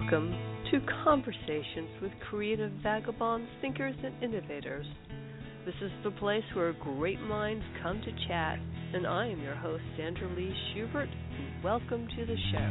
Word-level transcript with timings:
Welcome 0.00 0.32
to 0.70 0.80
Conversations 1.02 1.88
with 2.00 2.12
Creative 2.30 2.70
Vagabonds, 2.84 3.48
Thinkers, 3.60 3.96
and 4.04 4.22
Innovators. 4.22 4.86
This 5.66 5.74
is 5.82 5.90
the 6.04 6.12
place 6.12 6.44
where 6.54 6.72
great 6.74 7.20
minds 7.20 7.64
come 7.82 8.00
to 8.02 8.12
chat, 8.28 8.60
and 8.94 9.04
I 9.04 9.26
am 9.26 9.42
your 9.42 9.56
host, 9.56 9.82
Sandra 9.96 10.28
Lee 10.36 10.54
Schubert. 10.72 11.08
Welcome 11.64 12.06
to 12.16 12.26
the 12.26 12.36
show. 12.52 12.70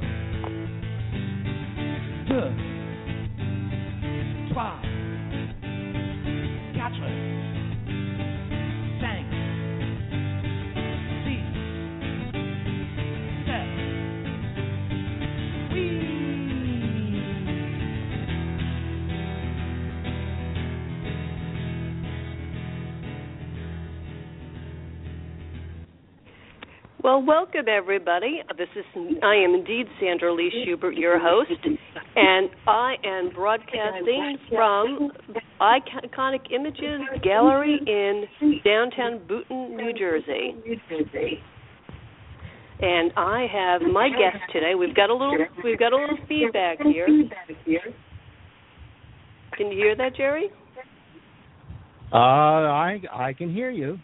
Deux, 2.30 2.54
quatre, 4.54 4.82
Well, 27.08 27.24
welcome 27.26 27.70
everybody. 27.70 28.42
This 28.58 28.68
is 28.76 28.84
I 29.24 29.36
am 29.36 29.56
indeed 29.56 29.86
Sandra 29.98 30.34
Lee 30.34 30.52
Schubert, 30.66 30.96
your 30.96 31.18
host, 31.18 31.58
and 32.18 32.50
I 32.68 32.96
am 33.06 33.30
broadcasting 33.34 34.38
from 34.50 35.12
Iconic 35.62 36.52
Images 36.54 37.00
Gallery 37.24 37.80
in 37.88 38.26
downtown 38.66 39.22
Boonton, 39.26 39.78
New 39.78 39.94
Jersey. 39.94 40.54
And 42.82 43.14
I 43.16 43.48
have 43.54 43.90
my 43.90 44.10
guest 44.10 44.44
today. 44.52 44.76
We've 44.78 44.94
got 44.94 45.10
a 45.10 45.14
little 45.14 45.38
we've 45.64 45.80
got 45.80 45.94
a 45.94 45.96
little 45.96 46.18
feedback 46.28 46.80
here. 46.94 47.08
Can 49.56 49.68
you 49.68 49.78
hear 49.78 49.96
that, 49.96 50.14
Jerry? 50.18 50.50
Uh, 52.12 52.18
I 52.18 53.00
I 53.14 53.32
can 53.32 53.54
hear 53.54 53.72
you. 53.72 53.98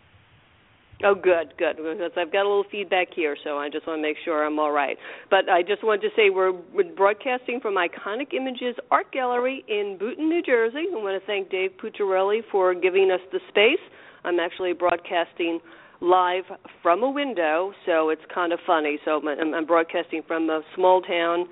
Oh, 1.05 1.15
good, 1.15 1.53
good. 1.57 1.75
Because 1.77 2.11
I've 2.17 2.31
got 2.31 2.43
a 2.43 2.49
little 2.49 2.63
feedback 2.71 3.09
here, 3.13 3.35
so 3.43 3.57
I 3.57 3.69
just 3.69 3.85
want 3.85 3.97
to 3.99 4.01
make 4.01 4.15
sure 4.23 4.45
I'm 4.45 4.57
all 4.57 4.71
right. 4.71 4.97
But 5.29 5.49
I 5.49 5.61
just 5.61 5.83
wanted 5.83 6.01
to 6.03 6.09
say 6.15 6.29
we're, 6.29 6.53
broadcasting 6.95 7.59
from 7.61 7.75
Iconic 7.75 8.33
Images 8.33 8.75
Art 8.89 9.11
Gallery 9.11 9.65
in 9.67 9.97
Boonton, 9.99 10.29
New 10.29 10.41
Jersey. 10.41 10.85
I 10.91 10.95
want 10.95 11.21
to 11.21 11.25
thank 11.27 11.49
Dave 11.49 11.71
Pucciarelli 11.81 12.41
for 12.51 12.73
giving 12.73 13.11
us 13.11 13.19
the 13.33 13.39
space. 13.49 13.83
I'm 14.23 14.39
actually 14.39 14.71
broadcasting 14.71 15.59
live 15.99 16.43
from 16.81 17.03
a 17.03 17.09
window, 17.09 17.73
so 17.85 18.09
it's 18.09 18.21
kind 18.33 18.53
of 18.53 18.59
funny. 18.65 18.97
So 19.03 19.19
I'm, 19.27 19.53
I'm 19.53 19.65
broadcasting 19.65 20.21
from 20.25 20.49
a 20.49 20.61
small 20.75 21.01
town 21.01 21.47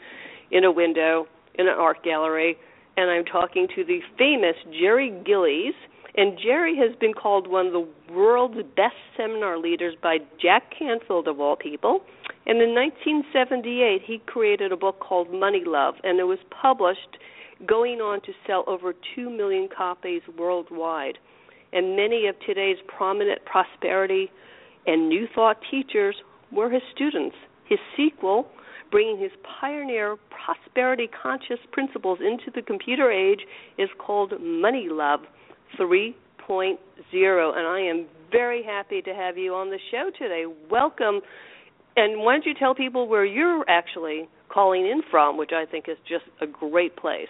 in 0.52 0.64
a 0.64 0.72
window 0.72 1.26
in 1.56 1.68
an 1.68 1.76
art 1.78 2.04
gallery, 2.04 2.56
and 2.96 3.10
I'm 3.10 3.26
talking 3.26 3.68
to 3.76 3.84
the 3.84 4.00
famous 4.18 4.56
Jerry 4.80 5.12
Gillies. 5.26 5.74
And 6.16 6.38
Jerry 6.38 6.76
has 6.76 6.96
been 7.00 7.14
called 7.14 7.48
one 7.48 7.68
of 7.68 7.74
the 7.74 7.88
world's 8.14 8.62
best 8.76 8.96
seminar 9.16 9.58
leaders 9.58 9.96
by 10.02 10.18
Jack 10.42 10.74
Canfield, 10.78 11.28
of 11.28 11.40
all 11.40 11.56
people. 11.56 12.02
And 12.46 12.62
in 12.62 12.74
1978, 12.76 14.02
he 14.06 14.20
created 14.26 14.72
a 14.72 14.78
book 14.78 15.00
called 15.00 15.32
Money 15.32 15.64
Love, 15.66 15.96
and 16.04 16.20
it 16.20 16.24
was 16.24 16.40
published 16.50 17.18
going 17.66 18.02
on 18.02 18.22
to 18.22 18.34
sell 18.48 18.64
over 18.68 18.94
2 19.16 19.30
million 19.30 19.70
copies 19.76 20.22
worldwide. 20.38 21.18
And 21.72 21.96
many 21.96 22.28
of 22.28 22.36
today's 22.46 22.78
prominent 22.88 23.46
prosperity 23.46 24.32
and 24.88 25.08
New 25.08 25.28
Thought 25.34 25.58
teachers 25.70 26.16
were 26.52 26.70
his 26.70 26.82
students. 26.94 27.36
His 27.66 27.80
sequel, 27.96 28.48
bringing 28.90 29.18
his 29.18 29.32
pioneer 29.62 30.18
prosperity 30.30 31.08
conscious 31.08 31.60
principles 31.72 32.20
into 32.20 32.52
the 32.54 32.62
computer 32.62 33.12
age, 33.12 33.42
is 33.78 33.90
called 33.98 34.34
Money 34.42 34.88
Love 34.90 35.22
3.0. 35.80 36.78
And 37.14 37.68
I 37.68 37.82
am 37.82 38.08
very 38.32 38.64
happy 38.64 39.02
to 39.02 39.14
have 39.14 39.38
you 39.38 39.54
on 39.54 39.70
the 39.70 39.80
show 39.92 40.10
today. 40.18 40.46
Welcome. 40.70 41.22
And 41.96 42.20
why 42.22 42.34
don't 42.34 42.46
you 42.46 42.54
tell 42.54 42.74
people 42.74 43.08
where 43.08 43.26
you're 43.26 43.66
actually 43.70 44.28
calling 44.50 44.86
in 44.86 45.02
from, 45.10 45.38
which 45.38 45.52
I 45.54 45.66
think 45.70 45.86
is 45.88 45.98
just 46.08 46.26
a 46.42 46.48
great 46.48 46.96
place. 46.96 47.28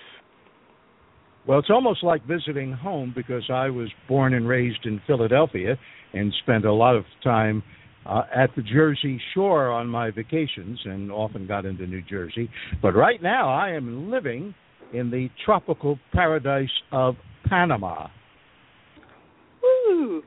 Well, 1.47 1.57
it's 1.57 1.71
almost 1.71 2.03
like 2.03 2.25
visiting 2.25 2.71
home 2.71 3.13
because 3.15 3.43
I 3.51 3.69
was 3.69 3.89
born 4.07 4.35
and 4.35 4.47
raised 4.47 4.85
in 4.85 5.01
Philadelphia 5.07 5.77
and 6.13 6.31
spent 6.43 6.65
a 6.65 6.73
lot 6.73 6.95
of 6.95 7.03
time 7.23 7.63
uh, 8.05 8.23
at 8.35 8.51
the 8.55 8.61
Jersey 8.61 9.19
Shore 9.33 9.71
on 9.71 9.87
my 9.87 10.11
vacations 10.11 10.79
and 10.85 11.11
often 11.11 11.47
got 11.47 11.65
into 11.65 11.87
New 11.87 12.01
Jersey. 12.03 12.49
But 12.81 12.93
right 12.93 13.21
now 13.21 13.49
I 13.49 13.71
am 13.71 14.11
living 14.11 14.53
in 14.93 15.09
the 15.09 15.29
tropical 15.45 15.97
paradise 16.13 16.69
of 16.91 17.15
Panama. 17.47 18.07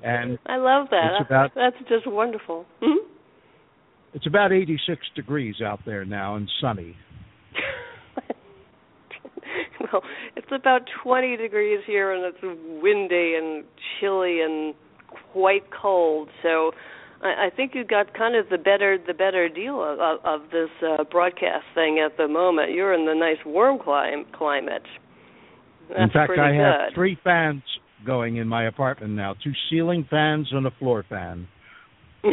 And 0.03 0.39
I 0.47 0.57
love 0.57 0.89
that. 0.91 1.21
it's 1.21 1.27
about- 1.29 1.53
That's 1.55 1.77
just 1.89 2.07
wonderful. 2.07 2.67
hmm 2.83 3.07
It's 4.13 4.27
about 4.27 4.53
86 4.53 5.01
degrees 5.17 5.57
out 5.65 5.81
there 5.87 6.05
now 6.05 6.37
and 6.37 6.49
sunny. 6.61 6.97
well, 9.93 10.03
it's 10.37 10.51
about 10.53 10.83
20 11.03 11.37
degrees 11.37 11.81
here, 11.87 12.13
and 12.13 12.25
it's 12.25 12.39
windy 12.83 13.35
and 13.37 13.65
chilly 14.01 14.41
and 14.41 14.75
quite 15.33 15.65
cold. 15.71 16.29
So, 16.43 16.73
I, 17.23 17.47
I 17.47 17.51
think 17.55 17.75
you 17.75 17.85
got 17.85 18.15
kind 18.15 18.37
of 18.37 18.49
the 18.51 18.59
better 18.59 18.99
the 19.05 19.15
better 19.15 19.49
deal 19.49 19.83
of, 19.83 19.99
of, 20.01 20.19
of 20.25 20.51
this 20.51 20.71
uh, 20.83 21.05
broadcast 21.05 21.65
thing 21.75 21.99
at 22.05 22.17
the 22.17 22.29
moment. 22.29 22.73
You're 22.73 22.95
in 22.95 23.07
the 23.07 23.15
nice 23.15 23.45
warm 23.45 23.79
clim- 23.79 24.27
climate. 24.33 24.83
That's 25.89 26.01
in 26.01 26.11
fact, 26.11 26.29
pretty 26.29 26.43
I 26.43 26.55
have 26.55 26.89
good. 26.89 26.95
three 26.95 27.19
fans 27.23 27.63
going 28.05 28.37
in 28.37 28.49
my 28.49 28.67
apartment 28.67 29.13
now: 29.15 29.35
two 29.43 29.53
ceiling 29.71 30.07
fans 30.09 30.49
and 30.53 30.67
a 30.67 30.71
floor 30.79 31.05
fan. 31.09 31.49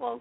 well, 0.00 0.20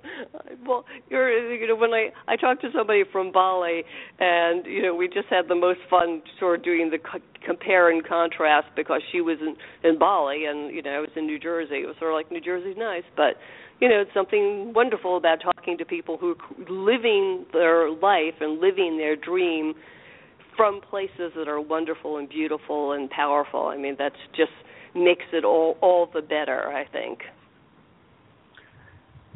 well, 0.65 0.85
you're 1.09 1.53
you 1.53 1.67
know 1.67 1.75
when 1.75 1.93
I 1.93 2.09
I 2.27 2.35
talked 2.35 2.61
to 2.61 2.69
somebody 2.75 3.03
from 3.11 3.31
Bali, 3.31 3.83
and 4.19 4.65
you 4.65 4.81
know 4.81 4.95
we 4.95 5.07
just 5.07 5.27
had 5.29 5.47
the 5.47 5.55
most 5.55 5.79
fun 5.89 6.21
sort 6.39 6.59
of 6.59 6.65
doing 6.65 6.89
the 6.89 6.97
co- 6.97 7.19
compare 7.45 7.89
and 7.89 8.05
contrast 8.05 8.67
because 8.75 9.01
she 9.11 9.21
was 9.21 9.37
in 9.41 9.55
in 9.89 9.97
Bali 9.99 10.45
and 10.45 10.73
you 10.73 10.81
know 10.81 10.91
I 10.91 10.99
was 10.99 11.09
in 11.15 11.25
New 11.25 11.39
Jersey. 11.39 11.81
It 11.83 11.87
was 11.87 11.95
sort 11.99 12.11
of 12.11 12.15
like 12.15 12.31
New 12.31 12.41
Jersey's 12.41 12.77
nice, 12.77 13.03
but 13.15 13.35
you 13.79 13.87
know 13.87 14.01
it's 14.01 14.13
something 14.13 14.73
wonderful 14.73 15.17
about 15.17 15.39
talking 15.41 15.77
to 15.77 15.85
people 15.85 16.17
who 16.17 16.31
are 16.31 16.69
living 16.69 17.45
their 17.53 17.89
life 17.91 18.35
and 18.41 18.59
living 18.59 18.97
their 18.97 19.15
dream 19.15 19.75
from 20.57 20.81
places 20.81 21.31
that 21.37 21.47
are 21.47 21.61
wonderful 21.61 22.17
and 22.17 22.27
beautiful 22.27 22.91
and 22.91 23.09
powerful. 23.09 23.67
I 23.67 23.77
mean 23.77 23.95
that's 23.97 24.15
just 24.35 24.51
makes 24.95 25.25
it 25.31 25.45
all 25.45 25.77
all 25.81 26.09
the 26.13 26.21
better. 26.21 26.69
I 26.69 26.85
think. 26.91 27.19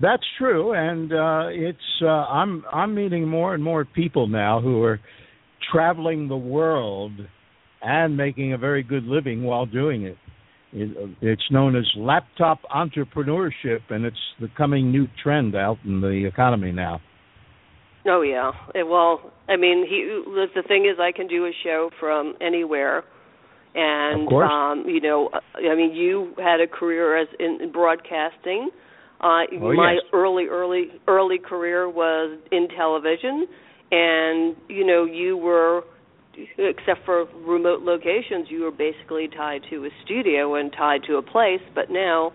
That's 0.02 0.24
true, 0.40 0.74
and 0.74 1.14
uh, 1.14 1.50
it's 1.52 1.78
uh, 2.02 2.08
I'm 2.08 2.64
I'm 2.74 2.96
meeting 2.96 3.28
more 3.28 3.54
and 3.54 3.64
more 3.64 3.86
people 3.86 4.28
now 4.28 4.60
who 4.60 4.82
are 4.82 5.00
traveling 5.72 6.28
the 6.28 6.38
world 6.38 7.12
and 7.84 8.18
making 8.18 8.54
a 8.54 8.58
very 8.58 8.82
good 8.84 9.04
living 9.04 9.44
while 9.44 9.66
doing 9.68 10.04
it. 10.04 10.18
it. 10.74 11.16
It's 11.22 11.52
known 11.52 11.76
as 11.76 11.86
laptop 11.96 12.60
entrepreneurship, 12.76 13.82
and 13.90 14.06
it's 14.06 14.18
the 14.40 14.48
coming 14.58 14.92
new 14.92 15.08
trend 15.22 15.56
out 15.56 15.78
in 15.86 16.02
the 16.02 16.26
economy 16.26 16.72
now. 16.72 17.00
Oh 18.06 18.22
yeah. 18.22 18.52
Eh, 18.76 18.84
Well, 18.84 19.32
I 19.48 19.58
mean, 19.58 19.86
he 19.88 20.04
the 20.26 20.48
the 20.56 20.64
thing 20.68 20.86
is, 20.86 20.98
I 21.00 21.12
can 21.12 21.28
do 21.28 21.46
a 21.46 21.52
show 21.64 21.90
from 22.00 22.34
anywhere, 22.42 23.04
and 23.76 24.24
Of 24.24 24.30
course. 24.30 24.50
um, 24.52 24.86
you 24.88 25.02
know, 25.02 25.30
I 25.56 25.76
mean, 25.76 25.94
you 25.94 26.34
had 26.38 26.60
a 26.62 26.68
career 26.68 27.18
as 27.18 27.28
in, 27.40 27.60
in 27.62 27.72
broadcasting. 27.72 28.70
Uh, 29.20 29.44
Oh, 29.62 29.74
my 29.74 29.94
yes. 29.94 30.04
early, 30.14 30.46
early, 30.48 30.88
early 31.08 31.38
career 31.38 31.88
was 31.88 32.40
in 32.52 32.68
television, 32.76 33.46
and 33.92 34.56
you 34.68 34.84
know 34.86 35.06
you 35.06 35.38
were 35.38 35.84
except 36.58 37.06
for 37.06 37.26
remote 37.46 37.82
locations 37.82 38.48
you 38.50 38.62
were 38.62 38.72
basically 38.72 39.28
tied 39.28 39.62
to 39.70 39.84
a 39.86 39.90
studio 40.06 40.56
and 40.56 40.72
tied 40.72 41.02
to 41.06 41.18
a 41.18 41.22
place 41.22 41.60
but 41.76 41.90
now 41.92 42.32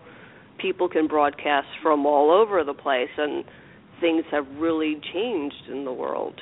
people 0.59 0.87
can 0.87 1.07
broadcast 1.09 1.67
from 1.83 2.05
all 2.05 2.31
over 2.31 2.63
the 2.63 2.75
place 2.75 3.09
and 3.17 3.43
things 4.01 4.25
have 4.31 4.47
really 4.57 5.01
changed 5.13 5.71
in 5.71 5.85
the 5.85 5.93
world. 5.93 6.41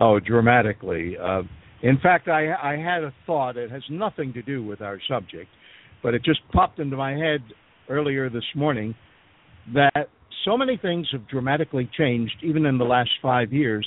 Oh 0.00 0.20
dramatically. 0.20 1.16
Uh, 1.18 1.42
in 1.82 1.98
fact 2.02 2.28
I 2.28 2.52
I 2.52 2.76
had 2.76 3.04
a 3.04 3.12
thought. 3.26 3.56
It 3.56 3.70
has 3.70 3.82
nothing 3.90 4.32
to 4.34 4.42
do 4.42 4.64
with 4.64 4.80
our 4.80 5.00
subject 5.08 5.48
but 6.06 6.14
it 6.14 6.22
just 6.22 6.40
popped 6.52 6.78
into 6.78 6.96
my 6.96 7.12
head 7.12 7.42
earlier 7.88 8.30
this 8.30 8.44
morning 8.54 8.94
that 9.74 10.08
so 10.44 10.56
many 10.56 10.76
things 10.76 11.08
have 11.10 11.26
dramatically 11.28 11.90
changed 11.98 12.36
even 12.44 12.66
in 12.66 12.78
the 12.78 12.84
last 12.84 13.10
5 13.20 13.52
years. 13.52 13.84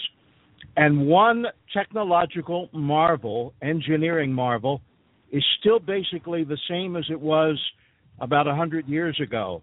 And 0.75 1.07
one 1.07 1.45
technological 1.73 2.69
marvel, 2.73 3.53
engineering 3.61 4.33
marvel, 4.33 4.81
is 5.31 5.43
still 5.61 5.79
basically 5.79 6.43
the 6.43 6.57
same 6.69 6.97
as 6.97 7.05
it 7.09 7.19
was 7.19 7.57
about 8.19 8.47
a 8.47 8.49
100 8.49 8.87
years 8.89 9.17
ago. 9.23 9.61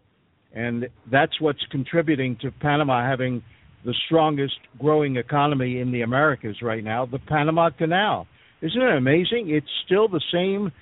And 0.56 0.88
that's 1.12 1.38
what's 1.40 1.64
contributing 1.70 2.38
to 2.40 2.50
Panama 2.50 3.06
having 3.06 3.42
the 3.84 3.94
strongest 4.06 4.56
growing 4.80 5.16
economy 5.16 5.80
in 5.80 5.92
the 5.92 6.00
Americas 6.00 6.56
right 6.62 6.82
now 6.82 7.06
the 7.06 7.18
Panama 7.20 7.70
Canal. 7.70 8.26
Isn't 8.62 8.80
it 8.80 8.96
amazing? 8.96 9.50
It's 9.50 9.68
still 9.84 10.08
the 10.08 10.22
same 10.32 10.72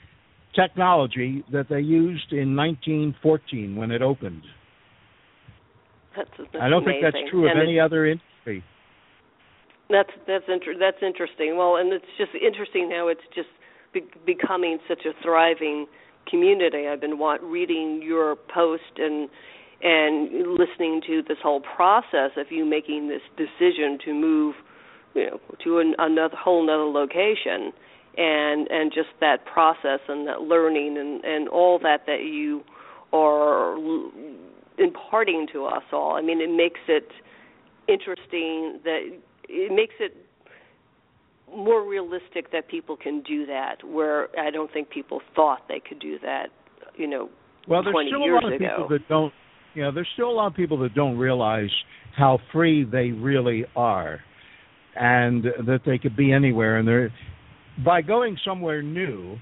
technology 0.54 1.44
that 1.52 1.66
they 1.68 1.80
used 1.80 2.32
in 2.32 2.54
1914 2.54 3.74
when 3.74 3.90
it 3.90 4.00
opened. 4.00 4.42
That's, 6.16 6.30
that's 6.38 6.48
I 6.62 6.68
don't 6.68 6.84
amazing. 6.84 7.02
think 7.02 7.14
that's 7.14 7.30
true 7.30 7.50
of 7.50 7.58
any 7.60 7.80
other 7.80 8.06
industry. 8.06 8.62
That's 9.90 10.10
that's 10.26 10.44
inter- 10.48 10.78
that's 10.78 11.02
interesting. 11.02 11.56
Well, 11.58 11.76
and 11.76 11.92
it's 11.92 12.06
just 12.16 12.30
interesting 12.34 12.90
how 12.90 13.08
it's 13.08 13.20
just 13.34 13.48
be- 13.92 14.06
becoming 14.24 14.78
such 14.88 15.04
a 15.04 15.12
thriving 15.22 15.86
community. 16.30 16.86
I've 16.88 17.00
been 17.00 17.18
wa- 17.18 17.38
reading 17.42 18.00
your 18.02 18.36
post 18.36 18.98
and 18.98 19.28
and 19.84 20.56
listening 20.58 21.02
to 21.06 21.22
this 21.28 21.36
whole 21.42 21.60
process 21.60 22.30
of 22.38 22.46
you 22.50 22.64
making 22.64 23.08
this 23.08 23.20
decision 23.36 23.98
to 24.04 24.14
move, 24.14 24.54
you 25.14 25.26
know, 25.26 25.40
to 25.62 25.78
an, 25.78 25.94
another 25.98 26.36
whole 26.36 26.64
another 26.64 26.84
location, 26.84 27.72
and 28.16 28.66
and 28.70 28.92
just 28.92 29.10
that 29.20 29.44
process 29.44 30.00
and 30.08 30.26
that 30.26 30.40
learning 30.40 30.96
and 30.96 31.22
and 31.24 31.48
all 31.48 31.78
that 31.78 32.06
that 32.06 32.22
you 32.22 32.62
are 33.12 33.76
imparting 34.78 35.46
to 35.52 35.66
us 35.66 35.84
all. 35.92 36.16
I 36.16 36.22
mean, 36.22 36.40
it 36.40 36.50
makes 36.50 36.80
it 36.88 37.08
interesting 37.86 38.80
that 38.84 39.00
it 39.48 39.72
makes 39.72 39.94
it 40.00 40.16
more 41.54 41.86
realistic 41.86 42.50
that 42.52 42.68
people 42.68 42.96
can 42.96 43.22
do 43.22 43.46
that 43.46 43.84
where 43.84 44.28
I 44.40 44.50
don't 44.50 44.72
think 44.72 44.88
people 44.90 45.20
thought 45.36 45.68
they 45.68 45.80
could 45.86 46.00
do 46.00 46.18
that, 46.20 46.46
you 46.96 47.06
know, 47.06 47.28
well, 47.68 47.82
there's 47.82 47.92
20 47.92 48.08
still 48.10 48.22
a 48.22 48.24
years 48.24 48.40
lot 48.42 48.52
of 48.52 48.60
ago. 48.60 48.66
people 48.70 48.88
that 48.88 49.08
don't 49.08 49.32
you 49.74 49.82
know, 49.82 49.92
there's 49.92 50.08
still 50.14 50.30
a 50.30 50.32
lot 50.32 50.46
of 50.46 50.54
people 50.54 50.78
that 50.78 50.94
don't 50.94 51.18
realize 51.18 51.70
how 52.16 52.38
free 52.52 52.84
they 52.84 53.10
really 53.10 53.64
are 53.74 54.20
and 54.96 55.44
that 55.66 55.80
they 55.84 55.98
could 55.98 56.16
be 56.16 56.32
anywhere 56.32 56.78
and 56.78 56.86
they're 56.86 57.12
by 57.84 58.00
going 58.00 58.38
somewhere 58.44 58.82
new 58.82 59.36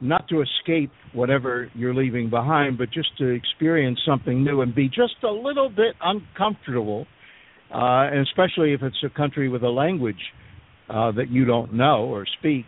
not 0.00 0.28
to 0.28 0.42
escape 0.42 0.90
whatever 1.14 1.70
you're 1.74 1.94
leaving 1.94 2.28
behind, 2.28 2.76
but 2.76 2.90
just 2.90 3.16
to 3.16 3.28
experience 3.28 3.98
something 4.06 4.44
new 4.44 4.60
and 4.60 4.74
be 4.74 4.88
just 4.88 5.14
a 5.24 5.30
little 5.30 5.70
bit 5.70 5.94
uncomfortable 6.02 7.06
uh, 7.72 8.08
and 8.12 8.20
especially 8.20 8.74
if 8.74 8.82
it's 8.82 9.02
a 9.04 9.16
country 9.16 9.48
with 9.48 9.62
a 9.62 9.68
language 9.68 10.20
uh, 10.88 11.10
that 11.12 11.30
you 11.30 11.44
don't 11.44 11.72
know 11.72 12.04
or 12.04 12.26
speak, 12.38 12.64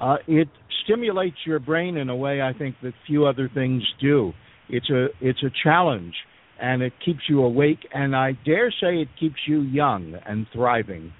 uh, 0.00 0.16
it 0.26 0.48
stimulates 0.84 1.36
your 1.44 1.58
brain 1.58 1.96
in 1.96 2.08
a 2.08 2.16
way 2.16 2.40
I 2.40 2.52
think 2.52 2.76
that 2.82 2.92
few 3.06 3.26
other 3.26 3.50
things 3.52 3.82
do. 4.00 4.32
It's 4.68 4.90
a 4.90 5.08
it's 5.20 5.42
a 5.42 5.50
challenge, 5.62 6.14
and 6.60 6.82
it 6.82 6.92
keeps 7.04 7.20
you 7.28 7.42
awake, 7.42 7.86
and 7.92 8.16
I 8.16 8.32
dare 8.44 8.70
say 8.70 9.00
it 9.00 9.08
keeps 9.18 9.36
you 9.46 9.62
young 9.62 10.14
and 10.26 10.46
thriving. 10.52 11.12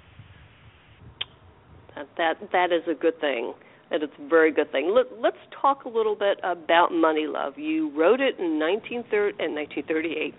That 1.95 2.07
that, 2.17 2.51
that 2.51 2.71
is 2.71 2.83
a 2.89 2.93
good 2.93 3.19
thing. 3.19 3.53
That 3.89 4.03
is 4.03 4.09
a 4.19 4.29
very 4.29 4.51
good 4.51 4.71
thing. 4.71 4.93
Let, 4.93 5.21
let's 5.21 5.37
talk 5.61 5.85
a 5.85 5.89
little 5.89 6.15
bit 6.15 6.39
about 6.43 6.91
Money 6.91 7.25
Love. 7.25 7.57
You 7.57 7.89
wrote 7.97 8.19
it 8.19 8.37
in 8.37 8.59
1930 8.59 9.41
in 9.41 9.55
1938 9.55 10.35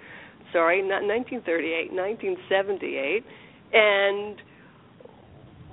sorry, 0.53 0.81
not 0.83 1.03
1938, 1.05 1.93
1978. 1.93 3.25
And 3.73 4.37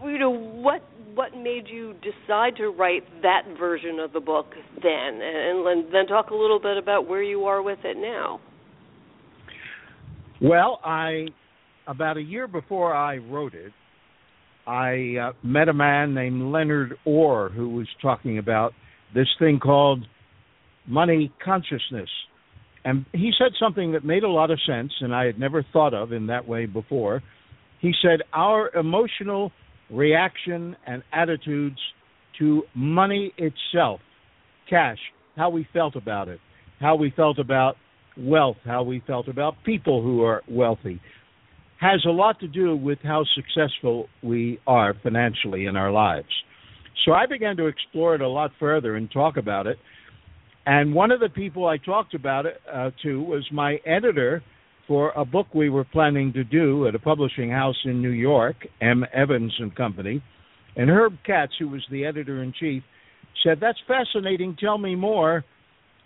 you 0.04 0.20
know 0.20 0.32
what 0.32 0.82
what 1.16 1.36
made 1.36 1.66
you 1.68 1.94
decide 1.96 2.56
to 2.58 2.70
write 2.70 3.04
that 3.22 3.44
version 3.58 4.00
of 4.00 4.14
the 4.14 4.20
book 4.20 4.48
then, 4.82 5.22
and, 5.22 5.94
then 5.94 6.06
talk 6.08 6.30
a 6.30 6.36
little 6.36 6.60
bit 6.60 6.78
about 6.78 7.08
where 7.08 7.24
you 7.24 7.46
are 7.46 7.62
with 7.62 7.80
it 7.84 7.98
now. 7.98 8.40
Well, 10.42 10.80
I 10.84 11.28
about 11.88 12.18
a 12.18 12.22
year 12.22 12.48
before 12.48 12.94
I 12.94 13.18
wrote 13.18 13.54
it, 13.54 13.72
I 14.68 15.30
uh, 15.30 15.34
met 15.44 15.70
a 15.70 15.74
man 15.74 16.14
named 16.14 16.52
Leonard 16.52 16.98
Orr 17.06 17.50
who 17.50 17.70
was 17.70 17.88
talking 18.02 18.38
about 18.38 18.74
this 19.14 19.28
thing 19.40 19.60
called 19.60 20.06
money 20.88 21.32
consciousness 21.44 22.10
and 22.86 23.04
he 23.14 23.32
said 23.38 23.52
something 23.60 23.94
that 23.94 24.06
made 24.06 24.24
a 24.24 24.30
lot 24.30 24.52
of 24.52 24.60
sense, 24.66 24.94
and 25.02 25.14
I 25.14 25.26
had 25.26 25.40
never 25.40 25.66
thought 25.74 25.96
of 25.96 26.12
in 26.12 26.28
that 26.28 26.48
way 26.48 26.68
before. 26.68 27.24
He 27.82 27.92
said, 28.00 28.22
Our 28.32 28.70
emotional 28.76 29.52
reaction 29.90 30.76
and 30.86 31.04
attitudes 31.14 31.80
to 32.40 32.64
money 32.74 33.34
itself, 33.38 34.00
cash, 34.70 34.98
how 35.36 35.50
we 35.50 35.68
felt 35.74 35.96
about 35.96 36.28
it, 36.28 36.40
how 36.80 36.96
we 36.96 37.12
felt 37.16 37.40
about 37.40 37.76
wealth, 38.18 38.58
how 38.66 38.84
we 38.84 39.02
felt 39.06 39.28
about 39.28 39.56
people 39.66 40.02
who 40.02 40.24
are 40.24 40.42
wealthy, 40.50 41.00
has 41.80 42.04
a 42.06 42.12
lot 42.12 42.40
to 42.40 42.48
do 42.48 42.76
with 42.76 43.00
how 43.04 43.24
successful 43.36 44.08
we 44.24 44.60
are 44.66 44.94
financially 45.04 45.66
in 45.66 45.76
our 45.76 45.92
lives. 45.92 46.28
So 47.06 47.12
I 47.12 47.26
began 47.26 47.58
to 47.58 47.68
explore 47.68 48.16
it 48.16 48.22
a 48.22 48.28
lot 48.28 48.52
further 48.60 48.96
and 48.96 49.12
talk 49.12 49.38
about 49.38 49.68
it. 49.68 49.78
And 50.66 50.94
one 50.94 51.12
of 51.12 51.20
the 51.20 51.30
people 51.30 51.68
I 51.68 51.78
talked 51.78 52.16
about 52.16 52.46
it 52.46 52.60
uh, 52.72 52.92
to 53.04 53.22
was 53.22 53.46
my 53.52 53.78
editor 53.86 54.42
for 54.88 55.12
a 55.16 55.26
book 55.26 55.48
we 55.54 55.70
were 55.70 55.84
planning 55.84 56.34
to 56.34 56.44
do 56.44 56.88
at 56.88 56.96
a 56.96 57.00
publishing 57.00 57.50
house 57.50 57.80
in 57.86 58.02
New 58.02 58.10
York, 58.10 58.56
M. 58.82 59.06
Evans 59.14 59.54
and 59.60 59.76
Company. 59.76 60.22
And 60.76 60.90
Herb 60.90 61.14
Katz, 61.26 61.54
who 61.58 61.70
was 61.70 61.86
the 61.90 62.06
editor 62.06 62.44
in 62.44 62.54
chief, 62.54 62.84
said, 63.44 63.60
"That's 63.60 63.80
fascinating. 63.88 64.56
Tell 64.56 64.78
me 64.78 64.96
more." 64.96 65.44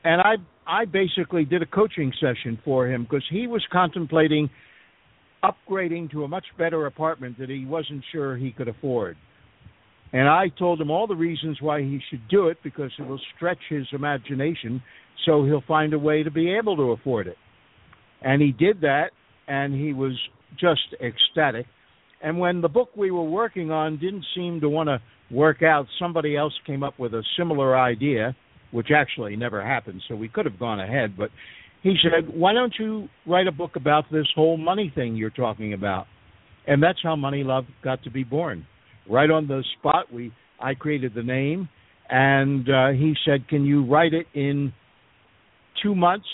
And 0.03 0.21
I 0.21 0.38
I 0.67 0.86
basically 0.86 1.45
did 1.45 1.62
a 1.62 1.65
coaching 1.65 2.13
session 2.19 2.59
for 2.63 2.88
him 2.88 3.03
because 3.03 3.25
he 3.29 3.48
was 3.48 3.65
contemplating 3.71 4.50
upgrading 5.43 6.12
to 6.12 6.24
a 6.24 6.27
much 6.27 6.45
better 6.57 6.86
apartment 6.86 7.38
that 7.39 7.50
he 7.50 7.65
wasn't 7.65 8.03
sure 8.12 8.36
he 8.36 8.51
could 8.51 8.67
afford. 8.67 9.17
And 10.12 10.27
I 10.27 10.50
told 10.50 10.81
him 10.81 10.89
all 10.89 11.07
the 11.07 11.15
reasons 11.15 11.62
why 11.62 11.81
he 11.81 12.00
should 12.09 12.27
do 12.29 12.48
it 12.48 12.57
because 12.63 12.91
it 12.98 13.07
will 13.07 13.21
stretch 13.36 13.59
his 13.69 13.88
imagination 13.93 14.81
so 15.25 15.43
he'll 15.45 15.63
find 15.67 15.93
a 15.93 16.00
way 16.00 16.24
to 16.24 16.31
be 16.31 16.51
able 16.51 16.75
to 16.77 16.91
afford 16.91 17.27
it. 17.27 17.38
And 18.21 18.41
he 18.41 18.51
did 18.51 18.81
that, 18.81 19.11
and 19.47 19.73
he 19.73 19.93
was 19.93 20.13
just 20.59 20.81
ecstatic. 21.01 21.65
And 22.21 22.38
when 22.38 22.61
the 22.61 22.67
book 22.67 22.89
we 22.95 23.11
were 23.11 23.23
working 23.23 23.71
on 23.71 23.97
didn't 23.97 24.25
seem 24.35 24.59
to 24.61 24.69
want 24.69 24.88
to 24.88 25.01
work 25.31 25.63
out, 25.63 25.85
somebody 25.97 26.35
else 26.35 26.53
came 26.65 26.83
up 26.83 26.99
with 26.99 27.13
a 27.13 27.23
similar 27.38 27.77
idea, 27.77 28.35
which 28.71 28.88
actually 28.95 29.35
never 29.35 29.63
happened, 29.63 30.01
so 30.07 30.15
we 30.15 30.27
could 30.27 30.45
have 30.45 30.59
gone 30.59 30.79
ahead. 30.79 31.15
But 31.17 31.29
he 31.81 31.95
said, 32.03 32.33
Why 32.33 32.53
don't 32.53 32.73
you 32.77 33.07
write 33.25 33.47
a 33.47 33.51
book 33.51 33.75
about 33.75 34.05
this 34.11 34.27
whole 34.35 34.57
money 34.57 34.91
thing 34.93 35.15
you're 35.15 35.29
talking 35.29 35.73
about? 35.73 36.07
And 36.67 36.83
that's 36.83 36.99
how 37.01 37.15
Money 37.15 37.43
Love 37.43 37.65
got 37.83 38.03
to 38.03 38.11
be 38.11 38.23
born 38.23 38.65
right 39.09 39.29
on 39.29 39.47
the 39.47 39.63
spot. 39.79 40.11
We 40.13 40.31
I 40.59 40.73
created 40.73 41.13
the 41.15 41.23
name, 41.23 41.69
and 42.09 42.69
uh, 42.69 42.89
he 42.89 43.15
said, 43.25 43.47
"Can 43.47 43.65
you 43.65 43.85
write 43.85 44.13
it 44.13 44.27
in 44.33 44.73
two 45.81 45.95
months?" 45.95 46.27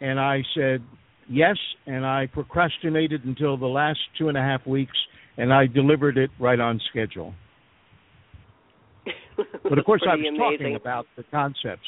And 0.00 0.18
I 0.18 0.42
said, 0.54 0.82
"Yes." 1.28 1.56
And 1.86 2.04
I 2.04 2.26
procrastinated 2.26 3.24
until 3.24 3.56
the 3.56 3.66
last 3.66 4.00
two 4.18 4.28
and 4.28 4.36
a 4.36 4.40
half 4.40 4.66
weeks, 4.66 4.96
and 5.36 5.52
I 5.52 5.66
delivered 5.66 6.18
it 6.18 6.30
right 6.38 6.60
on 6.60 6.80
schedule. 6.90 7.34
but 9.62 9.78
of 9.78 9.84
course, 9.84 10.02
I 10.06 10.14
was 10.16 10.26
amazing. 10.26 10.38
talking 10.38 10.76
about 10.76 11.06
the 11.16 11.24
concepts, 11.24 11.86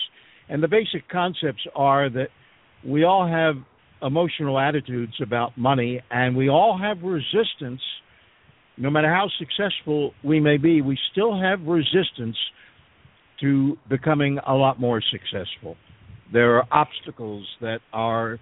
and 0.49 0.63
the 0.63 0.69
basic 0.69 1.09
concepts 1.09 1.67
are 1.75 2.09
that 2.11 2.29
we 2.85 3.05
all 3.05 3.27
have 3.27 3.57
emotional 4.03 4.59
attitudes 4.59 5.15
about 5.23 5.57
money, 5.57 6.03
and 6.11 6.37
we 6.37 6.49
all 6.49 6.79
have 6.79 7.03
resistance 7.03 7.81
no 8.77 8.91
matter 8.91 9.09
how 9.09 9.29
successful 9.39 10.13
we 10.23 10.41
may 10.41 10.57
be, 10.57 10.83
we 10.83 10.99
still 11.13 11.39
have 11.41 11.63
resistance 11.63 12.37
to 13.41 13.77
becoming 13.89 14.39
a 14.47 14.55
lot 14.55 14.81
more 14.81 15.03
successful. 15.11 15.77
There 16.33 16.57
are 16.57 16.65
obstacles 16.71 17.47
that 17.61 17.79
our 17.93 18.39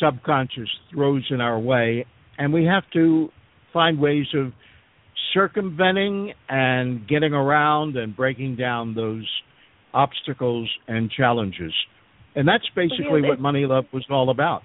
subconscious 0.00 0.68
throws 0.92 1.24
in 1.30 1.40
our 1.40 1.58
way, 1.58 2.06
and 2.38 2.52
we 2.52 2.64
have 2.64 2.84
to 2.92 3.28
find 3.72 3.98
ways 3.98 4.26
of 4.34 4.52
circumventing 5.32 6.32
and 6.48 7.06
getting 7.08 7.32
around 7.32 7.96
and 7.96 8.14
breaking 8.16 8.56
down 8.56 8.94
those 8.94 9.28
obstacles 9.92 10.70
and 10.88 11.10
challenges. 11.10 11.72
And 12.36 12.46
that's 12.46 12.68
basically 12.74 13.22
Yeah, 13.22 13.28
what 13.28 13.40
Money 13.40 13.64
Love 13.66 13.84
was 13.92 14.04
all 14.10 14.30
about. 14.30 14.62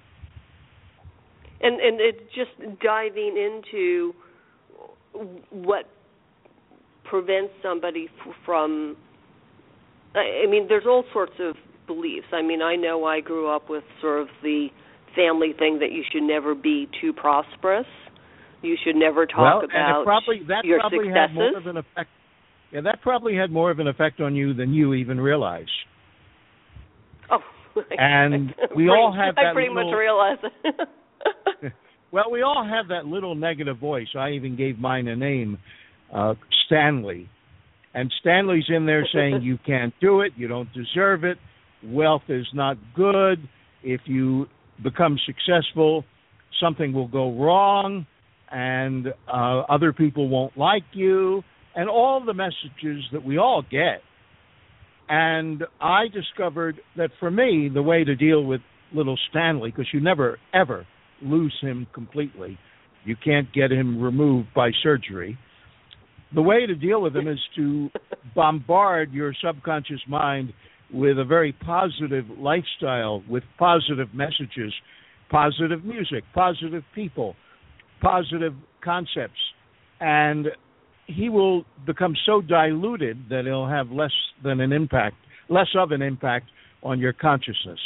and 1.62 1.80
and 1.80 2.00
it's 2.00 2.22
just 2.34 2.50
diving 2.80 3.36
into 3.36 4.14
what 5.50 5.84
prevents 7.04 7.52
somebody 7.62 8.08
from 8.46 8.96
I 10.14 10.46
mean 10.48 10.66
there's 10.68 10.86
all 10.86 11.04
sorts 11.12 11.34
of 11.40 11.56
beliefs. 11.94 12.26
I 12.32 12.42
mean, 12.42 12.62
I 12.62 12.76
know 12.76 13.04
I 13.04 13.20
grew 13.20 13.54
up 13.54 13.68
with 13.68 13.84
sort 14.00 14.20
of 14.22 14.28
the 14.42 14.68
family 15.16 15.52
thing 15.58 15.80
that 15.80 15.90
you 15.90 16.02
should 16.12 16.22
never 16.22 16.54
be 16.54 16.88
too 17.00 17.12
prosperous. 17.12 17.86
You 18.62 18.76
should 18.84 18.96
never 18.96 19.26
talk 19.26 19.62
well, 19.62 19.64
about 19.64 20.04
probably 20.04 20.42
that 20.48 20.64
your 20.64 20.78
probably 20.80 21.06
successes. 21.08 21.28
had 21.30 21.34
more 21.34 21.56
of 21.56 21.66
an 21.66 21.76
effect. 21.78 22.10
Yeah, 22.72 22.80
that 22.82 23.00
probably 23.02 23.34
had 23.34 23.50
more 23.50 23.70
of 23.70 23.78
an 23.80 23.88
effect 23.88 24.20
on 24.20 24.36
you 24.36 24.54
than 24.54 24.72
you 24.72 24.94
even 24.94 25.20
realize. 25.20 25.72
oh, 27.30 27.40
And 27.90 28.54
we 28.76 28.88
all 28.94 29.12
have 29.12 29.34
that. 29.36 29.46
I 29.46 29.52
pretty 29.52 29.70
little- 29.74 29.90
much 29.90 29.98
realize 29.98 30.38
it. 30.64 30.88
Well, 32.12 32.30
we 32.32 32.42
all 32.42 32.66
have 32.68 32.88
that 32.88 33.06
little 33.06 33.36
negative 33.36 33.78
voice. 33.78 34.08
I 34.18 34.30
even 34.30 34.56
gave 34.56 34.80
mine 34.80 35.06
a 35.06 35.14
name, 35.14 35.58
uh, 36.12 36.34
Stanley. 36.66 37.28
And 37.94 38.12
Stanley's 38.20 38.64
in 38.68 38.84
there 38.84 39.06
saying 39.14 39.42
you 39.42 39.58
can't 39.64 39.94
do 40.00 40.20
it, 40.22 40.32
you 40.36 40.48
don't 40.48 40.68
deserve 40.72 41.22
it, 41.22 41.38
wealth 41.84 42.22
is 42.28 42.46
not 42.54 42.76
good. 42.94 43.48
If 43.82 44.02
you 44.06 44.46
become 44.82 45.18
successful, 45.26 46.04
something 46.60 46.92
will 46.92 47.08
go 47.08 47.32
wrong, 47.32 48.06
and 48.50 49.08
uh, 49.32 49.60
other 49.68 49.92
people 49.92 50.28
won't 50.28 50.56
like 50.56 50.84
you, 50.92 51.42
and 51.74 51.88
all 51.88 52.24
the 52.24 52.34
messages 52.34 53.04
that 53.12 53.24
we 53.24 53.38
all 53.38 53.62
get. 53.62 54.02
And 55.08 55.64
I 55.80 56.04
discovered 56.08 56.80
that 56.96 57.10
for 57.18 57.30
me, 57.30 57.70
the 57.72 57.82
way 57.82 58.04
to 58.04 58.14
deal 58.14 58.44
with 58.44 58.60
little 58.92 59.18
Stanley, 59.30 59.70
because 59.70 59.86
you 59.92 60.00
never, 60.00 60.38
ever 60.52 60.86
lose 61.22 61.56
him 61.60 61.86
completely, 61.92 62.58
you 63.04 63.16
can't 63.16 63.52
get 63.52 63.72
him 63.72 64.00
removed 64.00 64.48
by 64.54 64.70
surgery. 64.82 65.38
The 66.34 66.42
way 66.42 66.66
to 66.66 66.74
deal 66.74 67.02
with 67.02 67.16
him 67.16 67.26
is 67.26 67.40
to 67.56 67.90
bombard 68.34 69.12
your 69.12 69.34
subconscious 69.44 70.00
mind 70.08 70.52
with 70.92 71.18
a 71.18 71.24
very 71.24 71.52
positive 71.52 72.26
lifestyle, 72.38 73.22
with 73.28 73.44
positive 73.58 74.12
messages, 74.12 74.72
positive 75.30 75.84
music, 75.84 76.24
positive 76.34 76.82
people, 76.94 77.36
positive 78.00 78.54
concepts. 78.82 79.38
And 80.00 80.48
he 81.06 81.28
will 81.28 81.64
become 81.86 82.14
so 82.26 82.40
diluted 82.40 83.28
that 83.28 83.44
he'll 83.44 83.68
have 83.68 83.90
less 83.90 84.12
than 84.42 84.60
an 84.60 84.72
impact, 84.72 85.16
less 85.48 85.68
of 85.76 85.92
an 85.92 86.02
impact 86.02 86.46
on 86.82 86.98
your 86.98 87.12
consciousness. 87.12 87.78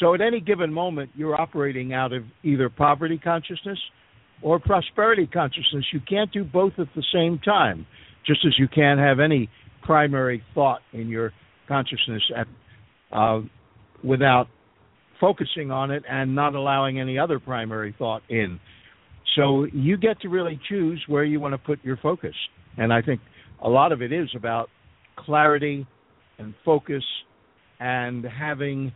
So 0.00 0.14
at 0.14 0.20
any 0.20 0.40
given 0.40 0.72
moment, 0.72 1.10
you're 1.14 1.40
operating 1.40 1.92
out 1.92 2.12
of 2.12 2.24
either 2.42 2.68
poverty 2.68 3.18
consciousness 3.18 3.78
or 4.42 4.58
prosperity 4.58 5.26
consciousness. 5.26 5.84
You 5.92 6.00
can't 6.00 6.32
do 6.32 6.44
both 6.44 6.72
at 6.78 6.88
the 6.96 7.04
same 7.12 7.38
time, 7.38 7.86
just 8.26 8.40
as 8.46 8.58
you 8.58 8.68
can't 8.68 8.98
have 8.98 9.20
any 9.20 9.48
primary 9.82 10.42
thought 10.54 10.80
in 10.92 11.08
your 11.08 11.32
consciousness 11.68 12.22
at, 12.36 12.46
uh, 13.12 13.40
without 14.04 14.48
focusing 15.20 15.70
on 15.70 15.90
it 15.90 16.02
and 16.08 16.34
not 16.34 16.54
allowing 16.54 16.98
any 16.98 17.18
other 17.18 17.38
primary 17.38 17.94
thought 17.98 18.22
in. 18.28 18.58
So 19.36 19.66
you 19.72 19.96
get 19.96 20.20
to 20.22 20.28
really 20.28 20.60
choose 20.68 21.02
where 21.06 21.24
you 21.24 21.40
want 21.40 21.54
to 21.54 21.58
put 21.58 21.82
your 21.84 21.96
focus. 21.96 22.34
And 22.76 22.92
I 22.92 23.02
think 23.02 23.20
a 23.62 23.68
lot 23.68 23.92
of 23.92 24.02
it 24.02 24.12
is 24.12 24.28
about 24.36 24.68
clarity 25.16 25.86
and 26.38 26.54
focus 26.64 27.04
and 27.78 28.24
having 28.24 28.92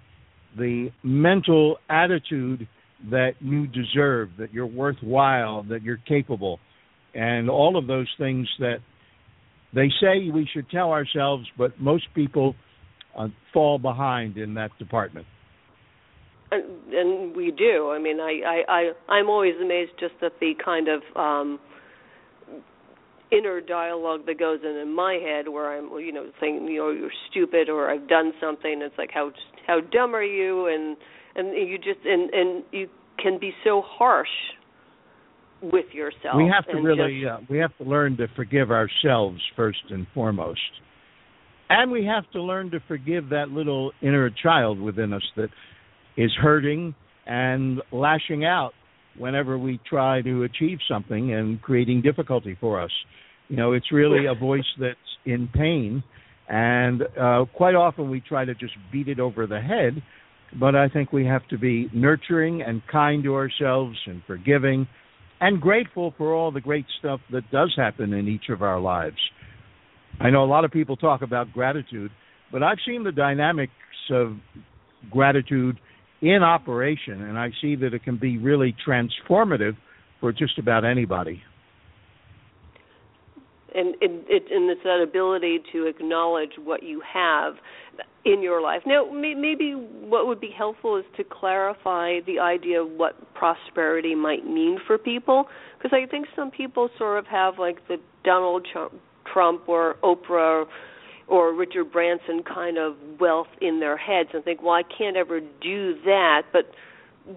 the 0.56 0.90
mental 1.02 1.76
attitude 1.88 2.66
that 3.10 3.32
you 3.40 3.66
deserve, 3.66 4.30
that 4.38 4.52
you're 4.52 4.66
worthwhile, 4.66 5.62
that 5.64 5.82
you're 5.82 6.00
capable, 6.08 6.58
and 7.14 7.48
all 7.48 7.76
of 7.76 7.86
those 7.86 8.08
things 8.18 8.48
that 8.58 8.78
they 9.74 9.90
say 10.00 10.30
we 10.30 10.48
should 10.52 10.70
tell 10.70 10.90
ourselves, 10.92 11.46
but 11.58 11.80
most 11.80 12.06
people 12.14 12.54
uh, 13.16 13.28
fall 13.52 13.78
behind 13.78 14.36
in 14.36 14.54
that 14.54 14.70
department. 14.78 15.26
and, 16.50 16.64
and 16.92 17.36
we 17.36 17.50
do. 17.50 17.90
I 17.90 17.98
mean, 17.98 18.20
I, 18.20 18.40
I, 18.46 18.62
I, 18.68 19.12
I'm 19.12 19.28
always 19.28 19.54
amazed 19.60 19.92
just 19.98 20.14
at 20.22 20.38
the 20.40 20.52
kind 20.64 20.88
of 20.88 21.02
um, 21.16 21.58
inner 23.32 23.60
dialogue 23.60 24.26
that 24.26 24.38
goes 24.38 24.60
in 24.62 24.76
in 24.76 24.94
my 24.94 25.14
head, 25.14 25.48
where 25.48 25.76
I'm, 25.76 25.90
you 25.98 26.12
know, 26.12 26.26
saying, 26.40 26.66
you 26.68 26.78
know, 26.78 26.90
you're 26.90 27.10
stupid, 27.30 27.68
or 27.68 27.90
I've 27.90 28.08
done 28.08 28.32
something. 28.40 28.80
It's 28.82 28.96
like, 28.96 29.10
how, 29.12 29.32
how 29.66 29.80
dumb 29.80 30.14
are 30.14 30.22
you? 30.22 30.66
And 30.68 30.96
and 31.34 31.68
you 31.68 31.76
just, 31.76 32.00
and 32.06 32.30
and 32.32 32.64
you 32.72 32.88
can 33.18 33.38
be 33.38 33.52
so 33.62 33.82
harsh 33.84 34.28
with 35.62 35.86
yourself. 35.92 36.36
we 36.36 36.48
have 36.48 36.66
to 36.66 36.80
really 36.80 37.22
just- 37.22 37.32
uh, 37.32 37.38
we 37.48 37.58
have 37.58 37.76
to 37.78 37.84
learn 37.84 38.16
to 38.16 38.26
forgive 38.36 38.70
ourselves 38.70 39.40
first 39.54 39.82
and 39.90 40.06
foremost 40.14 40.60
and 41.68 41.90
we 41.90 42.04
have 42.04 42.30
to 42.30 42.40
learn 42.40 42.70
to 42.70 42.78
forgive 42.86 43.28
that 43.30 43.50
little 43.50 43.92
inner 44.00 44.30
child 44.30 44.80
within 44.80 45.12
us 45.12 45.22
that 45.36 45.48
is 46.16 46.30
hurting 46.40 46.94
and 47.26 47.82
lashing 47.90 48.44
out 48.44 48.72
whenever 49.18 49.58
we 49.58 49.80
try 49.88 50.22
to 50.22 50.44
achieve 50.44 50.78
something 50.88 51.32
and 51.34 51.60
creating 51.62 52.02
difficulty 52.02 52.56
for 52.60 52.80
us 52.80 52.90
you 53.48 53.56
know 53.56 53.72
it's 53.72 53.90
really 53.92 54.26
a 54.26 54.34
voice 54.34 54.66
that's 54.78 54.98
in 55.24 55.48
pain 55.54 56.02
and 56.48 57.02
uh 57.20 57.44
quite 57.54 57.74
often 57.74 58.10
we 58.10 58.20
try 58.20 58.44
to 58.44 58.54
just 58.54 58.74
beat 58.92 59.08
it 59.08 59.18
over 59.18 59.46
the 59.46 59.60
head 59.60 60.02
but 60.60 60.76
i 60.76 60.88
think 60.88 61.12
we 61.12 61.24
have 61.24 61.46
to 61.48 61.58
be 61.58 61.88
nurturing 61.94 62.62
and 62.62 62.82
kind 62.92 63.24
to 63.24 63.34
ourselves 63.34 63.96
and 64.06 64.22
forgiving 64.26 64.86
and 65.40 65.60
grateful 65.60 66.14
for 66.16 66.34
all 66.34 66.50
the 66.50 66.60
great 66.60 66.86
stuff 66.98 67.20
that 67.30 67.50
does 67.50 67.74
happen 67.76 68.12
in 68.12 68.28
each 68.28 68.48
of 68.48 68.62
our 68.62 68.80
lives. 68.80 69.16
I 70.20 70.30
know 70.30 70.44
a 70.44 70.46
lot 70.46 70.64
of 70.64 70.70
people 70.70 70.96
talk 70.96 71.22
about 71.22 71.52
gratitude, 71.52 72.10
but 72.50 72.62
I've 72.62 72.78
seen 72.86 73.04
the 73.04 73.12
dynamics 73.12 73.72
of 74.10 74.36
gratitude 75.10 75.78
in 76.22 76.42
operation, 76.42 77.22
and 77.22 77.38
I 77.38 77.50
see 77.60 77.76
that 77.76 77.92
it 77.92 78.02
can 78.02 78.16
be 78.16 78.38
really 78.38 78.74
transformative 78.86 79.76
for 80.20 80.32
just 80.32 80.58
about 80.58 80.84
anybody. 80.84 81.42
and 83.76 83.94
it, 84.00 84.24
it 84.28 84.44
and 84.50 84.70
it's 84.70 84.82
that 84.84 85.02
ability 85.02 85.58
to 85.72 85.86
acknowledge 85.86 86.52
what 86.64 86.82
you 86.82 87.02
have 87.12 87.54
in 88.26 88.42
your 88.42 88.60
life. 88.60 88.82
Now, 88.84 89.08
may, 89.10 89.34
maybe 89.34 89.72
what 89.72 90.26
would 90.26 90.40
be 90.40 90.50
helpful 90.56 90.96
is 90.96 91.04
to 91.16 91.24
clarify 91.24 92.18
the 92.26 92.40
idea 92.40 92.82
of 92.82 92.90
what 92.90 93.14
prosperity 93.34 94.16
might 94.16 94.44
mean 94.44 94.78
for 94.84 94.98
people, 94.98 95.46
because 95.78 95.96
I 95.96 96.10
think 96.10 96.26
some 96.34 96.50
people 96.50 96.90
sort 96.98 97.20
of 97.20 97.26
have 97.26 97.54
like 97.58 97.86
the 97.86 97.98
Donald 98.24 98.66
Trump, 98.70 98.92
Trump 99.32 99.68
or 99.68 99.94
Oprah 100.02 100.64
or 101.28 101.54
Richard 101.54 101.92
Branson 101.92 102.42
kind 102.42 102.78
of 102.78 102.96
wealth 103.20 103.48
in 103.60 103.78
their 103.78 103.96
heads 103.96 104.30
and 104.32 104.44
think, 104.44 104.60
well, 104.60 104.74
I 104.74 104.82
can't 104.82 105.16
ever 105.16 105.40
do 105.40 105.94
that, 106.04 106.42
but 106.52 106.64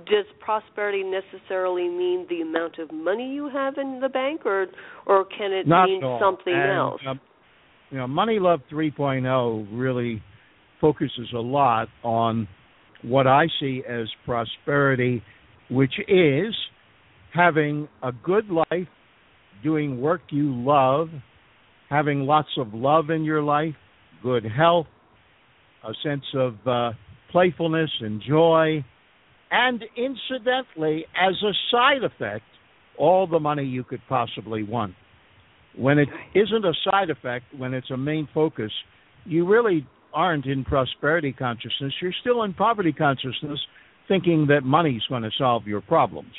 does 0.06 0.26
prosperity 0.40 1.04
necessarily 1.04 1.88
mean 1.88 2.26
the 2.30 2.42
amount 2.42 2.78
of 2.80 2.92
money 2.92 3.32
you 3.34 3.50
have 3.50 3.76
in 3.78 4.00
the 4.02 4.10
bank 4.10 4.46
or 4.46 4.68
or 5.08 5.26
can 5.26 5.52
it 5.52 5.68
Not 5.68 5.86
mean 5.86 6.02
something 6.22 6.54
And, 6.54 6.72
else 6.72 7.02
um, 7.08 7.20
you 7.90 7.98
know, 7.98 8.06
Money 8.06 8.38
Love 8.38 8.62
3.0 8.72 9.68
really 9.72 10.22
focuses 10.80 11.28
a 11.34 11.40
lot 11.40 11.88
on 12.04 12.48
what 13.04 13.28
I 13.28 13.48
see 13.60 13.84
as 13.88 14.08
prosperity, 14.26 15.24
which 15.70 15.94
is 16.08 16.54
having 17.34 17.88
a 18.04 18.12
good 18.12 18.50
life, 18.50 18.88
doing 19.64 20.02
work 20.02 20.22
you 20.30 20.54
love, 20.54 21.10
having 21.90 22.22
lots 22.22 22.50
of 22.58 22.74
love 22.74 23.10
in 23.10 23.24
your 23.24 23.42
life, 23.42 23.76
good 24.22 24.46
health, 24.46 24.88
a 25.84 25.94
sense 26.04 26.26
of 26.36 26.56
uh, 26.66 26.92
playfulness 27.32 27.90
and 28.02 28.22
joy, 28.28 28.84
and 29.52 29.84
incidentally, 29.98 31.06
as 31.20 31.34
a 31.44 31.54
side 31.72 32.04
effect, 32.04 32.44
all 32.98 33.26
the 33.26 33.40
money 33.40 33.64
you 33.64 33.84
could 33.84 34.02
possibly 34.08 34.64
want. 34.64 34.94
When 35.76 35.98
it 35.98 36.10
isn't 36.36 36.66
a 36.66 36.74
side 36.84 37.10
effect, 37.10 37.46
when 37.58 37.74
it's 37.74 37.90
a 37.90 37.98
main 37.98 38.28
focus, 38.34 38.72
you 39.26 39.48
really 39.48 39.88
aren't 40.14 40.46
in 40.46 40.64
prosperity 40.64 41.34
consciousness. 41.34 41.94
You're 42.02 42.14
still 42.22 42.44
in 42.44 42.54
poverty 42.54 42.92
consciousness, 42.94 43.60
thinking 44.08 44.48
that 44.48 44.64
money's 44.64 45.04
going 45.10 45.24
to 45.24 45.32
solve 45.38 45.68
your 45.68 45.82
problems. 45.82 46.34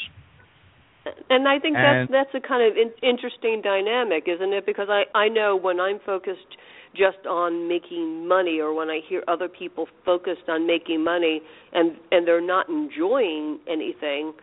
and 1.30 1.48
I 1.48 1.58
think 1.58 1.76
And- 1.76 2.08
that's 2.08 2.30
that's 2.32 2.44
a 2.44 2.46
kind 2.46 2.62
of 2.70 2.76
in, 2.76 2.92
interesting 3.02 3.62
dynamic, 3.62 4.28
isn't 4.28 4.52
it? 4.52 4.66
Because 4.66 4.88
I 4.90 5.06
I 5.14 5.28
know 5.28 5.56
when 5.56 5.80
I'm 5.80 5.98
focused 6.00 6.56
just 6.94 7.24
on 7.26 7.68
making 7.68 8.26
money, 8.26 8.60
or 8.60 8.74
when 8.74 8.90
I 8.90 9.00
hear 9.08 9.22
other 9.28 9.48
people 9.48 9.88
focused 10.04 10.48
on 10.48 10.66
making 10.66 11.02
money, 11.02 11.40
and 11.72 11.96
and 12.12 12.26
they're 12.26 12.40
not 12.40 12.68
enjoying 12.68 13.60
anything, 13.66 14.34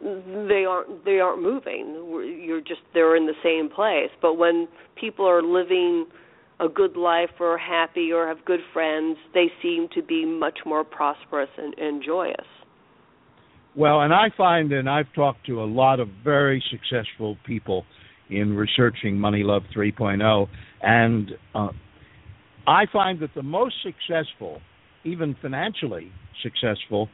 they 0.00 0.64
aren't 0.64 1.04
they 1.04 1.20
aren't 1.20 1.42
moving. 1.42 1.84
You're 2.44 2.60
just 2.60 2.80
they're 2.94 3.16
in 3.16 3.26
the 3.26 3.36
same 3.42 3.68
place. 3.68 4.10
But 4.22 4.34
when 4.34 4.68
people 4.94 5.26
are 5.28 5.42
living 5.42 6.06
a 6.58 6.68
good 6.68 6.96
life 6.96 7.30
or 7.38 7.58
happy 7.58 8.12
or 8.12 8.28
have 8.28 8.44
good 8.44 8.60
friends, 8.72 9.18
they 9.34 9.46
seem 9.62 9.88
to 9.94 10.02
be 10.02 10.24
much 10.24 10.58
more 10.64 10.84
prosperous 10.84 11.50
and, 11.58 11.74
and 11.78 12.02
joyous. 12.04 12.46
Well, 13.76 14.00
and 14.00 14.14
I 14.14 14.30
find, 14.36 14.72
and 14.72 14.88
I've 14.88 15.12
talked 15.14 15.44
to 15.46 15.60
a 15.62 15.66
lot 15.66 16.00
of 16.00 16.08
very 16.24 16.64
successful 16.70 17.36
people 17.44 17.84
in 18.30 18.54
researching 18.54 19.18
Money 19.18 19.42
Love 19.42 19.62
3.0, 19.76 20.46
and 20.80 21.30
uh, 21.54 21.68
I 22.66 22.86
find 22.90 23.20
that 23.20 23.34
the 23.34 23.42
most 23.42 23.74
successful, 23.82 24.60
even 25.04 25.36
financially 25.42 26.10
successful, 26.42 27.08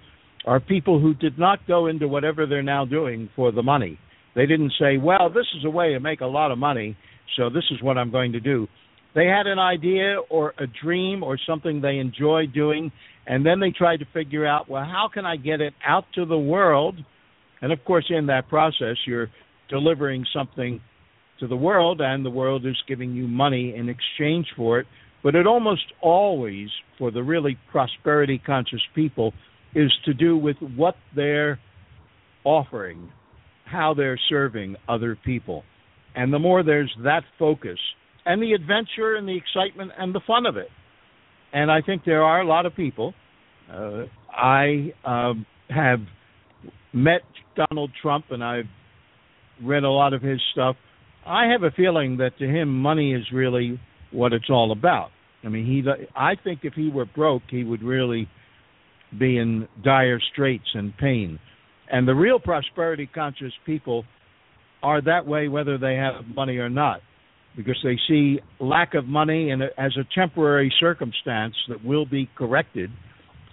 are 0.46 0.60
people 0.60 1.00
who 1.00 1.14
did 1.14 1.38
not 1.38 1.66
go 1.66 1.86
into 1.86 2.06
whatever 2.06 2.46
they're 2.46 2.62
now 2.62 2.84
doing 2.84 3.28
for 3.34 3.50
the 3.50 3.62
money. 3.62 3.98
They 4.34 4.46
didn't 4.46 4.72
say, 4.78 4.98
well, 4.98 5.28
this 5.28 5.46
is 5.58 5.64
a 5.64 5.70
way 5.70 5.92
to 5.92 6.00
make 6.00 6.20
a 6.20 6.26
lot 6.26 6.52
of 6.52 6.58
money, 6.58 6.96
so 7.36 7.50
this 7.50 7.64
is 7.70 7.82
what 7.82 7.98
I'm 7.98 8.10
going 8.10 8.32
to 8.32 8.40
do. 8.40 8.68
They 9.14 9.26
had 9.26 9.46
an 9.46 9.58
idea 9.58 10.16
or 10.30 10.54
a 10.58 10.66
dream 10.66 11.22
or 11.22 11.38
something 11.46 11.80
they 11.80 11.98
enjoyed 11.98 12.52
doing, 12.52 12.90
and 13.26 13.44
then 13.44 13.60
they 13.60 13.70
tried 13.70 13.98
to 13.98 14.06
figure 14.12 14.46
out, 14.46 14.68
well, 14.68 14.84
how 14.84 15.08
can 15.12 15.26
I 15.26 15.36
get 15.36 15.60
it 15.60 15.74
out 15.86 16.04
to 16.14 16.24
the 16.24 16.38
world? 16.38 16.96
And 17.60 17.72
of 17.72 17.84
course, 17.84 18.06
in 18.08 18.26
that 18.26 18.48
process, 18.48 18.96
you're 19.06 19.28
delivering 19.68 20.24
something 20.34 20.80
to 21.40 21.46
the 21.46 21.56
world, 21.56 22.00
and 22.00 22.24
the 22.24 22.30
world 22.30 22.66
is 22.66 22.76
giving 22.88 23.14
you 23.14 23.28
money 23.28 23.74
in 23.76 23.88
exchange 23.88 24.46
for 24.56 24.80
it. 24.80 24.86
But 25.22 25.34
it 25.34 25.46
almost 25.46 25.84
always, 26.00 26.68
for 26.98 27.10
the 27.10 27.22
really 27.22 27.56
prosperity 27.70 28.40
conscious 28.44 28.82
people, 28.94 29.32
is 29.74 29.92
to 30.04 30.14
do 30.14 30.36
with 30.36 30.56
what 30.76 30.96
they're 31.14 31.60
offering, 32.44 33.10
how 33.64 33.94
they're 33.94 34.18
serving 34.28 34.76
other 34.88 35.16
people. 35.24 35.62
And 36.14 36.32
the 36.32 36.38
more 36.38 36.62
there's 36.62 36.92
that 37.04 37.22
focus, 37.38 37.78
and 38.24 38.42
the 38.42 38.52
adventure 38.52 39.16
and 39.16 39.28
the 39.28 39.36
excitement 39.36 39.92
and 39.98 40.14
the 40.14 40.20
fun 40.26 40.46
of 40.46 40.56
it. 40.56 40.68
And 41.52 41.70
I 41.70 41.82
think 41.82 42.02
there 42.04 42.22
are 42.22 42.40
a 42.40 42.46
lot 42.46 42.66
of 42.66 42.74
people. 42.74 43.14
Uh, 43.70 44.04
I 44.30 44.92
um, 45.04 45.46
have 45.68 46.00
met 46.92 47.22
Donald 47.56 47.90
Trump 48.00 48.26
and 48.30 48.42
I've 48.42 48.66
read 49.62 49.84
a 49.84 49.90
lot 49.90 50.14
of 50.14 50.22
his 50.22 50.40
stuff. 50.52 50.76
I 51.26 51.46
have 51.46 51.62
a 51.62 51.70
feeling 51.70 52.16
that 52.18 52.38
to 52.38 52.46
him, 52.46 52.80
money 52.80 53.12
is 53.12 53.24
really 53.32 53.80
what 54.10 54.32
it's 54.32 54.50
all 54.50 54.72
about. 54.72 55.10
I 55.44 55.48
mean, 55.48 55.66
he. 55.66 55.82
I 56.14 56.34
think 56.42 56.60
if 56.62 56.74
he 56.74 56.88
were 56.88 57.04
broke, 57.04 57.42
he 57.50 57.64
would 57.64 57.82
really 57.82 58.28
be 59.18 59.38
in 59.38 59.68
dire 59.84 60.20
straits 60.32 60.68
and 60.74 60.96
pain. 60.96 61.38
And 61.90 62.06
the 62.06 62.14
real 62.14 62.38
prosperity 62.38 63.08
conscious 63.12 63.52
people 63.66 64.04
are 64.82 65.00
that 65.02 65.26
way 65.26 65.48
whether 65.48 65.78
they 65.78 65.94
have 65.94 66.26
money 66.34 66.58
or 66.58 66.70
not 66.70 67.00
because 67.56 67.78
they 67.82 67.98
see 68.08 68.40
lack 68.60 68.94
of 68.94 69.06
money 69.06 69.50
and 69.50 69.62
as 69.76 69.92
a 69.96 70.04
temporary 70.14 70.72
circumstance 70.80 71.54
that 71.68 71.84
will 71.84 72.06
be 72.06 72.28
corrected, 72.36 72.90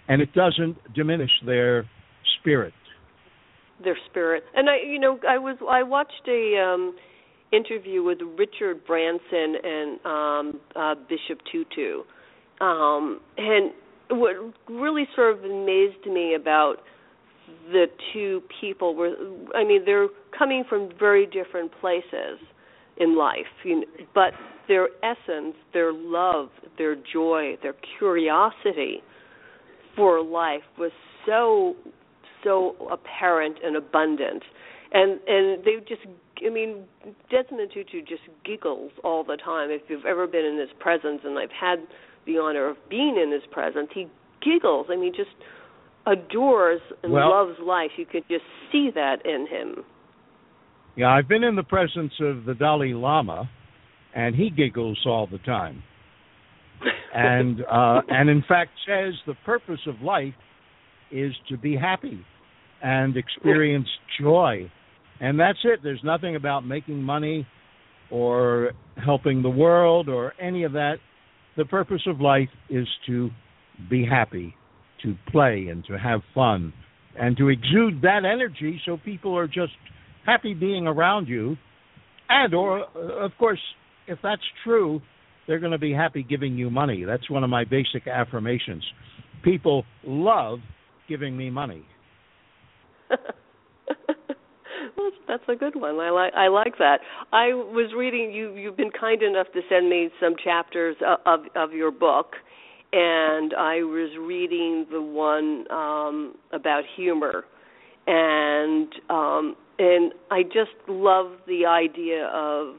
and 0.08 0.22
it 0.22 0.34
doesn't 0.34 0.78
diminish 0.94 1.32
their 1.46 1.88
spirit. 2.40 2.74
Their 3.84 3.98
spirit, 4.10 4.44
and 4.56 4.70
I, 4.70 4.78
you 4.86 5.00
know, 5.00 5.20
I 5.28 5.38
was 5.38 5.58
I 5.70 5.84
watched 5.84 6.28
a 6.28 6.58
um, 6.58 6.96
interview 7.54 8.04
with 8.04 8.20
Richard 8.38 8.86
Branson 8.86 9.56
and 9.64 10.06
um, 10.06 10.60
uh, 10.76 10.96
Bishop 11.08 11.40
Tutu, 11.50 12.04
um, 12.60 13.22
and 13.38 13.72
what 14.12 14.36
really 14.70 15.08
sort 15.16 15.38
of 15.38 15.44
amazed 15.44 16.06
me 16.06 16.36
about 16.36 16.78
the 17.72 17.86
two 18.14 18.42
people 18.60 18.96
were, 18.96 19.14
I 19.56 19.64
mean, 19.64 19.84
they're 19.86 20.08
coming 20.38 20.64
from 20.68 20.90
very 21.00 21.26
different 21.26 21.72
places 21.80 22.40
in 23.00 23.18
life. 23.18 23.48
You 23.64 23.82
know, 23.82 23.88
but 24.14 24.34
their 24.68 24.90
essence, 25.04 25.56
their 25.74 25.92
love, 25.92 26.50
their 26.78 26.96
joy, 26.96 27.58
their 27.62 27.76
curiosity 27.98 29.02
for 29.96 30.24
life 30.24 30.64
was 30.78 30.92
so 31.26 31.76
so 32.44 32.76
apparent 32.92 33.58
and 33.64 33.76
abundant. 33.76 34.44
And 34.94 35.20
and 35.28 35.64
they 35.64 35.76
just 35.88 36.02
I 36.46 36.50
mean 36.50 36.86
Desmond 37.30 37.72
Tutu 37.74 38.02
just 38.02 38.22
giggles 38.46 38.92
all 39.04 39.24
the 39.24 39.38
time. 39.38 39.70
If 39.72 39.82
you've 39.90 40.06
ever 40.06 40.28
been 40.28 40.46
in 40.46 40.58
his 40.58 40.70
presence 40.80 41.22
and 41.24 41.38
I've 41.38 41.52
had 41.52 41.80
the 42.26 42.38
honor 42.38 42.70
of 42.70 42.78
being 42.90 43.18
in 43.22 43.32
his 43.32 43.44
presence, 43.52 43.90
he 43.94 44.08
giggles. 44.42 44.88
I 44.90 44.96
mean 44.96 45.14
just 45.16 45.32
adores 46.06 46.82
and 47.04 47.12
well, 47.12 47.30
loves 47.30 47.60
life. 47.60 47.92
You 47.98 48.06
could 48.06 48.24
just 48.30 48.46
see 48.72 48.90
that 48.96 49.26
in 49.26 49.48
him. 49.48 49.84
Yeah, 50.96 51.08
I've 51.08 51.28
been 51.28 51.44
in 51.44 51.56
the 51.56 51.64
presence 51.64 52.14
of 52.20 52.46
the 52.46 52.54
Dalai 52.54 52.94
Lama, 52.94 53.50
and 54.16 54.36
he 54.36 54.50
giggles 54.50 55.00
all 55.06 55.28
the 55.28 55.38
time, 55.40 55.84
and 57.14 57.62
uh, 57.72 58.02
and 58.10 58.30
in 58.30 58.44
fact 58.48 58.72
says 58.88 59.14
the 59.26 59.36
purpose 59.46 59.80
of 59.88 60.02
life 60.02 60.34
is 61.12 61.34
to 61.50 61.58
be 61.58 61.76
happy 61.76 62.20
and 62.82 63.18
experience 63.18 63.88
joy, 64.20 64.70
and 65.20 65.40
that's 65.40 65.60
it. 65.64 65.80
There's 65.84 66.04
nothing 66.04 66.36
about 66.36 66.66
making 66.66 67.02
money 67.02 67.48
or 68.12 68.72
helping 69.04 69.42
the 69.42 69.50
world 69.50 70.10
or 70.10 70.34
any 70.42 70.64
of 70.64 70.74
that. 70.74 70.96
The 71.58 71.66
purpose 71.66 72.02
of 72.08 72.22
life 72.22 72.50
is 72.70 72.88
to 73.08 73.30
be 73.90 74.06
happy, 74.06 74.56
to 75.04 75.16
play 75.32 75.68
and 75.70 75.84
to 75.86 75.98
have 75.98 76.22
fun, 76.34 76.74
and 77.20 77.38
to 77.38 77.50
exude 77.50 78.02
that 78.02 78.22
energy 78.26 78.82
so 78.86 78.98
people 79.04 79.38
are 79.38 79.48
just 79.48 79.74
happy 80.30 80.54
being 80.54 80.88
around 80.88 81.28
you, 81.28 81.58
and 82.30 82.54
or 82.54 82.86
uh, 82.96 83.26
of 83.26 83.32
course, 83.40 83.60
if 84.08 84.20
that's 84.22 84.44
true, 84.64 85.02
they're 85.48 85.60
going 85.60 85.72
to 85.72 85.80
be 85.80 85.94
happy 85.94 86.24
giving 86.24 86.58
you 86.58 86.70
money. 86.70 87.04
That's 87.04 87.30
one 87.30 87.44
of 87.44 87.50
my 87.50 87.66
basic 87.66 88.08
affirmations. 88.08 88.86
People 89.44 89.84
love 90.04 90.60
giving 91.08 91.36
me 91.36 91.50
money. 91.50 91.84
well, 93.10 93.18
that's 95.28 95.44
a 95.48 95.56
good 95.56 95.76
one. 95.76 96.00
I 96.00 96.12
like 96.12 96.34
I 96.36 96.50
like 96.50 96.78
that. 96.78 97.00
I 97.34 97.54
was 97.54 97.92
reading 97.98 98.32
you. 98.32 98.56
You've 98.56 98.78
been 98.78 98.92
kind 98.92 99.24
enough 99.24 99.48
to 99.54 99.62
send 99.70 99.90
me 99.90 100.10
some 100.22 100.36
chapters 100.44 100.96
of 101.26 101.40
of 101.56 101.74
your 101.74 101.90
book, 101.92 102.34
and 102.94 103.54
I 103.58 103.82
was 103.84 104.12
reading 104.20 104.86
the 104.92 105.02
one 105.02 105.66
um, 105.72 106.36
about 106.54 106.84
humor, 106.96 107.46
and 108.10 108.88
um, 109.10 109.56
and 109.78 110.14
I 110.32 110.42
just 110.42 110.76
love 110.88 111.32
the 111.48 111.68
idea 111.68 112.26
of 112.34 112.76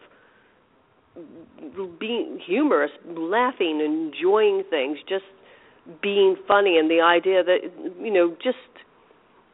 being 1.99 2.41
humorous, 2.45 2.91
laughing, 3.07 3.81
enjoying 3.81 4.65
things, 4.69 4.99
just 5.09 5.25
being 6.03 6.37
funny, 6.49 6.79
and 6.79 6.91
the 6.91 7.01
idea 7.01 7.45
that 7.45 7.59
you 8.03 8.13
know, 8.13 8.37
just 8.43 8.59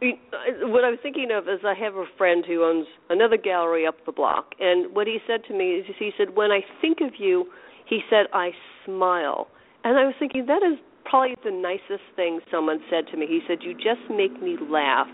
what 0.00 0.84
I 0.84 0.90
was 0.90 0.98
thinking 1.02 1.28
of 1.30 1.44
is 1.44 1.60
I 1.64 1.74
have 1.74 1.94
a 1.94 2.06
friend 2.16 2.44
who 2.46 2.64
owns 2.64 2.86
another 3.10 3.36
gallery 3.36 3.86
up 3.86 3.96
the 4.06 4.12
block, 4.12 4.52
and 4.58 4.94
what 4.94 5.06
he 5.06 5.18
said 5.26 5.44
to 5.48 5.54
me 5.54 5.72
is 5.74 5.86
he 5.98 6.10
said, 6.16 6.34
"When 6.36 6.50
I 6.50 6.60
think 6.80 6.98
of 7.02 7.20
you," 7.20 7.48
he 7.84 8.00
said, 8.08 8.26
"I 8.32 8.52
smile," 8.86 9.48
and 9.84 9.98
I 9.98 10.06
was 10.06 10.14
thinking 10.18 10.46
that 10.46 10.62
is 10.62 10.78
probably 11.04 11.36
the 11.44 11.50
nicest 11.50 12.04
thing 12.16 12.40
someone 12.50 12.80
said 12.90 13.06
to 13.08 13.16
me. 13.18 13.26
He 13.26 13.40
said, 13.46 13.58
"You 13.62 13.74
just 13.74 14.08
make 14.08 14.40
me 14.40 14.56
laugh." 14.70 15.08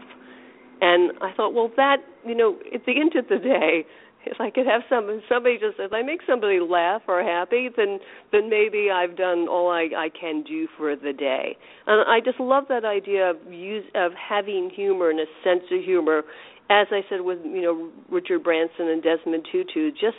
And 0.83 1.13
I 1.23 1.33
thought, 1.33 1.55
well, 1.55 1.71
that 1.77 1.99
you 2.27 2.35
know, 2.35 2.59
at 2.75 2.85
the 2.85 3.01
end 3.01 3.15
of 3.15 3.29
the 3.29 3.39
day, 3.39 3.87
if 4.27 4.41
I 4.41 4.51
could 4.51 4.67
have 4.67 4.83
some 4.91 5.23
somebody 5.29 5.59
just 5.59 5.79
if 5.79 5.93
I 5.93 6.03
make 6.03 6.21
somebody 6.27 6.59
laugh 6.59 7.03
or 7.07 7.23
happy, 7.23 7.69
then 7.77 8.01
then 8.33 8.51
maybe 8.51 8.89
I've 8.93 9.17
done 9.17 9.47
all 9.49 9.71
I 9.71 9.89
I 9.97 10.09
can 10.09 10.43
do 10.43 10.67
for 10.77 10.97
the 10.97 11.13
day. 11.13 11.57
And 11.87 12.09
I 12.09 12.19
just 12.25 12.41
love 12.41 12.65
that 12.69 12.85
idea 12.85 13.31
of 13.31 13.37
use 13.51 13.85
of 13.95 14.13
having 14.13 14.71
humor 14.75 15.11
and 15.11 15.21
a 15.21 15.27
sense 15.45 15.65
of 15.71 15.85
humor. 15.85 16.23
As 16.69 16.89
I 16.91 17.03
said 17.09 17.21
with 17.21 17.39
you 17.45 17.63
know 17.63 17.91
Richard 18.11 18.43
Branson 18.43 18.89
and 18.89 19.03
Desmond 19.03 19.47
Tutu, 19.51 19.93
just 19.93 20.19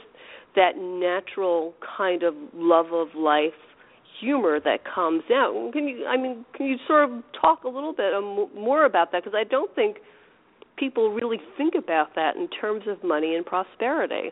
that 0.55 0.77
natural 0.77 1.73
kind 1.97 2.23
of 2.23 2.35
love 2.53 2.93
of 2.93 3.09
life 3.15 3.53
humor 4.21 4.59
that 4.59 4.79
comes 4.85 5.23
out. 5.31 5.71
Can 5.73 5.87
you 5.87 6.05
I 6.05 6.17
mean 6.17 6.45
can 6.55 6.67
you 6.67 6.77
sort 6.87 7.03
of 7.03 7.23
talk 7.39 7.63
a 7.63 7.69
little 7.69 7.93
bit 7.93 8.13
um, 8.13 8.47
more 8.55 8.85
about 8.85 9.11
that 9.11 9.23
because 9.23 9.37
I 9.37 9.43
don't 9.43 9.73
think 9.75 9.97
people 10.77 11.11
really 11.11 11.37
think 11.57 11.73
about 11.75 12.15
that 12.15 12.35
in 12.35 12.47
terms 12.49 12.83
of 12.87 13.03
money 13.03 13.35
and 13.35 13.45
prosperity. 13.45 14.31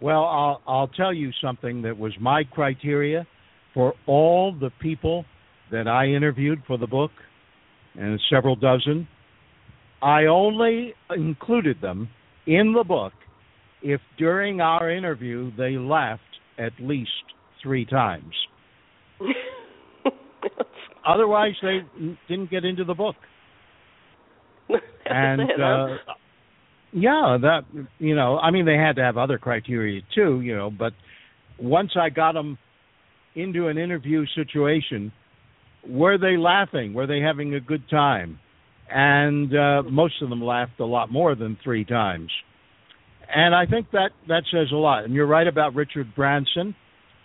Well, 0.00 0.24
I'll 0.24 0.62
I'll 0.66 0.88
tell 0.88 1.12
you 1.12 1.30
something 1.42 1.82
that 1.82 1.98
was 1.98 2.12
my 2.20 2.44
criteria 2.44 3.26
for 3.74 3.94
all 4.06 4.52
the 4.58 4.70
people 4.80 5.24
that 5.70 5.88
I 5.88 6.06
interviewed 6.06 6.62
for 6.66 6.78
the 6.78 6.86
book, 6.86 7.10
and 7.94 8.18
several 8.30 8.56
dozen. 8.56 9.08
I 10.00 10.26
only 10.26 10.94
included 11.10 11.80
them 11.80 12.08
in 12.46 12.72
the 12.72 12.84
book 12.84 13.12
if 13.82 14.00
during 14.16 14.60
our 14.60 14.90
interview 14.90 15.50
they 15.56 15.76
laughed 15.76 16.22
at 16.58 16.72
least 16.80 17.10
three 17.62 17.84
times. 17.84 18.34
Otherwise, 21.06 21.54
they 21.62 21.80
didn't 22.28 22.50
get 22.50 22.64
into 22.64 22.84
the 22.84 22.94
book. 22.94 23.16
and 25.14 25.40
uh, 25.40 26.12
yeah, 26.92 27.36
that 27.40 27.60
you 27.98 28.14
know, 28.14 28.38
I 28.38 28.50
mean, 28.50 28.64
they 28.64 28.76
had 28.76 28.96
to 28.96 29.02
have 29.02 29.16
other 29.16 29.38
criteria 29.38 30.00
too, 30.14 30.40
you 30.40 30.56
know. 30.56 30.70
But 30.70 30.92
once 31.58 31.92
I 32.00 32.08
got 32.08 32.32
them 32.32 32.58
into 33.34 33.68
an 33.68 33.78
interview 33.78 34.24
situation, 34.34 35.12
were 35.86 36.18
they 36.18 36.36
laughing? 36.36 36.94
Were 36.94 37.06
they 37.06 37.20
having 37.20 37.54
a 37.54 37.60
good 37.60 37.88
time? 37.88 38.38
And 38.90 39.54
uh, 39.54 39.82
most 39.82 40.22
of 40.22 40.30
them 40.30 40.42
laughed 40.42 40.80
a 40.80 40.84
lot 40.86 41.12
more 41.12 41.34
than 41.34 41.58
three 41.62 41.84
times. 41.84 42.30
And 43.34 43.54
I 43.54 43.66
think 43.66 43.90
that 43.92 44.10
that 44.28 44.44
says 44.50 44.68
a 44.72 44.76
lot. 44.76 45.04
And 45.04 45.12
you're 45.12 45.26
right 45.26 45.46
about 45.46 45.74
Richard 45.74 46.14
Branson. 46.14 46.74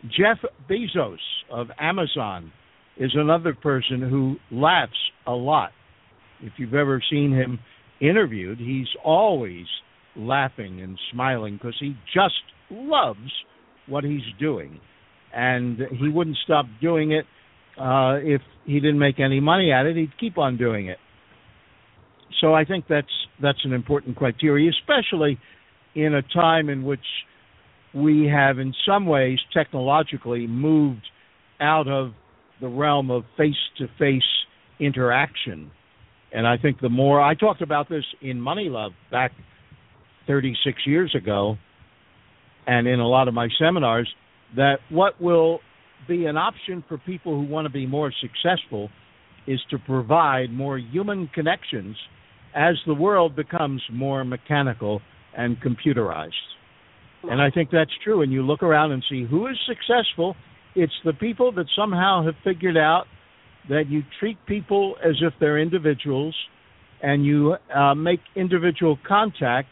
Jeff 0.04 0.38
Bezos 0.70 1.18
of 1.50 1.68
Amazon 1.80 2.52
is 2.98 3.12
another 3.16 3.54
person 3.54 4.02
who 4.02 4.36
laughs 4.52 4.92
a 5.26 5.32
lot. 5.32 5.72
If 6.42 6.54
you've 6.58 6.74
ever 6.74 7.02
seen 7.10 7.32
him 7.32 7.60
interviewed, 8.10 8.60
he's 8.60 8.88
always 9.04 9.66
laughing 10.16 10.82
and 10.82 10.98
smiling 11.12 11.56
because 11.56 11.76
he 11.80 11.96
just 12.14 12.36
loves 12.70 13.32
what 13.88 14.04
he's 14.04 14.22
doing. 14.40 14.80
And 15.34 15.80
he 16.00 16.10
wouldn't 16.10 16.38
stop 16.44 16.66
doing 16.82 17.12
it 17.12 17.26
uh, 17.80 18.18
if 18.22 18.42
he 18.66 18.80
didn't 18.80 19.00
make 19.00 19.20
any 19.20 19.40
money 19.40 19.72
at 19.72 19.86
it. 19.86 19.96
He'd 19.96 20.18
keep 20.20 20.38
on 20.38 20.58
doing 20.58 20.88
it. 20.88 20.98
So 22.40 22.54
I 22.54 22.66
think 22.66 22.86
that's 22.88 23.08
that's 23.42 23.64
an 23.64 23.74
important 23.74 24.16
criteria, 24.16 24.70
especially 24.70 25.40
in 25.96 26.16
a 26.16 26.22
time 26.22 26.70
in 26.70 26.84
which 26.84 27.00
we 27.94 28.26
have, 28.26 28.60
in 28.60 28.74
some 28.86 29.06
ways, 29.06 29.40
technologically 29.54 30.48
moved 30.48 31.06
out 31.60 31.88
of 31.88 32.12
the 32.60 32.68
realm 32.68 33.12
of 33.12 33.24
face 33.38 33.56
to 33.78 33.88
face 34.00 34.22
interaction. 34.80 35.72
And 36.34 36.48
I 36.48 36.58
think 36.58 36.82
the 36.82 36.90
more 36.90 37.22
I 37.22 37.36
talked 37.36 37.62
about 37.62 37.90
this 37.90 38.04
in 38.22 38.42
Money 38.42 38.68
Love 38.68 38.92
back 39.12 39.32
36 40.28 40.80
years 40.88 41.14
ago, 41.16 41.58
and 42.66 42.88
in 42.88 43.00
a 43.00 43.08
lot 43.08 43.28
of 43.28 43.34
my 43.34 43.50
seminars, 43.60 44.10
that 44.56 44.78
what 44.90 45.22
will 45.22 45.60
be 46.08 46.26
an 46.26 46.38
option 46.38 46.84
for 46.88 46.98
people 46.98 47.40
who 47.40 47.46
want 47.48 47.66
to 47.66 47.72
be 47.72 47.86
more 47.86 48.12
successful 48.22 48.90
is 49.46 49.60
to 49.70 49.78
provide 49.78 50.52
more 50.52 50.78
human 50.78 51.30
connections 51.34 51.96
as 52.56 52.76
the 52.88 52.94
world 52.94 53.36
becomes 53.36 53.82
more 53.92 54.24
mechanical 54.24 55.02
and 55.36 55.58
computerized. 55.62 56.32
And 57.24 57.42
I 57.42 57.50
think 57.50 57.70
that's 57.72 57.92
true. 58.04 58.22
And 58.22 58.32
you 58.32 58.42
look 58.42 58.64
around 58.64 58.92
and 58.92 59.04
see 59.10 59.26
who 59.26 59.48
is 59.48 59.58
successful. 59.66 60.36
It's 60.76 60.94
the 61.06 61.14
people 61.14 61.52
that 61.54 61.66
somehow 61.76 62.26
have 62.26 62.36
figured 62.44 62.78
out 62.78 63.06
that 63.70 63.84
you 63.88 64.04
treat 64.20 64.38
people 64.46 64.96
as 65.04 65.16
if 65.22 65.34
they're 65.40 65.60
individuals 65.60 66.36
and 67.02 67.26
you 67.26 67.56
uh, 67.76 67.94
make 67.94 68.20
individual 68.36 68.98
contact. 69.08 69.70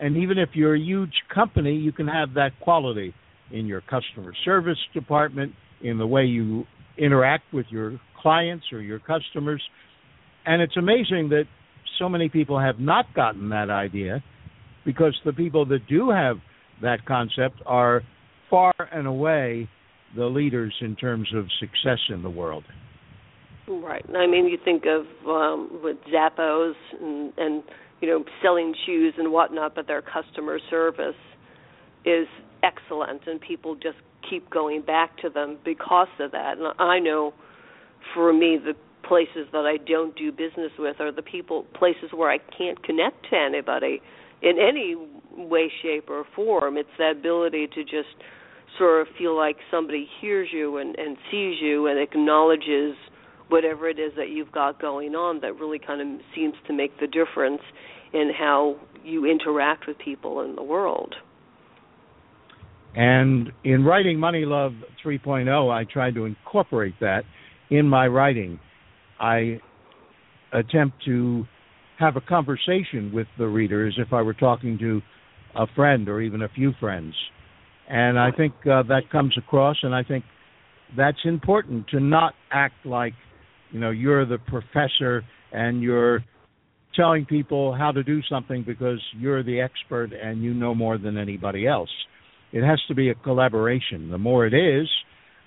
And 0.00 0.16
even 0.16 0.38
if 0.38 0.50
you're 0.54 0.76
a 0.76 0.80
huge 0.80 1.12
company, 1.34 1.74
you 1.74 1.92
can 1.92 2.06
have 2.06 2.34
that 2.34 2.50
quality 2.60 3.14
in 3.50 3.66
your 3.66 3.80
customer 3.80 4.32
service 4.44 4.78
department, 4.94 5.52
in 5.82 5.98
the 5.98 6.06
way 6.06 6.24
you 6.24 6.64
interact 6.96 7.44
with 7.52 7.66
your 7.70 8.00
clients 8.20 8.66
or 8.72 8.80
your 8.80 8.98
customers. 8.98 9.62
And 10.44 10.60
it's 10.60 10.76
amazing 10.76 11.30
that 11.30 11.44
so 11.98 12.08
many 12.08 12.28
people 12.28 12.58
have 12.58 12.78
not 12.78 13.06
gotten 13.14 13.48
that 13.50 13.70
idea 13.70 14.22
because 14.84 15.16
the 15.24 15.32
people 15.32 15.66
that 15.66 15.86
do 15.88 16.10
have 16.10 16.36
that 16.82 17.04
concept 17.06 17.56
are 17.66 18.02
far 18.50 18.74
and 18.92 19.06
away 19.06 19.68
the 20.16 20.24
leaders 20.24 20.74
in 20.80 20.96
terms 20.96 21.28
of 21.34 21.46
success 21.60 21.98
in 22.08 22.22
the 22.22 22.30
world. 22.30 22.64
Right. 23.68 24.04
I 24.16 24.26
mean, 24.26 24.46
you 24.46 24.58
think 24.64 24.84
of 24.86 25.04
um, 25.28 25.80
with 25.82 25.96
Zappos 26.12 26.74
and, 27.00 27.32
and 27.36 27.62
you 28.00 28.08
know 28.08 28.24
selling 28.42 28.74
shoes 28.86 29.14
and 29.18 29.30
whatnot, 29.30 29.74
but 29.74 29.86
their 29.86 30.02
customer 30.02 30.58
service 30.70 31.14
is 32.04 32.26
excellent, 32.62 33.22
and 33.26 33.40
people 33.40 33.74
just 33.74 33.98
keep 34.28 34.48
going 34.50 34.82
back 34.82 35.16
to 35.18 35.28
them 35.28 35.58
because 35.64 36.08
of 36.18 36.32
that. 36.32 36.58
And 36.58 36.68
I 36.78 36.98
know, 36.98 37.34
for 38.14 38.32
me, 38.32 38.58
the 38.62 38.74
places 39.06 39.48
that 39.52 39.64
I 39.66 39.76
don't 39.84 40.16
do 40.16 40.30
business 40.30 40.72
with 40.78 41.00
are 41.00 41.12
the 41.12 41.22
people 41.22 41.64
places 41.74 42.10
where 42.14 42.30
I 42.30 42.38
can't 42.38 42.82
connect 42.82 43.28
to 43.30 43.36
anybody 43.36 44.00
in 44.42 44.58
any 44.58 44.96
way, 45.36 45.70
shape, 45.82 46.08
or 46.08 46.24
form. 46.34 46.76
It's 46.76 46.88
that 46.98 47.12
ability 47.18 47.68
to 47.74 47.82
just 47.82 48.16
sort 48.78 49.02
of 49.02 49.14
feel 49.16 49.36
like 49.36 49.56
somebody 49.70 50.08
hears 50.20 50.48
you 50.52 50.78
and, 50.78 50.96
and 50.96 51.16
sees 51.30 51.56
you 51.60 51.86
and 51.86 51.98
acknowledges 51.98 52.94
whatever 53.48 53.88
it 53.88 53.98
is 53.98 54.12
that 54.16 54.28
you've 54.30 54.52
got 54.52 54.80
going 54.80 55.14
on 55.14 55.40
that 55.40 55.58
really 55.58 55.78
kind 55.78 56.00
of 56.00 56.20
seems 56.34 56.54
to 56.66 56.72
make 56.72 56.98
the 57.00 57.06
difference 57.06 57.62
in 58.12 58.30
how 58.36 58.76
you 59.04 59.26
interact 59.26 59.86
with 59.86 59.98
people 59.98 60.40
in 60.42 60.54
the 60.54 60.62
world. 60.62 61.14
And 62.94 63.52
in 63.64 63.84
writing 63.84 64.18
Money 64.18 64.44
Love 64.44 64.72
3.0, 65.04 65.70
I 65.70 65.84
tried 65.90 66.14
to 66.14 66.24
incorporate 66.24 66.94
that 67.00 67.22
in 67.70 67.86
my 67.88 68.06
writing. 68.06 68.58
I 69.20 69.60
attempt 70.52 71.04
to 71.04 71.44
have 71.98 72.16
a 72.16 72.20
conversation 72.20 73.12
with 73.12 73.26
the 73.38 73.46
reader 73.46 73.86
as 73.86 73.94
if 73.98 74.12
I 74.12 74.22
were 74.22 74.34
talking 74.34 74.78
to 74.78 75.00
a 75.54 75.66
friend 75.74 76.08
or 76.08 76.20
even 76.20 76.42
a 76.42 76.48
few 76.48 76.72
friends. 76.80 77.14
And 77.88 78.18
I 78.18 78.30
think 78.30 78.54
uh, 78.62 78.82
that 78.84 79.10
comes 79.10 79.36
across, 79.36 79.76
and 79.82 79.94
I 79.94 80.02
think 80.02 80.24
that's 80.96 81.18
important 81.24 81.88
to 81.88 82.00
not 82.00 82.34
act 82.50 82.84
like, 82.84 83.14
you 83.70 83.80
know, 83.80 83.90
you're 83.90 84.26
the 84.26 84.38
professor 84.38 85.22
and 85.52 85.82
you're 85.82 86.24
telling 86.94 87.24
people 87.24 87.74
how 87.74 87.92
to 87.92 88.02
do 88.02 88.20
something 88.28 88.64
because 88.66 89.00
you're 89.16 89.42
the 89.42 89.60
expert 89.60 90.10
and 90.12 90.42
you 90.42 90.54
know 90.54 90.74
more 90.74 90.98
than 90.98 91.16
anybody 91.16 91.66
else. 91.66 91.90
It 92.52 92.64
has 92.64 92.80
to 92.88 92.94
be 92.94 93.10
a 93.10 93.14
collaboration. 93.14 94.10
The 94.10 94.18
more 94.18 94.46
it 94.46 94.54
is, 94.54 94.88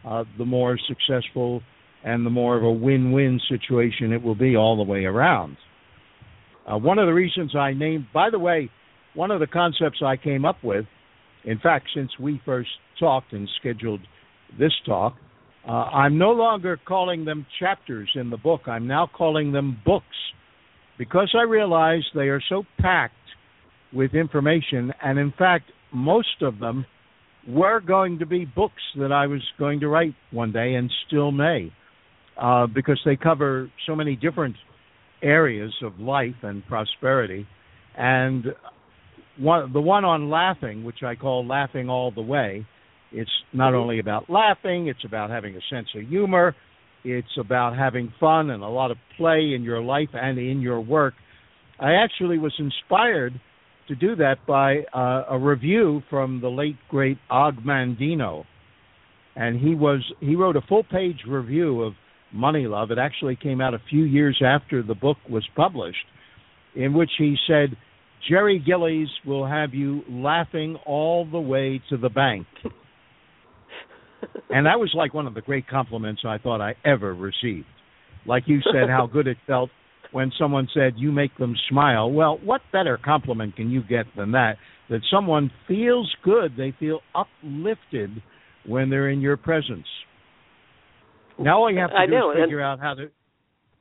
uh, 0.07 0.23
the 0.37 0.45
more 0.45 0.77
successful 0.87 1.61
and 2.03 2.25
the 2.25 2.29
more 2.29 2.57
of 2.57 2.63
a 2.63 2.71
win-win 2.71 3.39
situation 3.49 4.11
it 4.11 4.21
will 4.21 4.35
be 4.35 4.55
all 4.55 4.77
the 4.77 4.89
way 4.89 5.05
around. 5.05 5.57
Uh, 6.71 6.77
one 6.77 6.99
of 6.99 7.07
the 7.07 7.13
reasons 7.13 7.55
I 7.55 7.73
named, 7.73 8.07
by 8.13 8.29
the 8.29 8.39
way, 8.39 8.69
one 9.13 9.31
of 9.31 9.39
the 9.39 9.47
concepts 9.47 10.01
I 10.05 10.15
came 10.15 10.45
up 10.45 10.63
with, 10.63 10.85
in 11.43 11.59
fact, 11.59 11.87
since 11.93 12.11
we 12.19 12.41
first 12.45 12.69
talked 12.99 13.33
and 13.33 13.49
scheduled 13.59 14.01
this 14.59 14.71
talk, 14.85 15.15
uh, 15.67 15.71
I'm 15.71 16.17
no 16.17 16.31
longer 16.31 16.79
calling 16.87 17.25
them 17.25 17.45
chapters 17.59 18.09
in 18.15 18.29
the 18.29 18.37
book. 18.37 18.61
I'm 18.67 18.87
now 18.87 19.07
calling 19.11 19.51
them 19.51 19.79
books 19.85 20.05
because 20.97 21.33
I 21.37 21.43
realize 21.43 22.01
they 22.15 22.29
are 22.29 22.41
so 22.49 22.63
packed 22.79 23.13
with 23.93 24.13
information, 24.13 24.93
and 25.03 25.19
in 25.19 25.33
fact, 25.37 25.65
most 25.93 26.41
of 26.41 26.59
them 26.59 26.85
were 27.47 27.79
going 27.79 28.19
to 28.19 28.25
be 28.25 28.45
books 28.45 28.81
that 28.97 29.11
I 29.11 29.27
was 29.27 29.41
going 29.57 29.79
to 29.81 29.87
write 29.87 30.15
one 30.31 30.51
day 30.51 30.75
and 30.75 30.91
still 31.07 31.31
may, 31.31 31.71
uh, 32.39 32.67
because 32.67 32.99
they 33.05 33.15
cover 33.15 33.69
so 33.87 33.95
many 33.95 34.15
different 34.15 34.55
areas 35.21 35.73
of 35.83 35.99
life 35.99 36.35
and 36.43 36.65
prosperity. 36.67 37.47
And 37.97 38.45
one, 39.37 39.73
the 39.73 39.81
one 39.81 40.05
on 40.05 40.29
laughing, 40.29 40.83
which 40.83 41.03
I 41.03 41.15
call 41.15 41.45
Laughing 41.45 41.89
All 41.89 42.11
the 42.11 42.21
Way, 42.21 42.65
it's 43.11 43.31
not 43.53 43.73
only 43.73 43.99
about 43.99 44.29
laughing, 44.29 44.87
it's 44.87 45.03
about 45.05 45.29
having 45.29 45.55
a 45.55 45.61
sense 45.69 45.87
of 45.95 46.07
humor, 46.07 46.55
it's 47.03 47.37
about 47.39 47.75
having 47.75 48.13
fun 48.19 48.51
and 48.51 48.63
a 48.63 48.67
lot 48.67 48.91
of 48.91 48.97
play 49.17 49.53
in 49.55 49.63
your 49.63 49.81
life 49.81 50.09
and 50.13 50.37
in 50.37 50.61
your 50.61 50.79
work. 50.81 51.13
I 51.79 51.93
actually 51.93 52.37
was 52.37 52.53
inspired 52.59 53.33
to 53.87 53.95
do 53.95 54.15
that 54.17 54.35
by 54.47 54.81
uh, 54.93 55.25
a 55.29 55.39
review 55.39 56.01
from 56.09 56.39
the 56.41 56.47
late 56.47 56.77
great 56.89 57.17
Og 57.29 57.55
Mandino, 57.65 58.45
and 59.35 59.59
he 59.59 59.75
was 59.75 60.01
he 60.19 60.35
wrote 60.35 60.55
a 60.55 60.61
full 60.61 60.83
page 60.83 61.23
review 61.27 61.81
of 61.81 61.93
Money 62.31 62.67
Love. 62.67 62.91
It 62.91 62.97
actually 62.97 63.35
came 63.35 63.59
out 63.59 63.73
a 63.73 63.81
few 63.89 64.03
years 64.03 64.41
after 64.45 64.83
the 64.83 64.95
book 64.95 65.17
was 65.29 65.45
published, 65.55 66.05
in 66.75 66.93
which 66.93 67.11
he 67.17 67.35
said, 67.47 67.75
Jerry 68.29 68.59
Gillies 68.65 69.09
will 69.25 69.47
have 69.47 69.73
you 69.73 70.03
laughing 70.07 70.77
all 70.85 71.27
the 71.29 71.39
way 71.39 71.81
to 71.89 71.97
the 71.97 72.09
bank. 72.09 72.45
and 74.49 74.65
that 74.65 74.79
was 74.79 74.91
like 74.95 75.13
one 75.13 75.27
of 75.27 75.33
the 75.33 75.41
great 75.41 75.67
compliments 75.67 76.23
I 76.25 76.37
thought 76.37 76.61
I 76.61 76.75
ever 76.85 77.13
received. 77.13 77.65
Like 78.25 78.43
you 78.45 78.59
said, 78.71 78.89
how 78.89 79.07
good 79.07 79.27
it 79.27 79.37
felt 79.47 79.69
when 80.11 80.31
someone 80.37 80.67
said, 80.73 80.93
You 80.97 81.11
make 81.11 81.35
them 81.37 81.55
smile. 81.69 82.11
Well, 82.11 82.39
what 82.43 82.61
better 82.71 82.99
compliment 83.03 83.55
can 83.55 83.69
you 83.69 83.81
get 83.81 84.05
than 84.15 84.31
that? 84.33 84.57
That 84.89 85.01
someone 85.11 85.51
feels 85.67 86.13
good, 86.23 86.53
they 86.57 86.73
feel 86.79 86.99
uplifted 87.15 88.21
when 88.65 88.89
they're 88.89 89.09
in 89.09 89.21
your 89.21 89.37
presence. 89.37 89.87
Now 91.39 91.59
all 91.59 91.71
you 91.71 91.79
have 91.79 91.89
to 91.91 91.95
I 91.95 92.05
do 92.05 92.11
know, 92.11 92.31
is 92.31 92.37
figure 92.43 92.61
out 92.61 92.79
how 92.79 92.93
to. 92.95 93.09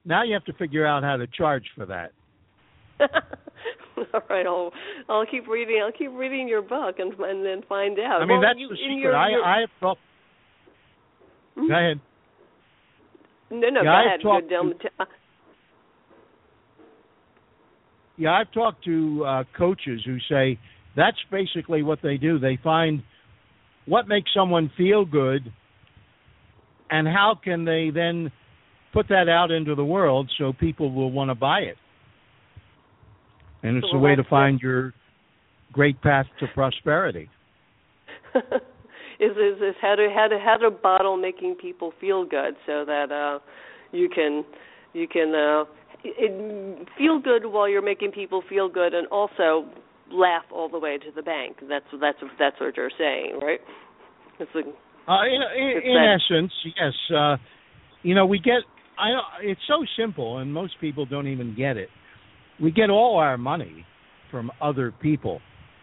Now 0.04 0.22
you 0.22 0.32
have 0.34 0.44
to 0.44 0.52
figure 0.54 0.86
out 0.86 1.02
how 1.02 1.16
to 1.16 1.26
charge 1.26 1.64
for 1.76 1.86
that. 1.86 2.12
all 4.14 4.22
right, 4.30 4.46
I'll 4.46 4.72
I'll 5.08 5.26
keep 5.26 5.48
reading. 5.48 5.82
I'll 5.84 5.92
keep 5.92 6.10
reading 6.12 6.48
your 6.48 6.62
book 6.62 6.96
and 6.98 7.12
and 7.18 7.44
then 7.44 7.62
find 7.68 7.98
out. 7.98 8.22
I 8.22 8.26
mean, 8.26 8.38
well, 8.38 8.40
that's 8.40 8.58
you, 8.58 8.68
the 8.68 8.76
secret. 8.76 8.98
Your, 8.98 9.16
I 9.16 9.30
your, 9.30 9.44
I 9.44 9.60
have 9.60 9.70
talked. 11.54 11.66
Hmm? 11.66 11.68
Go 11.68 11.74
ahead. 11.78 12.00
No, 13.50 13.68
no, 13.70 13.80
Yeah, 13.80 13.84
go 13.84 13.90
I 13.90 13.98
have 14.02 14.06
ahead. 14.06 14.20
talked 14.22 14.48
to- 14.48 14.74
the- 14.98 15.06
yeah, 18.16 18.32
I've 18.34 18.52
talked 18.52 18.84
to 18.84 19.24
uh, 19.26 19.44
coaches 19.56 20.02
who 20.04 20.18
say 20.28 20.58
that's 20.96 21.16
basically 21.30 21.82
what 21.82 22.00
they 22.02 22.16
do. 22.16 22.38
They 22.38 22.56
find 22.62 23.02
what 23.86 24.06
makes 24.08 24.30
someone 24.34 24.70
feel 24.76 25.04
good, 25.04 25.50
and 26.90 27.08
how 27.08 27.34
can 27.42 27.64
they 27.64 27.90
then 27.90 28.30
put 28.92 29.08
that 29.08 29.28
out 29.28 29.50
into 29.50 29.74
the 29.74 29.84
world 29.84 30.30
so 30.38 30.52
people 30.52 30.92
will 30.92 31.10
want 31.10 31.30
to 31.30 31.34
buy 31.34 31.60
it. 31.60 31.76
And 33.62 33.76
it's 33.76 33.86
well, 33.92 34.00
a 34.00 34.04
way 34.04 34.16
to 34.16 34.24
find 34.24 34.60
your 34.60 34.92
great 35.72 36.00
path 36.02 36.26
to 36.40 36.46
prosperity. 36.48 37.28
is 39.20 39.32
is 39.32 39.60
is 39.60 39.74
how 39.80 39.94
to 39.94 40.08
how 40.14 40.26
to 40.28 40.38
how 40.38 40.56
to 40.56 40.70
bottle 40.70 41.16
making 41.16 41.54
people 41.54 41.92
feel 42.00 42.24
good 42.24 42.54
so 42.66 42.84
that 42.86 43.12
uh 43.12 43.38
you 43.92 44.08
can 44.08 44.44
you 44.94 45.06
can 45.06 45.34
uh 45.34 45.64
it, 46.02 46.88
feel 46.96 47.20
good 47.20 47.46
while 47.46 47.68
you're 47.68 47.82
making 47.82 48.12
people 48.12 48.42
feel 48.48 48.68
good 48.68 48.94
and 48.94 49.06
also 49.08 49.66
laugh 50.10 50.44
all 50.52 50.68
the 50.68 50.78
way 50.78 50.98
to 50.98 51.10
the 51.14 51.22
bank. 51.22 51.58
That's 51.68 51.84
that's 52.00 52.18
that's 52.38 52.58
what 52.60 52.76
you're 52.76 52.90
saying, 52.98 53.38
right? 53.42 53.60
It's 54.38 54.50
like, 54.54 54.64
uh, 55.06 55.22
in 55.24 55.42
in, 55.56 55.82
in 55.84 55.96
essence, 55.96 56.52
yes. 56.64 56.92
Uh, 57.14 57.36
you 58.02 58.14
know, 58.14 58.26
we 58.26 58.38
get. 58.38 58.62
I. 58.98 59.10
It's 59.42 59.60
so 59.68 59.84
simple, 59.98 60.38
and 60.38 60.52
most 60.52 60.74
people 60.80 61.06
don't 61.06 61.28
even 61.28 61.54
get 61.54 61.76
it. 61.76 61.88
We 62.60 62.70
get 62.70 62.90
all 62.90 63.18
our 63.18 63.38
money 63.38 63.84
from 64.30 64.50
other 64.60 64.92
people 64.92 65.40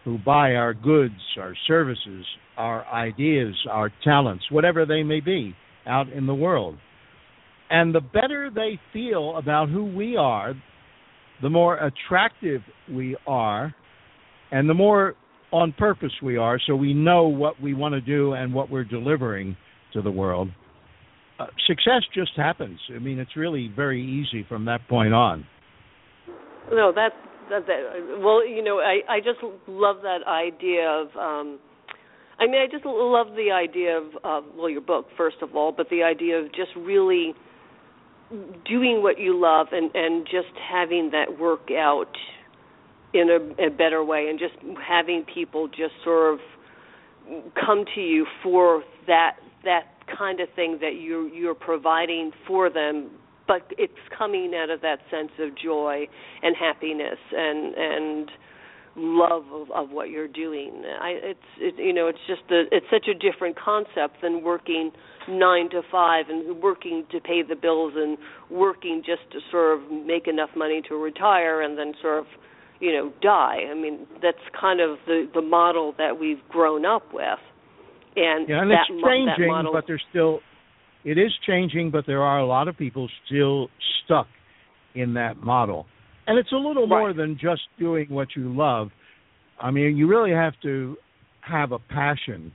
who 0.08 0.16
buy 0.16 0.54
our 0.54 0.72
goods, 0.72 1.20
our 1.38 1.54
services, 1.66 2.24
our 2.56 2.86
ideas, 2.86 3.54
our 3.70 3.92
talents, 4.02 4.42
whatever 4.50 4.86
they 4.86 5.02
may 5.02 5.20
be, 5.20 5.54
out 5.86 6.08
in 6.08 6.26
the 6.26 6.34
world. 6.34 6.78
And 7.68 7.94
the 7.94 8.00
better 8.00 8.50
they 8.52 8.80
feel 8.90 9.36
about 9.36 9.68
who 9.68 9.84
we 9.84 10.16
are, 10.16 10.54
the 11.42 11.50
more 11.50 11.76
attractive 11.76 12.62
we 12.90 13.18
are, 13.26 13.74
and 14.50 14.66
the 14.66 14.72
more 14.72 15.14
on 15.52 15.72
purpose 15.72 16.12
we 16.22 16.38
are, 16.38 16.58
so 16.66 16.74
we 16.74 16.94
know 16.94 17.24
what 17.24 17.60
we 17.60 17.74
want 17.74 17.92
to 17.92 18.00
do 18.00 18.32
and 18.32 18.54
what 18.54 18.70
we're 18.70 18.84
delivering 18.84 19.58
to 19.92 20.00
the 20.00 20.10
world. 20.10 20.48
Uh, 21.38 21.48
success 21.66 22.02
just 22.14 22.32
happens. 22.34 22.78
I 22.94 22.98
mean, 22.98 23.18
it's 23.18 23.36
really 23.36 23.70
very 23.76 24.02
easy 24.02 24.46
from 24.48 24.64
that 24.64 24.88
point 24.88 25.12
on. 25.12 25.46
No, 26.70 26.92
that, 26.94 27.10
that, 27.50 27.66
that 27.66 28.18
well, 28.22 28.46
you 28.46 28.62
know, 28.62 28.78
I 28.78 29.00
I 29.08 29.20
just 29.20 29.40
love 29.66 30.02
that 30.02 30.26
idea 30.26 30.88
of. 30.88 31.08
um 31.16 31.58
I 32.40 32.46
mean, 32.46 32.60
I 32.60 32.66
just 32.70 32.84
love 32.86 33.34
the 33.34 33.50
idea 33.50 33.98
of, 33.98 34.04
uh, 34.22 34.46
well, 34.56 34.70
your 34.70 34.80
book 34.80 35.08
first 35.16 35.38
of 35.42 35.56
all, 35.56 35.72
but 35.72 35.88
the 35.90 36.04
idea 36.04 36.38
of 36.38 36.46
just 36.52 36.70
really 36.76 37.34
doing 38.64 39.02
what 39.02 39.18
you 39.18 39.38
love 39.38 39.68
and 39.72 39.90
and 39.94 40.24
just 40.26 40.54
having 40.70 41.10
that 41.12 41.38
work 41.38 41.68
out 41.76 42.14
in 43.14 43.30
a, 43.30 43.66
a 43.66 43.70
better 43.70 44.04
way 44.04 44.26
and 44.28 44.38
just 44.38 44.54
having 44.86 45.24
people 45.34 45.66
just 45.66 45.94
sort 46.04 46.34
of 46.34 46.40
come 47.54 47.84
to 47.94 48.00
you 48.00 48.26
for 48.42 48.82
that 49.06 49.36
that 49.64 49.84
kind 50.18 50.40
of 50.40 50.48
thing 50.54 50.78
that 50.80 51.00
you're 51.00 51.28
you're 51.28 51.54
providing 51.54 52.30
for 52.46 52.70
them 52.70 53.10
but 53.48 53.62
it's 53.78 53.92
coming 54.16 54.52
out 54.54 54.70
of 54.70 54.82
that 54.82 54.98
sense 55.10 55.32
of 55.40 55.56
joy 55.60 56.06
and 56.42 56.54
happiness 56.54 57.18
and 57.32 57.74
and 57.74 58.30
love 59.00 59.44
of, 59.52 59.70
of 59.70 59.90
what 59.90 60.10
you're 60.10 60.28
doing. 60.28 60.82
I, 61.00 61.10
it's 61.22 61.48
it, 61.58 61.74
you 61.78 61.92
know 61.92 62.06
it's 62.08 62.18
just 62.28 62.42
a, 62.50 62.64
it's 62.70 62.86
such 62.92 63.08
a 63.08 63.14
different 63.14 63.58
concept 63.58 64.22
than 64.22 64.44
working 64.44 64.92
nine 65.28 65.70
to 65.70 65.82
five 65.90 66.26
and 66.28 66.62
working 66.62 67.04
to 67.10 67.20
pay 67.20 67.42
the 67.42 67.56
bills 67.56 67.94
and 67.96 68.18
working 68.50 69.02
just 69.04 69.30
to 69.32 69.38
sort 69.50 69.78
of 69.78 69.90
make 69.90 70.28
enough 70.28 70.50
money 70.54 70.82
to 70.88 70.94
retire 70.94 71.62
and 71.62 71.78
then 71.78 71.94
sort 72.02 72.18
of 72.18 72.26
you 72.80 72.92
know 72.92 73.12
die. 73.22 73.62
I 73.70 73.74
mean 73.74 74.06
that's 74.22 74.38
kind 74.60 74.80
of 74.80 74.98
the 75.06 75.28
the 75.34 75.42
model 75.42 75.94
that 75.96 76.20
we've 76.20 76.46
grown 76.48 76.84
up 76.84 77.12
with. 77.12 77.40
And, 78.16 78.48
yeah, 78.48 78.62
and 78.62 78.70
that, 78.72 78.86
it's 78.90 79.04
changing, 79.04 79.46
model, 79.46 79.72
but 79.72 79.84
there's 79.86 80.02
still 80.10 80.40
it 81.04 81.18
is 81.18 81.32
changing, 81.46 81.90
but 81.90 82.06
there 82.06 82.22
are 82.22 82.38
a 82.38 82.46
lot 82.46 82.68
of 82.68 82.76
people 82.76 83.08
still 83.26 83.68
stuck 84.04 84.26
in 84.94 85.14
that 85.14 85.38
model. 85.38 85.86
And 86.26 86.38
it's 86.38 86.52
a 86.52 86.56
little 86.56 86.82
right. 86.82 86.98
more 86.98 87.12
than 87.12 87.38
just 87.40 87.62
doing 87.78 88.06
what 88.10 88.28
you 88.36 88.54
love. 88.54 88.88
I 89.60 89.70
mean, 89.70 89.96
you 89.96 90.06
really 90.06 90.32
have 90.32 90.54
to 90.62 90.96
have 91.40 91.72
a 91.72 91.78
passion 91.78 92.52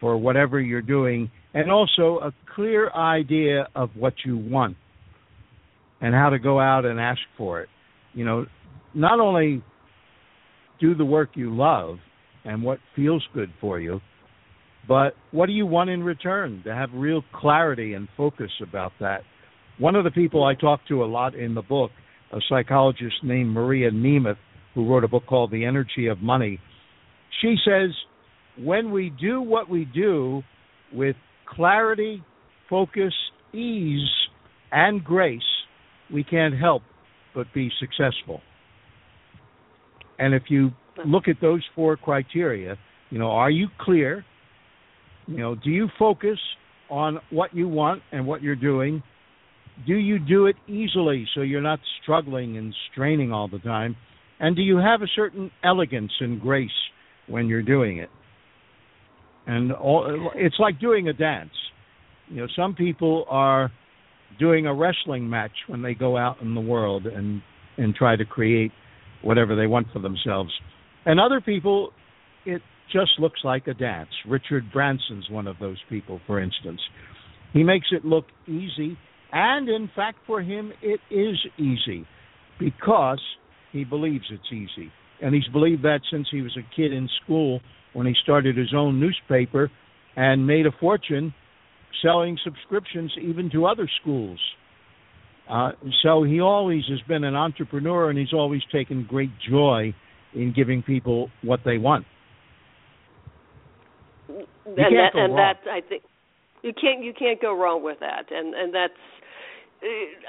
for 0.00 0.16
whatever 0.16 0.60
you're 0.60 0.82
doing 0.82 1.30
and 1.54 1.70
also 1.70 2.20
a 2.22 2.32
clear 2.54 2.90
idea 2.90 3.66
of 3.74 3.90
what 3.96 4.14
you 4.24 4.36
want 4.36 4.76
and 6.00 6.14
how 6.14 6.30
to 6.30 6.38
go 6.38 6.60
out 6.60 6.84
and 6.84 7.00
ask 7.00 7.20
for 7.36 7.60
it. 7.60 7.68
You 8.14 8.24
know, 8.24 8.46
not 8.94 9.18
only 9.18 9.62
do 10.80 10.94
the 10.94 11.04
work 11.04 11.30
you 11.34 11.54
love 11.54 11.98
and 12.44 12.62
what 12.62 12.78
feels 12.94 13.26
good 13.34 13.50
for 13.60 13.80
you, 13.80 14.00
but 14.88 15.14
what 15.30 15.46
do 15.46 15.52
you 15.52 15.66
want 15.66 15.90
in 15.90 16.02
return? 16.02 16.62
To 16.64 16.74
have 16.74 16.88
real 16.94 17.22
clarity 17.34 17.94
and 17.94 18.08
focus 18.16 18.50
about 18.66 18.92
that. 19.00 19.20
One 19.78 19.94
of 19.94 20.04
the 20.04 20.10
people 20.10 20.42
I 20.42 20.54
talk 20.54 20.80
to 20.88 21.04
a 21.04 21.06
lot 21.06 21.34
in 21.34 21.54
the 21.54 21.62
book 21.62 21.90
a 22.32 22.40
psychologist 22.48 23.16
named 23.22 23.50
Maria 23.50 23.90
Nemeth, 23.90 24.36
who 24.74 24.88
wrote 24.88 25.04
a 25.04 25.08
book 25.08 25.24
called 25.26 25.50
The 25.50 25.64
Energy 25.64 26.08
of 26.08 26.20
Money. 26.20 26.60
She 27.40 27.56
says, 27.64 27.90
when 28.58 28.90
we 28.90 29.10
do 29.20 29.40
what 29.40 29.68
we 29.68 29.84
do 29.86 30.42
with 30.92 31.16
clarity, 31.46 32.22
focus, 32.68 33.14
ease, 33.52 34.08
and 34.72 35.02
grace, 35.02 35.40
we 36.12 36.24
can't 36.24 36.58
help 36.58 36.82
but 37.34 37.46
be 37.54 37.70
successful. 37.80 38.40
And 40.18 40.34
if 40.34 40.44
you 40.48 40.70
look 41.06 41.28
at 41.28 41.36
those 41.40 41.62
four 41.74 41.96
criteria, 41.96 42.76
you 43.10 43.18
know, 43.18 43.30
are 43.30 43.50
you 43.50 43.68
clear? 43.80 44.24
You 45.28 45.36
know, 45.36 45.54
do 45.54 45.70
you 45.70 45.88
focus 45.98 46.38
on 46.90 47.18
what 47.30 47.54
you 47.54 47.68
want 47.68 48.02
and 48.12 48.26
what 48.26 48.42
you're 48.42 48.56
doing? 48.56 49.02
do 49.86 49.94
you 49.94 50.18
do 50.18 50.46
it 50.46 50.56
easily 50.66 51.26
so 51.34 51.42
you're 51.42 51.60
not 51.60 51.78
struggling 52.02 52.56
and 52.56 52.74
straining 52.90 53.32
all 53.32 53.48
the 53.48 53.58
time? 53.58 53.96
And 54.40 54.56
do 54.56 54.62
you 54.62 54.76
have 54.78 55.02
a 55.02 55.06
certain 55.14 55.50
elegance 55.64 56.12
and 56.20 56.40
grace 56.40 56.70
when 57.28 57.46
you're 57.46 57.62
doing 57.62 57.98
it? 57.98 58.10
And 59.46 59.72
all, 59.72 60.30
it's 60.34 60.56
like 60.58 60.80
doing 60.80 61.08
a 61.08 61.12
dance. 61.12 61.52
You 62.28 62.42
know, 62.42 62.46
some 62.54 62.74
people 62.74 63.24
are 63.28 63.70
doing 64.38 64.66
a 64.66 64.74
wrestling 64.74 65.28
match 65.28 65.52
when 65.66 65.82
they 65.82 65.94
go 65.94 66.16
out 66.16 66.40
in 66.42 66.54
the 66.54 66.60
world 66.60 67.06
and 67.06 67.42
and 67.78 67.94
try 67.94 68.16
to 68.16 68.24
create 68.24 68.72
whatever 69.22 69.54
they 69.54 69.68
want 69.68 69.86
for 69.92 70.00
themselves. 70.00 70.50
And 71.06 71.20
other 71.20 71.40
people, 71.40 71.90
it 72.44 72.60
just 72.92 73.12
looks 73.18 73.40
like 73.44 73.66
a 73.66 73.74
dance. 73.74 74.10
Richard 74.26 74.72
Branson's 74.72 75.28
one 75.30 75.46
of 75.46 75.56
those 75.60 75.78
people, 75.88 76.20
for 76.26 76.40
instance. 76.40 76.80
He 77.52 77.62
makes 77.62 77.88
it 77.92 78.04
look 78.04 78.26
easy 78.46 78.96
and 79.32 79.68
in 79.68 79.90
fact, 79.94 80.18
for 80.26 80.40
him, 80.40 80.72
it 80.82 81.00
is 81.10 81.36
easy 81.58 82.06
because 82.58 83.20
he 83.72 83.84
believes 83.84 84.24
it's 84.30 84.52
easy. 84.52 84.90
And 85.20 85.34
he's 85.34 85.48
believed 85.52 85.82
that 85.82 86.00
since 86.10 86.28
he 86.30 86.42
was 86.42 86.56
a 86.56 86.76
kid 86.76 86.92
in 86.92 87.08
school 87.24 87.60
when 87.92 88.06
he 88.06 88.14
started 88.22 88.56
his 88.56 88.72
own 88.74 89.00
newspaper 89.00 89.70
and 90.16 90.46
made 90.46 90.66
a 90.66 90.72
fortune 90.80 91.34
selling 92.02 92.38
subscriptions 92.44 93.12
even 93.20 93.50
to 93.50 93.66
other 93.66 93.88
schools. 94.00 94.38
Uh, 95.50 95.72
so 96.02 96.22
he 96.22 96.40
always 96.40 96.84
has 96.88 97.00
been 97.08 97.24
an 97.24 97.34
entrepreneur 97.34 98.10
and 98.10 98.18
he's 98.18 98.32
always 98.32 98.62
taken 98.70 99.06
great 99.08 99.30
joy 99.50 99.94
in 100.34 100.52
giving 100.54 100.82
people 100.82 101.30
what 101.42 101.60
they 101.64 101.78
want. 101.78 102.04
You 104.76 104.84
and 104.84 104.96
that, 104.96 105.14
and 105.14 105.38
that 105.38 105.58
I 105.70 105.80
think 105.80 106.02
you 106.62 106.72
can't 106.72 107.02
you 107.02 107.12
can't 107.12 107.40
go 107.40 107.56
wrong 107.56 107.82
with 107.82 108.00
that. 108.00 108.30
And 108.30 108.54
and 108.54 108.74
that's 108.74 108.92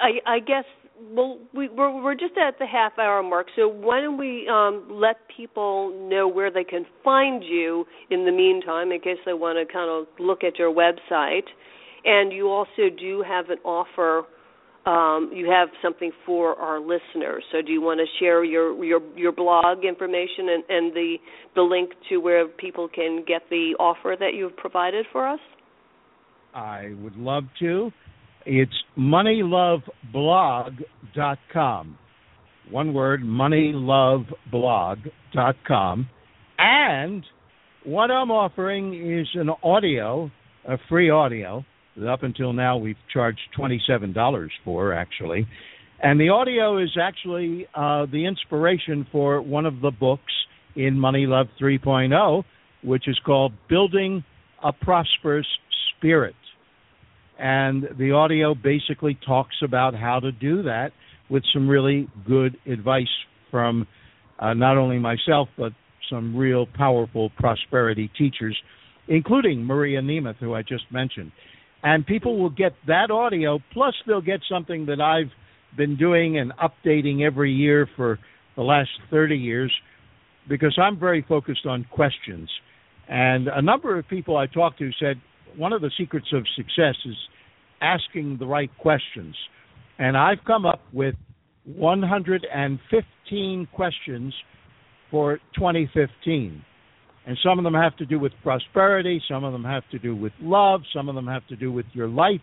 I, 0.02 0.36
I 0.36 0.40
guess 0.40 0.66
well 1.12 1.40
we 1.54 1.70
we're, 1.70 2.02
we're 2.02 2.16
just 2.16 2.38
at 2.38 2.60
the 2.60 2.66
half 2.66 2.98
hour 3.00 3.22
mark. 3.24 3.48
So 3.56 3.68
why 3.68 4.02
don't 4.02 4.18
we 4.18 4.48
um 4.48 4.86
let 4.90 5.18
people 5.36 5.92
know 6.10 6.28
where 6.28 6.52
they 6.52 6.64
can 6.64 6.86
find 7.04 7.44
you 7.44 7.86
in 8.10 8.26
the 8.26 8.32
meantime 8.32 8.92
in 8.92 9.00
case 9.00 9.18
they 9.26 9.34
want 9.34 9.58
to 9.58 9.72
kind 9.72 9.90
of 9.90 10.08
look 10.20 10.44
at 10.44 10.58
your 10.60 10.74
website. 10.74 11.48
And 12.06 12.32
you 12.32 12.50
also 12.50 12.90
do 12.98 13.24
have 13.28 13.50
an 13.50 13.58
offer 13.66 14.24
um 14.90 15.32
you 15.34 15.50
have 15.50 15.70
something 15.82 16.12
for 16.26 16.56
our 16.56 16.80
listeners 16.80 17.44
so 17.52 17.62
do 17.62 17.72
you 17.72 17.82
want 17.82 18.00
to 18.00 18.06
share 18.20 18.44
your 18.44 18.84
your 18.84 19.00
your 19.16 19.32
blog 19.32 19.86
information 19.86 20.50
and 20.50 20.64
and 20.70 20.94
the 20.94 21.18
the 21.56 21.62
link 21.62 21.92
to 22.10 22.18
where 22.18 22.48
people 22.48 22.88
can 22.88 23.24
get 23.28 23.44
the 23.50 23.76
offer 23.80 24.16
that 24.20 24.34
you've 24.34 24.58
provided 24.58 25.06
for 25.12 25.28
us 25.28 25.40
I 26.54 26.94
would 27.02 27.16
love 27.16 27.46
to. 27.60 27.92
It's 28.46 28.84
moneyloveblog.com. 28.98 31.98
One 32.72 32.94
word, 32.94 33.24
moneyloveblog.com. 33.24 36.10
And 36.58 37.26
what 37.84 38.10
I'm 38.12 38.32
offering 38.32 39.20
is 39.20 39.28
an 39.36 39.50
audio, 39.64 40.30
a 40.68 40.78
free 40.90 41.10
audio, 41.10 41.64
up 42.08 42.24
until 42.24 42.54
now 42.54 42.78
we've 42.78 42.98
charged 43.12 43.42
$27 43.58 44.50
for, 44.64 44.94
actually. 44.94 45.48
And 46.02 46.20
the 46.20 46.30
audio 46.30 46.78
is 46.78 46.98
actually 47.02 47.68
uh, 47.76 48.06
the 48.06 48.26
inspiration 48.26 49.06
for 49.12 49.42
one 49.42 49.66
of 49.66 49.82
the 49.82 49.92
books 49.92 50.32
in 50.76 50.98
Money 50.98 51.26
Love 51.26 51.48
3.0, 51.62 52.44
which 52.84 53.08
is 53.08 53.20
called 53.26 53.52
Building 53.68 54.24
a 54.64 54.72
Prosperous 54.72 55.48
Spirit. 55.98 56.36
And 57.38 57.88
the 57.98 58.12
audio 58.12 58.54
basically 58.54 59.18
talks 59.26 59.56
about 59.64 59.94
how 59.94 60.20
to 60.20 60.32
do 60.32 60.64
that 60.64 60.92
with 61.30 61.44
some 61.54 61.68
really 61.68 62.08
good 62.28 62.58
advice 62.66 63.08
from 63.52 63.88
uh, 64.40 64.54
not 64.54 64.78
only 64.78 65.00
myself, 65.00 65.50
but 65.58 65.74
some 66.10 66.36
real 66.36 66.66
powerful 66.66 67.30
prosperity 67.38 68.10
teachers, 68.18 68.58
including 69.08 69.64
Maria 69.64 70.02
Nemeth, 70.02 70.38
who 70.38 70.54
I 70.54 70.62
just 70.62 70.84
mentioned. 70.92 71.32
And 71.84 72.06
people 72.06 72.38
will 72.38 72.50
get 72.50 72.74
that 72.88 73.10
audio, 73.10 73.60
plus 73.74 73.94
they'll 74.06 74.22
get 74.22 74.42
something 74.50 74.86
that 74.88 75.00
I've 75.00 75.32
been 75.78 75.96
doing 75.96 76.38
and 76.38 76.52
updating 76.58 77.22
every 77.22 77.54
year 77.54 77.88
for 77.96 78.20
the 78.56 78.64
last 78.64 78.90
30 79.10 79.38
years 79.38 79.72
because 80.50 80.78
I'm 80.82 81.00
very 81.00 81.24
focused 81.28 81.66
on 81.66 81.86
questions. 81.92 82.50
And 83.08 83.48
a 83.48 83.62
number 83.62 83.98
of 83.98 84.08
people 84.08 84.36
I 84.36 84.48
talked 84.48 84.80
to 84.80 84.92
said 85.00 85.22
one 85.56 85.72
of 85.74 85.82
the 85.82 85.92
secrets 85.98 86.28
of 86.34 86.44
success 86.56 86.96
is 87.06 87.16
asking 87.82 88.38
the 88.40 88.46
right 88.46 88.70
questions. 88.78 89.36
And 89.98 90.18
I've 90.18 90.44
come 90.46 90.66
up 90.66 90.82
with 90.92 91.16
115 91.66 93.68
questions 93.74 94.34
for 95.12 95.38
2015. 95.56 96.66
And 97.26 97.38
some 97.44 97.60
of 97.60 97.64
them 97.64 97.74
have 97.74 97.96
to 97.98 98.06
do 98.06 98.20
with 98.20 98.32
prosperity, 98.42 99.22
some 99.30 99.44
of 99.44 99.52
them 99.52 99.64
have 99.64 99.84
to 99.92 100.00
do 100.00 100.16
with 100.16 100.34
love, 100.42 100.82
some 100.94 101.10
of 101.10 101.16
them 101.16 101.28
have 101.28 101.46
to 101.48 101.56
do 101.56 101.72
with 101.72 101.86
your 101.94 102.08
life. 102.08 102.42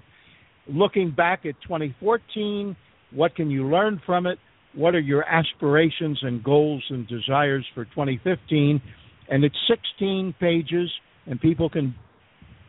Looking 0.68 1.10
back 1.10 1.46
at 1.46 1.54
2014, 1.62 2.76
what 3.12 3.34
can 3.34 3.50
you 3.50 3.68
learn 3.68 4.00
from 4.04 4.26
it? 4.26 4.38
What 4.74 4.94
are 4.94 5.00
your 5.00 5.24
aspirations 5.24 6.18
and 6.22 6.42
goals 6.44 6.84
and 6.90 7.08
desires 7.08 7.64
for 7.74 7.84
2015? 7.86 8.80
And 9.28 9.44
it's 9.44 9.56
16 9.68 10.34
pages, 10.38 10.90
and 11.26 11.40
people 11.40 11.70
can 11.70 11.94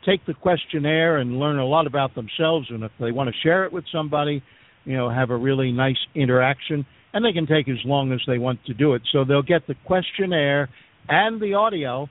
take 0.06 0.26
the 0.26 0.34
questionnaire 0.34 1.18
and 1.18 1.40
learn 1.40 1.60
a 1.60 1.66
lot 1.66 1.86
about 1.86 2.16
themselves. 2.16 2.68
And 2.70 2.84
if 2.84 2.92
they 3.00 3.12
want 3.12 3.30
to 3.30 3.36
share 3.44 3.66
it 3.66 3.74
with 3.74 3.84
somebody, 3.92 4.42
you 4.86 4.96
know, 4.96 5.10
have 5.10 5.30
a 5.32 5.36
really 5.36 5.72
nice 5.72 5.98
interaction, 6.16 6.86
and 7.14 7.26
they 7.26 7.34
can 7.34 7.46
take 7.46 7.68
as 7.68 7.78
long 7.84 8.14
as 8.14 8.22
they 8.26 8.38
want 8.38 8.64
to 8.66 8.74
do 8.74 8.94
it. 8.94 9.02
So 9.12 9.26
they'll 9.26 9.42
get 9.42 9.68
the 9.68 9.76
questionnaire 9.86 10.70
and 11.10 11.42
the 11.42 11.54
audio. 11.54 12.08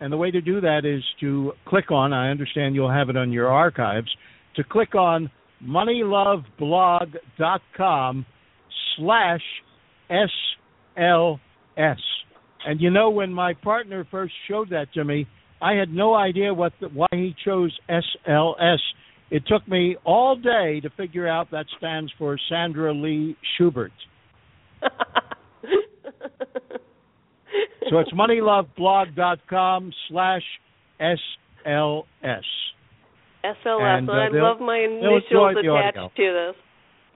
And 0.00 0.12
the 0.12 0.16
way 0.16 0.30
to 0.30 0.40
do 0.40 0.60
that 0.60 0.84
is 0.84 1.02
to 1.20 1.52
click 1.66 1.90
on, 1.90 2.12
I 2.12 2.30
understand 2.30 2.74
you'll 2.74 2.90
have 2.90 3.10
it 3.10 3.16
on 3.16 3.32
your 3.32 3.48
archives, 3.48 4.08
to 4.56 4.64
click 4.64 4.94
on 4.94 5.30
moneyloveblog.com 5.62 8.26
slash 8.96 9.42
SLS. 10.10 11.38
And 12.66 12.80
you 12.80 12.90
know, 12.90 13.10
when 13.10 13.32
my 13.32 13.54
partner 13.54 14.04
first 14.10 14.34
showed 14.48 14.70
that 14.70 14.92
to 14.94 15.04
me, 15.04 15.28
I 15.60 15.72
had 15.72 15.90
no 15.90 16.14
idea 16.14 16.54
what 16.54 16.72
the, 16.80 16.88
why 16.88 17.08
he 17.10 17.34
chose 17.44 17.76
SLS. 17.88 18.78
It 19.30 19.42
took 19.46 19.68
me 19.68 19.96
all 20.04 20.36
day 20.36 20.80
to 20.80 20.88
figure 20.90 21.28
out 21.28 21.50
that 21.50 21.66
stands 21.76 22.10
for 22.18 22.38
Sandra 22.48 22.94
Lee 22.94 23.36
Schubert. 23.56 23.92
so 27.90 27.98
it's 27.98 28.12
moneyloveblog.com 28.12 29.92
slash 30.08 30.42
SLS. 31.00 32.04
SLS, 33.44 33.98
and, 33.98 34.10
uh, 34.10 34.12
I 34.12 34.28
love 34.32 34.60
my 34.60 34.78
initials 34.78 35.56
attached 35.56 36.16
to 36.16 36.52
this. 36.52 36.62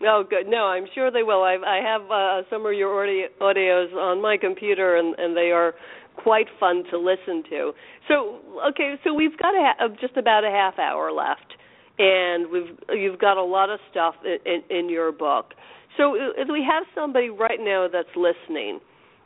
Oh, 0.05 0.25
good. 0.29 0.49
No, 0.49 0.65
I'm 0.67 0.87
sure 0.95 1.11
they 1.11 1.23
will. 1.23 1.43
I've, 1.43 1.63
I 1.63 1.81
have 1.83 2.11
uh, 2.11 2.49
some 2.51 2.67
of 2.67 2.73
your 2.73 3.03
audio, 3.03 3.29
audios 3.41 3.95
on 3.95 4.21
my 4.21 4.37
computer, 4.41 4.97
and, 4.97 5.17
and 5.19 5.37
they 5.37 5.51
are 5.53 5.75
quite 6.17 6.47
fun 6.59 6.85
to 6.91 6.99
listen 6.99 7.43
to. 7.51 7.73
So, 8.09 8.41
okay, 8.71 8.95
so 9.05 9.15
we've 9.15 9.37
got 9.39 9.55
a, 9.55 9.85
uh, 9.85 9.89
just 10.01 10.17
about 10.17 10.45
a 10.45 10.51
half 10.51 10.79
hour 10.79 11.13
left, 11.13 11.55
and 11.99 12.51
we've 12.51 12.77
you've 12.91 13.21
got 13.21 13.37
a 13.37 13.45
lot 13.45 13.71
of 13.71 13.79
stuff 13.91 14.15
in, 14.25 14.39
in, 14.45 14.79
in 14.79 14.91
your 14.91 15.13
book. 15.13 15.55
So, 15.97 16.15
if 16.17 16.49
we 16.51 16.67
have 16.69 16.85
somebody 16.95 17.29
right 17.29 17.61
now 17.61 17.87
that's 17.93 18.09
listening, 18.17 18.81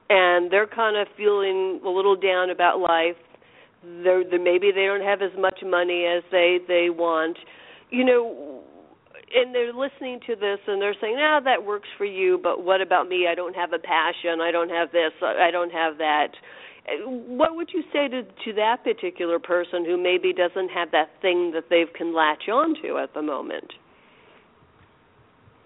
and 0.08 0.50
they're 0.50 0.66
kind 0.66 0.96
of 0.96 1.06
feeling 1.16 1.80
a 1.84 1.88
little 1.88 2.16
down 2.16 2.50
about 2.50 2.78
life, 2.78 3.16
they're, 3.82 4.24
they're 4.28 4.42
maybe 4.42 4.70
they 4.74 4.86
don't 4.86 5.04
have 5.04 5.22
as 5.22 5.36
much 5.38 5.60
money 5.64 6.04
as 6.04 6.22
they 6.30 6.58
they 6.66 6.90
want, 6.90 7.36
you 7.90 8.04
know 8.04 8.62
and 9.34 9.54
they're 9.54 9.72
listening 9.72 10.20
to 10.26 10.36
this 10.36 10.58
and 10.66 10.80
they're 10.80 10.94
saying, 11.00 11.16
"Ah, 11.18 11.40
that 11.40 11.64
works 11.64 11.88
for 11.98 12.04
you, 12.04 12.38
but 12.42 12.62
what 12.62 12.80
about 12.80 13.08
me? 13.08 13.26
I 13.30 13.34
don't 13.34 13.54
have 13.54 13.72
a 13.72 13.78
passion. 13.78 14.40
I 14.40 14.50
don't 14.50 14.70
have 14.70 14.92
this. 14.92 15.12
I 15.22 15.50
don't 15.50 15.72
have 15.72 15.98
that." 15.98 16.28
What 17.04 17.56
would 17.56 17.70
you 17.74 17.82
say 17.92 18.08
to 18.08 18.22
to 18.22 18.52
that 18.54 18.84
particular 18.84 19.38
person 19.38 19.84
who 19.84 19.96
maybe 19.96 20.32
doesn't 20.32 20.68
have 20.68 20.92
that 20.92 21.10
thing 21.20 21.50
that 21.52 21.64
they 21.68 21.84
can 21.96 22.14
latch 22.14 22.48
onto 22.48 22.98
at 22.98 23.14
the 23.14 23.22
moment? 23.22 23.72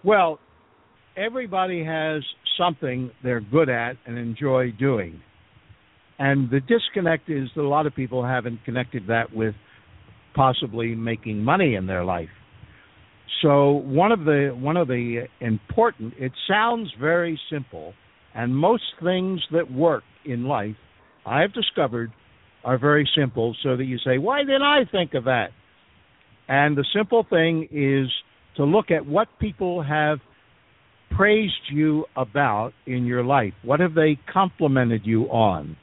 Well, 0.02 0.40
everybody 1.16 1.84
has 1.84 2.24
something 2.60 3.10
they're 3.22 3.40
good 3.40 3.70
at 3.70 3.96
and 4.06 4.18
enjoy 4.18 4.70
doing. 4.78 5.20
And 6.18 6.50
the 6.50 6.60
disconnect 6.60 7.30
is 7.30 7.48
that 7.56 7.62
a 7.62 7.68
lot 7.68 7.86
of 7.86 7.94
people 7.94 8.22
haven't 8.22 8.62
connected 8.66 9.06
that 9.08 9.34
with 9.34 9.54
possibly 10.34 10.94
making 10.94 11.42
money 11.42 11.74
in 11.74 11.86
their 11.86 12.04
life. 12.04 12.28
So 13.42 13.70
one 13.70 14.12
of 14.12 14.20
the 14.20 14.54
one 14.54 14.76
of 14.76 14.86
the 14.86 15.26
important 15.40 16.12
it 16.18 16.32
sounds 16.46 16.90
very 17.00 17.40
simple 17.50 17.94
and 18.34 18.54
most 18.54 18.82
things 19.02 19.40
that 19.52 19.72
work 19.72 20.02
in 20.26 20.44
life 20.44 20.76
I 21.24 21.40
have 21.40 21.54
discovered 21.54 22.12
are 22.64 22.78
very 22.78 23.08
simple 23.16 23.56
so 23.62 23.76
that 23.78 23.84
you 23.84 23.96
say 24.04 24.18
why 24.18 24.40
didn't 24.40 24.62
I 24.62 24.80
think 24.92 25.14
of 25.14 25.24
that? 25.24 25.48
And 26.48 26.76
the 26.76 26.84
simple 26.94 27.24
thing 27.30 27.68
is 27.72 28.08
to 28.56 28.64
look 28.64 28.90
at 28.90 29.06
what 29.06 29.28
people 29.40 29.82
have 29.82 30.18
praised 31.20 31.52
you 31.70 32.06
about 32.16 32.72
in 32.86 33.04
your 33.04 33.22
life. 33.22 33.52
What 33.62 33.80
have 33.80 33.92
they 33.92 34.18
complimented 34.32 35.02
you 35.04 35.24
on? 35.24 35.76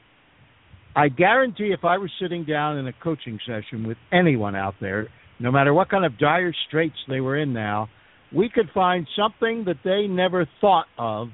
I 0.96 1.06
guarantee 1.06 1.70
if 1.72 1.84
I 1.84 1.96
were 1.96 2.10
sitting 2.20 2.44
down 2.44 2.76
in 2.76 2.88
a 2.88 2.92
coaching 2.92 3.38
session 3.46 3.86
with 3.86 3.98
anyone 4.12 4.56
out 4.56 4.74
there 4.80 5.06
no 5.38 5.52
matter 5.52 5.72
what 5.72 5.88
kind 5.88 6.04
of 6.04 6.18
dire 6.18 6.52
straits 6.66 6.96
they 7.08 7.20
were 7.20 7.38
in 7.38 7.52
now, 7.52 7.88
we 8.34 8.50
could 8.52 8.68
find 8.74 9.06
something 9.14 9.62
that 9.66 9.76
they 9.84 10.08
never 10.08 10.44
thought 10.60 10.86
of 10.98 11.28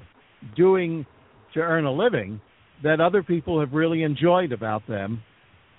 doing 0.55 1.07
to 1.55 1.59
earn 1.59 1.85
a 1.85 1.91
living 1.91 2.39
that 2.83 3.01
other 3.01 3.23
people 3.23 3.59
have 3.59 3.73
really 3.73 4.03
enjoyed 4.03 4.51
about 4.51 4.87
them 4.87 5.23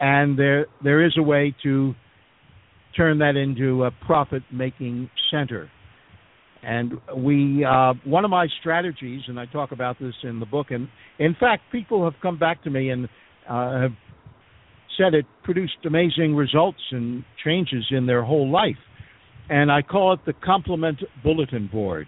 and 0.00 0.36
there 0.36 0.66
there 0.82 1.06
is 1.06 1.12
a 1.16 1.22
way 1.22 1.54
to 1.62 1.94
turn 2.96 3.18
that 3.18 3.36
into 3.36 3.84
a 3.84 3.90
profit 4.04 4.42
making 4.50 5.08
center 5.30 5.70
and 6.66 6.92
we 7.16 7.64
uh, 7.64 7.94
one 8.04 8.24
of 8.24 8.30
my 8.30 8.46
strategies 8.60 9.22
and 9.28 9.38
I 9.38 9.46
talk 9.46 9.72
about 9.72 9.98
this 10.00 10.14
in 10.24 10.40
the 10.40 10.46
book 10.46 10.66
and 10.70 10.88
in 11.18 11.36
fact 11.38 11.62
people 11.70 12.04
have 12.04 12.20
come 12.20 12.38
back 12.38 12.62
to 12.64 12.70
me 12.70 12.90
and 12.90 13.08
uh, 13.48 13.80
have 13.80 13.92
said 14.96 15.14
it 15.14 15.26
produced 15.44 15.76
amazing 15.84 16.34
results 16.34 16.80
and 16.90 17.24
changes 17.44 17.84
in 17.90 18.06
their 18.06 18.24
whole 18.24 18.50
life. 18.50 18.76
And 19.48 19.70
I 19.70 19.82
call 19.82 20.12
it 20.14 20.20
the 20.26 20.32
Compliment 20.32 20.98
Bulletin 21.22 21.68
Board. 21.72 22.06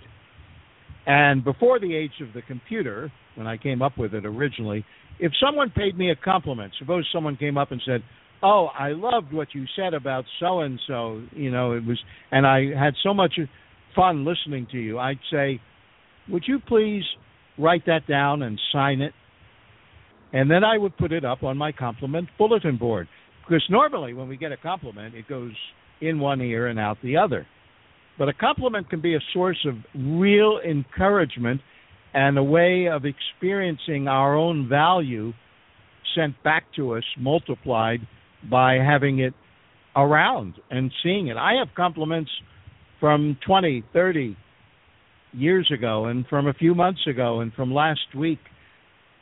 And 1.06 1.44
before 1.44 1.78
the 1.78 1.94
age 1.94 2.20
of 2.20 2.32
the 2.34 2.42
computer, 2.42 3.12
when 3.36 3.46
I 3.46 3.56
came 3.56 3.80
up 3.80 3.96
with 3.96 4.14
it 4.14 4.26
originally, 4.26 4.84
if 5.20 5.32
someone 5.42 5.70
paid 5.70 5.96
me 5.96 6.10
a 6.10 6.16
compliment, 6.16 6.72
suppose 6.78 7.08
someone 7.12 7.36
came 7.36 7.56
up 7.56 7.72
and 7.72 7.80
said, 7.86 8.02
"Oh, 8.42 8.66
I 8.78 8.90
loved 8.90 9.32
what 9.32 9.54
you 9.54 9.64
said 9.74 9.94
about 9.94 10.24
so 10.38 10.60
and 10.60 10.78
so," 10.86 11.22
you 11.32 11.50
know, 11.50 11.72
it 11.72 11.84
was, 11.84 11.98
and 12.30 12.46
I 12.46 12.74
had 12.78 12.94
so 13.02 13.14
much 13.14 13.38
fun 13.98 14.24
listening 14.24 14.66
to 14.70 14.78
you. 14.78 14.98
I'd 14.98 15.18
say, 15.30 15.60
"Would 16.28 16.44
you 16.46 16.60
please 16.60 17.04
write 17.58 17.84
that 17.86 18.06
down 18.06 18.42
and 18.42 18.60
sign 18.72 19.00
it?" 19.00 19.12
and 20.32 20.50
then 20.50 20.64
I 20.64 20.76
would 20.76 20.96
put 20.96 21.12
it 21.12 21.24
up 21.24 21.42
on 21.42 21.56
my 21.56 21.72
compliment 21.72 22.28
bulletin 22.36 22.76
board. 22.76 23.08
Because 23.42 23.64
normally 23.70 24.12
when 24.12 24.28
we 24.28 24.36
get 24.36 24.52
a 24.52 24.56
compliment, 24.56 25.14
it 25.14 25.26
goes 25.26 25.52
in 26.00 26.20
one 26.20 26.40
ear 26.40 26.66
and 26.66 26.78
out 26.78 26.98
the 27.02 27.16
other. 27.16 27.46
But 28.18 28.28
a 28.28 28.32
compliment 28.32 28.90
can 28.90 29.00
be 29.00 29.14
a 29.14 29.20
source 29.32 29.64
of 29.66 29.74
real 29.94 30.60
encouragement 30.68 31.60
and 32.12 32.36
a 32.36 32.42
way 32.42 32.88
of 32.88 33.04
experiencing 33.04 34.08
our 34.08 34.36
own 34.36 34.68
value 34.68 35.32
sent 36.14 36.34
back 36.42 36.64
to 36.76 36.96
us 36.96 37.04
multiplied 37.18 38.00
by 38.50 38.74
having 38.74 39.20
it 39.20 39.34
around 39.96 40.54
and 40.70 40.92
seeing 41.02 41.28
it. 41.28 41.36
I 41.36 41.54
have 41.54 41.68
compliments 41.74 42.30
from 43.00 43.36
20, 43.46 43.84
30 43.92 44.36
years 45.32 45.70
ago 45.72 46.06
and 46.06 46.26
from 46.26 46.46
a 46.46 46.54
few 46.54 46.74
months 46.74 47.06
ago 47.06 47.40
and 47.40 47.52
from 47.52 47.72
last 47.72 48.14
week 48.16 48.38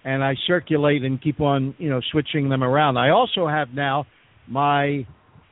and 0.04 0.22
I 0.22 0.34
circulate 0.46 1.02
and 1.02 1.20
keep 1.20 1.40
on, 1.40 1.74
you 1.78 1.90
know, 1.90 2.00
switching 2.12 2.48
them 2.48 2.62
around. 2.62 2.96
I 2.96 3.10
also 3.10 3.48
have 3.48 3.70
now 3.74 4.06
my 4.48 5.04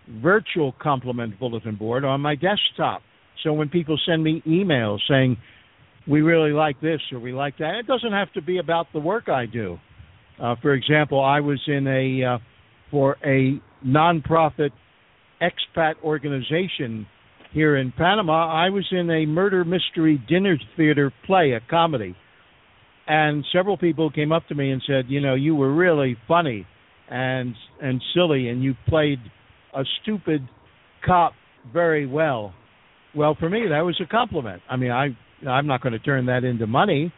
virtual 0.08 0.72
compliment 0.80 1.38
bulletin 1.40 1.74
board 1.74 2.04
on 2.04 2.20
my 2.20 2.36
desktop. 2.36 3.02
So 3.42 3.52
when 3.52 3.68
people 3.68 3.98
send 4.06 4.22
me 4.22 4.42
emails 4.46 5.00
saying, 5.08 5.36
we 6.06 6.20
really 6.20 6.52
like 6.52 6.80
this 6.80 7.00
or 7.12 7.18
we 7.18 7.32
like 7.32 7.58
that. 7.58 7.76
It 7.80 7.86
doesn't 7.86 8.12
have 8.12 8.32
to 8.34 8.42
be 8.42 8.58
about 8.58 8.86
the 8.92 9.00
work 9.00 9.28
I 9.28 9.46
do. 9.46 9.78
Uh, 10.40 10.54
for 10.60 10.74
example, 10.74 11.22
I 11.22 11.40
was 11.40 11.60
in 11.66 11.86
a 11.86 12.34
uh, 12.34 12.38
for 12.90 13.16
a 13.24 13.60
nonprofit 13.84 14.70
expat 15.40 15.94
organization 16.02 17.06
here 17.54 17.76
in 17.76 17.92
Panama. 17.96 18.52
I 18.52 18.68
was 18.70 18.84
in 18.90 19.08
a 19.10 19.24
murder 19.24 19.64
mystery 19.64 20.20
dinner 20.28 20.58
theater 20.76 21.12
play, 21.24 21.52
a 21.52 21.60
comedy, 21.70 22.14
and 23.06 23.44
several 23.52 23.78
people 23.78 24.10
came 24.10 24.32
up 24.32 24.46
to 24.48 24.54
me 24.54 24.72
and 24.72 24.82
said, 24.86 25.06
"You 25.08 25.20
know, 25.20 25.34
you 25.34 25.54
were 25.54 25.72
really 25.72 26.16
funny 26.28 26.66
and 27.08 27.54
and 27.80 28.02
silly, 28.12 28.48
and 28.48 28.62
you 28.62 28.74
played 28.88 29.20
a 29.72 29.84
stupid 30.02 30.46
cop 31.06 31.32
very 31.72 32.06
well." 32.06 32.52
Well, 33.14 33.36
for 33.38 33.48
me, 33.48 33.68
that 33.68 33.80
was 33.82 33.98
a 34.00 34.06
compliment. 34.06 34.62
I 34.68 34.76
mean, 34.76 34.90
I 34.90 35.16
I'm 35.46 35.66
not 35.66 35.80
going 35.80 35.92
to 35.92 35.98
turn 35.98 36.26
that 36.26 36.42
into 36.42 36.66
money, 36.66 37.12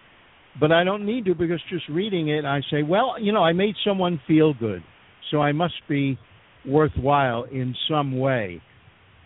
but 0.61 0.70
I 0.70 0.84
don't 0.84 1.07
need 1.07 1.24
to 1.26 1.34
because 1.34 1.61
just 1.70 1.89
reading 1.89 2.28
it, 2.28 2.45
I 2.45 2.61
say, 2.70 2.82
well, 2.82 3.14
you 3.20 3.32
know, 3.32 3.43
I 3.43 3.53
made 3.53 3.74
someone 3.84 4.20
feel 4.26 4.53
good, 4.55 4.82
so 5.30 5.41
I 5.41 5.53
must 5.53 5.74
be 5.89 6.18
worthwhile 6.66 7.45
in 7.45 7.74
some 7.89 8.18
way. 8.18 8.61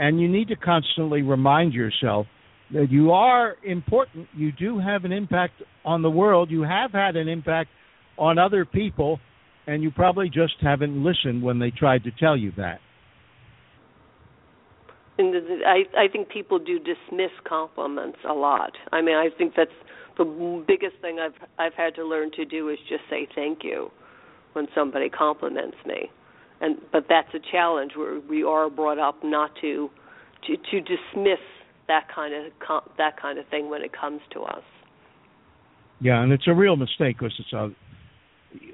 And 0.01 0.19
you 0.19 0.29
need 0.29 0.49
to 0.49 0.57
constantly 0.57 1.21
remind 1.21 1.75
yourself 1.75 2.27
that 2.73 2.91
you 2.91 3.13
are 3.13 3.57
important. 3.63 4.29
You 4.35 4.51
do 4.51 4.79
have 4.79 5.05
an 5.05 5.13
impact 5.13 5.63
on 5.85 6.01
the 6.01 6.09
world. 6.11 6.51
You 6.51 6.63
have 6.63 6.93
had 6.93 7.17
an 7.17 7.29
impact 7.29 7.69
on 8.17 8.39
other 8.39 8.65
people, 8.65 9.21
and 9.67 9.83
you 9.83 9.91
probably 9.91 10.31
just 10.31 10.55
haven't 10.63 11.05
listened 11.05 11.43
when 11.43 11.59
they 11.59 11.71
tried 11.71 12.05
to 12.05 12.11
tell 12.19 12.35
you 12.35 12.51
that. 12.57 12.81
And 15.19 15.35
I 15.67 16.05
I 16.05 16.09
think 16.09 16.31
people 16.31 16.59
do 16.59 16.79
dismiss 16.79 17.33
compliments 17.47 18.19
a 18.27 18.33
lot. 18.33 18.73
I 18.93 19.03
mean, 19.03 19.17
I 19.17 19.29
think 19.37 19.53
that's 19.55 19.71
the 20.17 20.65
biggest 20.67 20.97
thing 21.03 21.19
I've 21.21 21.35
I've 21.59 21.75
had 21.75 21.95
to 21.97 22.07
learn 22.07 22.31
to 22.37 22.47
do 22.47 22.71
is 22.71 22.79
just 22.89 23.03
say 23.11 23.29
thank 23.35 23.63
you 23.63 23.91
when 24.55 24.67
somebody 24.75 25.11
compliments 25.11 25.77
me. 25.85 26.11
And 26.61 26.77
but 26.93 27.07
that's 27.09 27.33
a 27.35 27.41
challenge 27.51 27.93
where 27.97 28.21
we 28.21 28.43
are 28.43 28.69
brought 28.69 28.99
up 28.99 29.25
not 29.25 29.51
to 29.63 29.91
to 30.47 30.57
to 30.57 30.81
dismiss 30.81 31.41
that 31.89 32.07
kind 32.15 32.35
of 32.35 32.83
that 32.99 33.21
kind 33.21 33.39
of 33.39 33.47
thing 33.49 33.71
when 33.71 33.83
it 33.83 33.93
comes 33.99 34.21
to 34.33 34.43
us. 34.43 34.63
Yeah, 36.01 36.23
and 36.23 36.33
it's 36.33 36.49
a 36.49 36.55
real 36.55 36.77
mistake 36.77 37.19
because 37.19 37.35
it's 37.39 37.53
a 37.53 37.71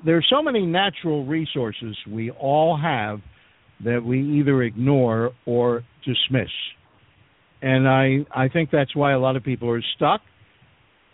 there 0.04 0.16
are 0.16 0.24
so 0.28 0.42
many 0.42 0.64
natural 0.64 1.24
resources 1.26 1.96
we 2.10 2.30
all 2.30 2.78
have 2.80 3.20
that 3.84 4.02
we 4.02 4.20
either 4.40 4.62
ignore 4.62 5.32
or 5.44 5.84
dismiss. 6.04 6.50
And 7.62 7.88
I 7.88 8.26
I 8.34 8.48
think 8.48 8.70
that's 8.70 8.94
why 8.94 9.12
a 9.12 9.18
lot 9.18 9.36
of 9.36 9.44
people 9.44 9.70
are 9.70 9.82
stuck. 9.96 10.20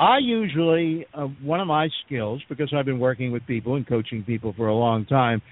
I 0.00 0.18
usually 0.18 1.06
uh, 1.14 1.26
one 1.42 1.60
of 1.60 1.66
my 1.66 1.88
skills 2.04 2.42
because 2.48 2.72
I've 2.76 2.86
been 2.86 2.98
working 2.98 3.30
with 3.30 3.46
people 3.46 3.76
and 3.76 3.86
coaching 3.86 4.22
people 4.24 4.52
for 4.56 4.68
a 4.68 4.74
long 4.74 5.06
time 5.06 5.42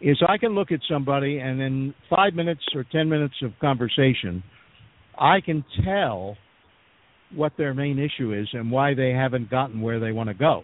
is 0.00 0.16
I 0.26 0.38
can 0.38 0.54
look 0.54 0.70
at 0.70 0.80
somebody 0.88 1.38
and 1.38 1.60
in 1.60 1.94
5 2.08 2.34
minutes 2.34 2.62
or 2.74 2.84
10 2.90 3.08
minutes 3.08 3.34
of 3.42 3.52
conversation 3.60 4.42
I 5.18 5.40
can 5.40 5.64
tell 5.84 6.36
what 7.34 7.52
their 7.58 7.74
main 7.74 7.98
issue 7.98 8.32
is 8.32 8.48
and 8.52 8.70
why 8.70 8.94
they 8.94 9.10
haven't 9.10 9.50
gotten 9.50 9.80
where 9.80 10.00
they 10.00 10.12
want 10.12 10.28
to 10.28 10.34
go. 10.34 10.62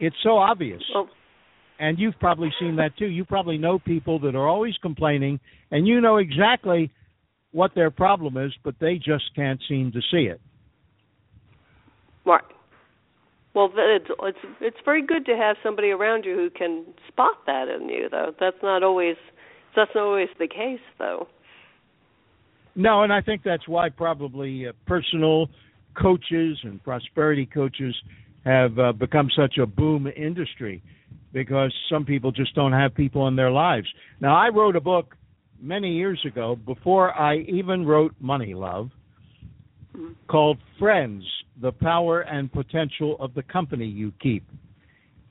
It's 0.00 0.16
so 0.22 0.36
obvious. 0.36 0.82
Well, 0.92 1.08
and 1.78 1.98
you've 1.98 2.18
probably 2.20 2.50
seen 2.60 2.76
that 2.76 2.96
too. 2.96 3.06
You 3.06 3.24
probably 3.24 3.58
know 3.58 3.78
people 3.78 4.18
that 4.20 4.34
are 4.34 4.48
always 4.48 4.74
complaining, 4.82 5.40
and 5.70 5.86
you 5.86 6.00
know 6.00 6.18
exactly 6.18 6.90
what 7.52 7.72
their 7.74 7.90
problem 7.90 8.36
is, 8.36 8.52
but 8.64 8.74
they 8.80 8.96
just 8.96 9.24
can't 9.34 9.60
seem 9.68 9.92
to 9.92 10.00
see 10.10 10.24
it. 10.24 10.40
Right. 12.24 12.44
Well, 13.54 13.70
it's 13.76 14.10
it's 14.22 14.38
it's 14.60 14.76
very 14.84 15.06
good 15.06 15.24
to 15.26 15.36
have 15.36 15.56
somebody 15.62 15.90
around 15.90 16.24
you 16.24 16.34
who 16.34 16.50
can 16.50 16.84
spot 17.08 17.46
that 17.46 17.68
in 17.68 17.88
you, 17.88 18.08
though. 18.10 18.34
That's 18.38 18.56
not 18.62 18.82
always 18.82 19.16
that's 19.76 19.90
not 19.94 20.04
always 20.04 20.28
the 20.38 20.48
case, 20.48 20.80
though. 20.98 21.28
No, 22.74 23.04
and 23.04 23.12
I 23.12 23.20
think 23.20 23.42
that's 23.44 23.68
why 23.68 23.88
probably 23.88 24.66
uh, 24.66 24.72
personal 24.86 25.46
coaches 26.00 26.58
and 26.64 26.82
prosperity 26.82 27.46
coaches 27.46 27.94
have 28.44 28.78
uh, 28.78 28.92
become 28.92 29.28
such 29.36 29.58
a 29.58 29.66
boom 29.66 30.08
industry 30.16 30.82
because 31.32 31.72
some 31.90 32.04
people 32.04 32.32
just 32.32 32.54
don't 32.54 32.72
have 32.72 32.94
people 32.94 33.28
in 33.28 33.36
their 33.36 33.50
lives. 33.50 33.86
Now, 34.20 34.36
I 34.36 34.48
wrote 34.48 34.74
a 34.74 34.80
book 34.80 35.16
many 35.60 35.92
years 35.92 36.20
ago 36.26 36.56
before 36.56 37.16
I 37.16 37.38
even 37.48 37.86
wrote 37.86 38.14
Money 38.20 38.54
Love 38.54 38.90
called 40.28 40.58
Friends 40.78 41.24
The 41.60 41.72
Power 41.72 42.22
and 42.22 42.52
Potential 42.52 43.16
of 43.20 43.34
the 43.34 43.42
Company 43.42 43.86
You 43.86 44.12
Keep. 44.20 44.44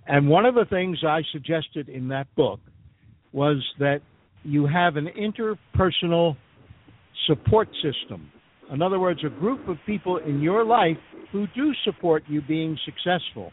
And 0.08 0.28
one 0.28 0.46
of 0.46 0.56
the 0.56 0.66
things 0.66 1.00
I 1.06 1.22
suggested 1.32 1.90
in 1.90 2.08
that 2.10 2.34
book 2.36 2.60
was 3.32 3.64
that 3.80 4.02
you 4.44 4.68
have 4.68 4.98
an 4.98 5.08
interpersonal 5.18 6.36
support 7.28 7.70
system. 7.82 8.32
In 8.72 8.82
other 8.82 9.00
words, 9.00 9.22
a 9.26 9.30
group 9.30 9.68
of 9.68 9.78
people 9.86 10.18
in 10.18 10.42
your 10.42 10.66
life 10.66 10.98
who 11.32 11.48
do 11.56 11.74
support 11.86 12.24
you 12.28 12.42
being 12.42 12.78
successful. 12.86 13.52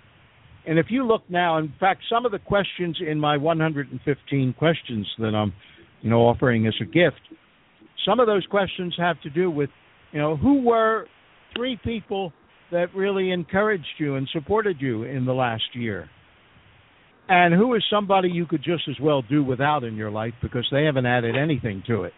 And 0.66 0.78
if 0.78 0.86
you 0.90 1.06
look 1.06 1.22
now, 1.28 1.58
in 1.58 1.72
fact, 1.80 2.02
some 2.10 2.26
of 2.26 2.32
the 2.32 2.38
questions 2.38 2.98
in 3.06 3.18
my 3.18 3.36
115 3.36 4.54
questions 4.54 5.06
that 5.18 5.34
I'm, 5.34 5.52
you 6.02 6.10
know, 6.10 6.20
offering 6.20 6.66
as 6.66 6.74
a 6.80 6.84
gift, 6.84 7.20
some 8.06 8.20
of 8.20 8.26
those 8.26 8.46
questions 8.46 8.94
have 8.98 9.20
to 9.22 9.30
do 9.30 9.50
with, 9.50 9.70
you 10.12 10.18
know, 10.18 10.36
who 10.36 10.62
were 10.62 11.06
three 11.56 11.78
people 11.82 12.32
that 12.72 12.94
really 12.94 13.30
encouraged 13.30 13.86
you 13.98 14.16
and 14.16 14.28
supported 14.32 14.80
you 14.80 15.04
in 15.04 15.24
the 15.24 15.32
last 15.32 15.62
year? 15.74 16.08
And 17.28 17.54
who 17.54 17.74
is 17.74 17.84
somebody 17.90 18.28
you 18.28 18.46
could 18.46 18.62
just 18.62 18.82
as 18.88 18.96
well 19.00 19.22
do 19.22 19.44
without 19.44 19.84
in 19.84 19.94
your 19.94 20.10
life 20.10 20.34
because 20.42 20.66
they 20.72 20.84
haven't 20.84 21.06
added 21.06 21.36
anything 21.36 21.82
to 21.86 22.04
it? 22.04 22.12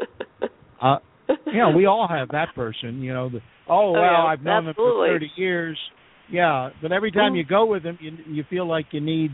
Uh, 0.82 0.98
you 1.46 1.58
know, 1.58 1.70
we 1.70 1.86
all 1.86 2.08
have 2.10 2.30
that 2.30 2.48
person. 2.56 3.02
You 3.02 3.14
know, 3.14 3.28
the, 3.28 3.38
oh 3.68 3.92
well, 3.92 4.02
yeah, 4.02 4.24
I've 4.24 4.42
known 4.42 4.66
absolutely. 4.66 5.10
them 5.10 5.20
for 5.20 5.20
30 5.20 5.30
years 5.36 5.78
yeah, 6.32 6.70
but 6.80 6.92
every 6.92 7.12
time 7.12 7.34
you 7.34 7.44
go 7.44 7.66
with 7.66 7.82
them, 7.82 7.98
you 8.00 8.12
you 8.26 8.44
feel 8.48 8.66
like 8.66 8.86
you 8.92 9.00
need, 9.00 9.30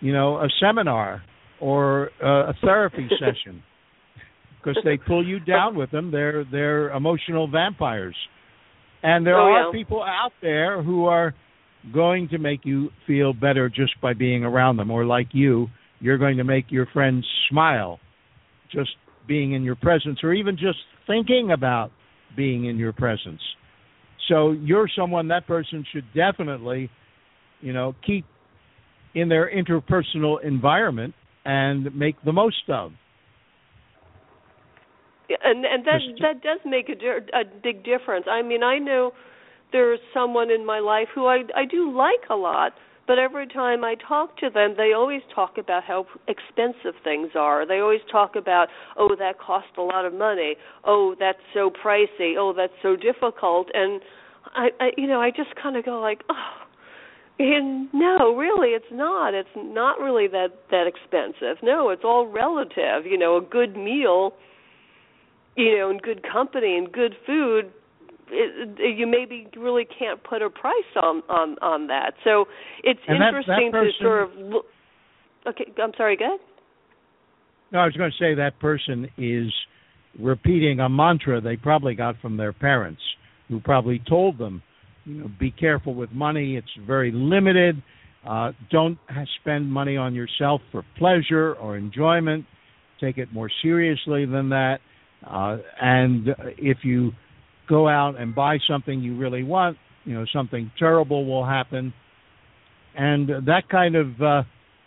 you 0.00 0.12
know, 0.12 0.36
a 0.36 0.48
seminar 0.60 1.22
or 1.60 2.10
uh, 2.22 2.50
a 2.50 2.54
therapy 2.62 3.08
session 3.18 3.62
because 4.62 4.82
they 4.84 4.96
pull 4.96 5.26
you 5.26 5.40
down 5.40 5.76
with 5.76 5.90
them. 5.90 6.10
They're 6.10 6.44
they're 6.50 6.90
emotional 6.90 7.48
vampires, 7.50 8.16
and 9.02 9.26
there 9.26 9.38
Oh, 9.40 9.46
are 9.46 9.66
yeah. 9.66 9.72
people 9.72 10.02
out 10.02 10.32
there 10.42 10.82
who 10.82 11.06
are 11.06 11.34
going 11.92 12.28
to 12.28 12.38
make 12.38 12.60
you 12.64 12.90
feel 13.06 13.32
better 13.32 13.68
just 13.68 14.00
by 14.00 14.12
being 14.14 14.44
around 14.44 14.76
them, 14.76 14.90
or 14.90 15.04
like 15.04 15.28
you, 15.32 15.68
you're 16.00 16.18
going 16.18 16.36
to 16.36 16.44
make 16.44 16.66
your 16.70 16.86
friends 16.86 17.24
smile 17.48 18.00
just 18.70 18.90
being 19.26 19.52
in 19.52 19.62
your 19.62 19.76
presence, 19.76 20.18
or 20.22 20.32
even 20.34 20.56
just 20.56 20.78
thinking 21.06 21.50
about 21.52 21.90
being 22.36 22.66
in 22.66 22.76
your 22.76 22.92
presence. 22.92 23.40
So 24.28 24.52
you're 24.52 24.88
someone 24.94 25.28
that 25.28 25.46
person 25.46 25.84
should 25.92 26.04
definitely, 26.14 26.90
you 27.60 27.72
know, 27.72 27.94
keep 28.04 28.24
in 29.14 29.28
their 29.28 29.50
interpersonal 29.50 30.42
environment 30.44 31.14
and 31.44 31.94
make 31.96 32.16
the 32.24 32.32
most 32.32 32.68
of. 32.68 32.92
And 35.28 35.64
and 35.64 35.84
that 35.84 36.00
that 36.20 36.42
does 36.42 36.60
make 36.64 36.88
a, 36.88 37.38
a 37.38 37.44
big 37.62 37.84
difference. 37.84 38.26
I 38.30 38.42
mean, 38.42 38.62
I 38.62 38.78
know 38.78 39.12
there's 39.72 40.00
someone 40.14 40.50
in 40.50 40.64
my 40.64 40.78
life 40.78 41.08
who 41.14 41.26
I 41.26 41.42
I 41.54 41.64
do 41.66 41.94
like 41.94 42.30
a 42.30 42.34
lot, 42.34 42.72
but 43.06 43.18
every 43.18 43.46
time 43.46 43.84
I 43.84 43.94
talk 44.06 44.36
to 44.38 44.50
them, 44.50 44.74
they 44.76 44.92
always 44.94 45.22
talk 45.34 45.58
about 45.58 45.84
how 45.84 46.06
expensive 46.28 46.94
things 47.04 47.30
are. 47.34 47.66
They 47.66 47.78
always 47.78 48.00
talk 48.10 48.36
about, 48.36 48.68
oh, 48.98 49.16
that 49.18 49.38
cost 49.38 49.66
a 49.76 49.82
lot 49.82 50.04
of 50.04 50.14
money. 50.14 50.56
Oh, 50.84 51.14
that's 51.18 51.38
so 51.54 51.70
pricey. 51.70 52.34
Oh, 52.38 52.52
that's 52.56 52.72
so 52.82 52.96
difficult. 52.96 53.68
And 53.74 54.00
I, 54.54 54.68
I 54.80 54.90
you 54.96 55.06
know, 55.06 55.20
I 55.20 55.30
just 55.30 55.54
kind 55.60 55.76
of 55.76 55.84
go 55.84 56.00
like, 56.00 56.22
oh. 56.30 56.54
And 57.40 57.88
no, 57.94 58.34
really, 58.34 58.70
it's 58.70 58.90
not. 58.90 59.32
It's 59.32 59.48
not 59.56 60.00
really 60.00 60.26
that 60.26 60.48
that 60.70 60.86
expensive. 60.88 61.62
No, 61.62 61.90
it's 61.90 62.02
all 62.04 62.26
relative. 62.26 63.06
You 63.06 63.16
know, 63.16 63.36
a 63.36 63.40
good 63.40 63.76
meal 63.76 64.32
you 65.58 65.76
know, 65.76 65.90
and 65.90 66.00
good 66.00 66.22
company 66.22 66.76
and 66.78 66.90
good 66.92 67.14
food, 67.26 67.72
it, 68.30 68.78
it, 68.78 68.96
you 68.96 69.06
maybe 69.06 69.48
really 69.56 69.84
can't 69.84 70.22
put 70.22 70.40
a 70.40 70.48
price 70.48 70.92
on 70.96 71.22
on 71.28 71.56
on 71.60 71.88
that. 71.88 72.14
So 72.24 72.46
it's 72.84 73.00
And 73.08 73.20
that- 73.20 73.32
that 73.32 73.38
interesting 73.38 73.70
person- 73.72 73.92
to 73.98 74.04
sort 74.04 74.22
of 74.22 74.36
look. 74.36 74.66
Okay, 75.46 75.66
I'm 75.82 75.92
sorry. 75.96 76.16
Go 76.16 76.26
ahead. 76.26 76.40
No, 77.72 77.80
I 77.80 77.84
was 77.86 77.94
going 77.96 78.10
to 78.10 78.16
say 78.18 78.34
that 78.34 78.58
person 78.60 79.08
is 79.18 79.52
repeating 80.18 80.80
a 80.80 80.88
mantra 80.88 81.40
they 81.40 81.56
probably 81.56 81.94
got 81.94 82.16
from 82.20 82.36
their 82.36 82.52
parents, 82.52 83.00
who 83.48 83.60
probably 83.60 83.98
told 84.08 84.38
them, 84.38 84.62
you 85.04 85.14
know, 85.20 85.30
be 85.38 85.50
careful 85.50 85.94
with 85.94 86.10
money. 86.12 86.56
It's 86.56 86.74
very 86.86 87.10
limited. 87.12 87.82
Uh, 88.26 88.52
don't 88.70 88.98
spend 89.40 89.70
money 89.70 89.96
on 89.96 90.14
yourself 90.14 90.60
for 90.72 90.82
pleasure 90.98 91.54
or 91.54 91.76
enjoyment. 91.76 92.44
Take 93.00 93.16
it 93.16 93.32
more 93.32 93.50
seriously 93.62 94.24
than 94.26 94.48
that. 94.50 94.80
Uh, 95.26 95.58
and 95.80 96.28
if 96.58 96.78
you 96.84 97.12
go 97.68 97.88
out 97.88 98.18
and 98.18 98.34
buy 98.34 98.58
something 98.68 99.00
you 99.00 99.16
really 99.16 99.42
want, 99.42 99.76
you 100.04 100.14
know, 100.14 100.24
something 100.32 100.70
terrible 100.78 101.26
will 101.26 101.44
happen. 101.44 101.92
And 102.96 103.28
that 103.28 103.68
kind 103.70 103.94
of 103.94 104.22
uh, 104.22 104.42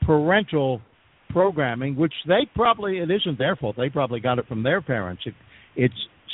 parental 0.05 0.81
programming, 1.29 1.95
which 1.95 2.13
they 2.27 2.49
probably 2.55 2.97
it 2.97 3.09
isn't 3.11 3.37
their 3.37 3.55
fault. 3.55 3.75
They 3.77 3.89
probably 3.89 4.19
got 4.19 4.39
it 4.39 4.47
from 4.47 4.63
their 4.63 4.81
parents. 4.81 5.23
It, 5.25 5.35
it's 5.75 5.93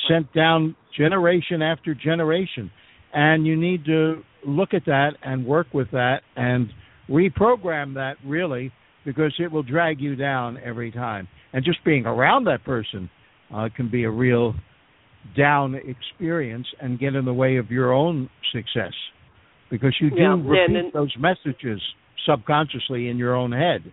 sent 0.10 0.34
down 0.34 0.76
generation 0.98 1.62
after 1.62 1.93
generation, 1.93 2.72
and 3.14 3.45
you 3.45 3.56
need 3.56 3.86
to 3.86 4.24
look 4.45 4.74
at 4.74 4.86
that 4.86 5.12
and 5.22 5.45
work 5.45 5.68
with 5.74 5.91
that 5.91 6.22
and 6.36 6.70
reprogram 7.10 7.93
that 7.95 8.16
really 8.26 8.72
because 9.06 9.34
it 9.39 9.52
will 9.52 9.64
drag 9.64 10.02
you 10.02 10.16
down 10.16 10.58
every 10.64 10.91
time. 10.91 11.28
And 11.54 11.64
just 11.64 11.84
being 11.86 12.06
around 12.06 12.45
that 12.45 12.64
person 12.64 13.10
uh, 13.54 13.70
can 13.76 13.89
be 13.89 14.04
a 14.04 14.10
real 14.12 14.54
down 15.36 15.76
experience 15.76 16.68
and 16.82 17.00
get 17.00 17.16
in 17.16 17.26
the 17.26 17.34
way 17.34 17.58
of 17.58 17.70
your 17.72 17.91
own 17.91 18.30
success 18.54 18.93
because 19.70 19.93
you 20.00 20.10
do 20.10 20.16
Yeah, 20.22 20.36
repeat 20.43 20.66
and- 20.66 20.78
and- 20.78 20.93
those 20.93 21.16
messages 21.18 21.82
subconsciously 22.26 23.10
in 23.10 23.18
your 23.18 23.36
own 23.36 23.52
head. 23.52 23.84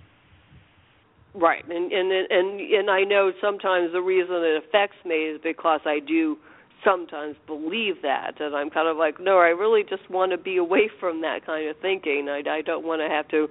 Right, 1.35 1.65
and 1.69 1.91
and 1.93 2.13
and 2.13 2.61
and 2.61 2.89
I 2.91 3.03
know 3.03 3.33
sometimes 3.41 3.91
the 3.93 4.01
reason 4.01 4.37
it 4.37 4.57
affects 4.65 5.05
me 5.05 5.17
is 5.35 5.41
because 5.43 5.81
I 5.85 5.99
do 5.99 6.39
sometimes 6.85 7.35
believe 7.49 8.03
that, 8.03 8.41
and 8.41 8.55
I'm 8.55 8.71
kind 8.71 8.87
of 8.87 8.97
like, 8.97 9.19
no, 9.19 9.39
I 9.39 9.49
really 9.49 9.83
just 9.83 10.09
want 10.09 10.31
to 10.31 10.39
be 10.39 10.59
away 10.59 10.89
from 11.01 11.23
that 11.23 11.45
kind 11.45 11.69
of 11.69 11.77
thinking. 11.79 12.29
I 12.29 12.43
I 12.49 12.61
don't 12.63 12.85
want 12.85 13.03
to 13.03 13.09
have 13.09 13.27
to 13.29 13.49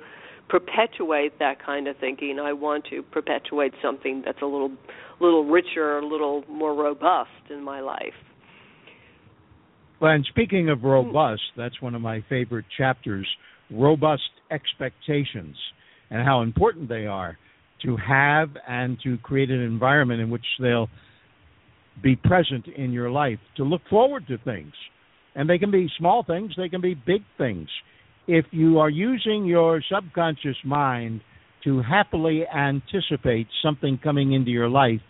perpetuate 0.50 1.40
that 1.40 1.64
kind 1.64 1.88
of 1.88 1.98
thinking. 1.98 2.40
I 2.40 2.54
want 2.54 2.86
to 2.90 3.02
perpetuate 3.04 3.74
something 3.82 4.22
that's 4.26 4.42
a 4.42 4.46
little 4.46 4.72
little 5.20 5.46
richer, 5.46 5.98
a 5.98 6.06
little 6.06 6.44
more 6.50 6.74
robust 6.76 7.30
in 7.50 7.64
my 7.64 7.80
life. 7.80 8.14
Well, 10.02 10.12
and 10.12 10.26
speaking 10.30 10.70
of 10.70 10.84
robust, 10.84 11.42
that's 11.56 11.82
one 11.82 11.96
of 11.96 12.02
my 12.02 12.24
favorite 12.28 12.66
chapters 12.78 13.28
robust 13.72 14.30
expectations 14.52 15.56
and 16.10 16.26
how 16.26 16.42
important 16.42 16.90
they 16.90 17.06
are 17.06 17.38
to 17.84 17.98
have 17.98 18.50
and 18.68 18.98
to 19.04 19.18
create 19.20 19.50
an 19.50 19.62
environment 19.62 20.22
in 20.22 20.30
which 20.30 20.46
they'll 20.60 20.90
be 22.02 22.16
present 22.16 22.68
in 22.68 22.92
your 22.92 23.10
life, 23.10 23.40
to 23.58 23.64
look 23.64 23.82
forward 23.90 24.26
to 24.28 24.38
things. 24.40 24.74
And 25.36 25.50
they 25.50 25.58
can 25.58 25.72
be 25.72 25.90
small 25.98 26.24
things, 26.24 26.54
they 26.58 26.70
can 26.70 26.82
be 26.82 26.94
big 26.94 27.24
things. 27.38 27.68
If 28.28 28.46
you 28.52 28.80
are 28.80 28.90
using 28.90 29.46
your 29.46 29.82
subconscious 29.94 30.58
mind 30.64 31.22
to 31.64 31.82
happily 31.82 32.44
anticipate 32.48 33.48
something 33.64 34.00
coming 34.02 34.34
into 34.34 34.52
your 34.52 34.70
life, 34.70 35.02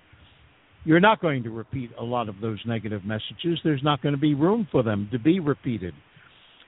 you're 0.86 1.00
not 1.00 1.22
going 1.22 1.44
to 1.44 1.50
repeat 1.50 1.92
a 2.00 2.04
lot 2.04 2.28
of 2.28 2.42
those 2.42 2.60
negative 2.66 3.04
messages. 3.06 3.60
There's 3.64 3.84
not 3.84 4.02
going 4.02 4.16
to 4.16 4.22
be 4.22 4.34
room 4.34 4.68
for 4.72 4.84
them 4.84 5.08
to 5.12 5.20
be 5.20 5.40
repeated. 5.40 5.94